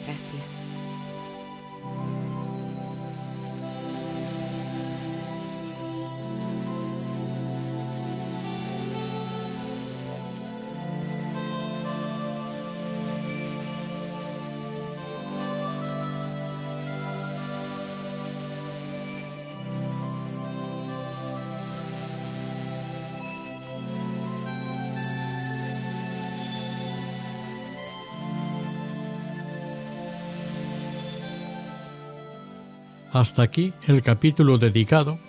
Hasta 33.16 33.42
aquí 33.44 33.74
el 33.88 34.02
capítulo 34.02 34.58
dedicado 34.58 35.20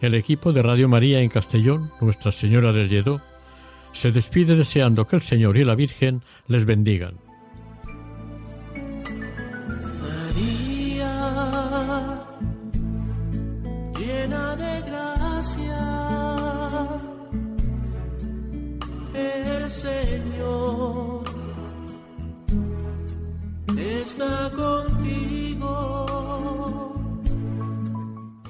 El 0.00 0.14
equipo 0.14 0.52
de 0.52 0.62
Radio 0.62 0.88
María 0.88 1.20
en 1.20 1.28
Castellón, 1.28 1.90
Nuestra 2.00 2.30
Señora 2.30 2.72
del 2.72 2.88
Lledó, 2.88 3.20
se 3.92 4.12
despide 4.12 4.54
deseando 4.54 5.06
que 5.06 5.16
el 5.16 5.22
Señor 5.22 5.56
y 5.56 5.64
la 5.64 5.74
Virgen 5.74 6.22
les 6.46 6.64
bendigan. 6.64 7.27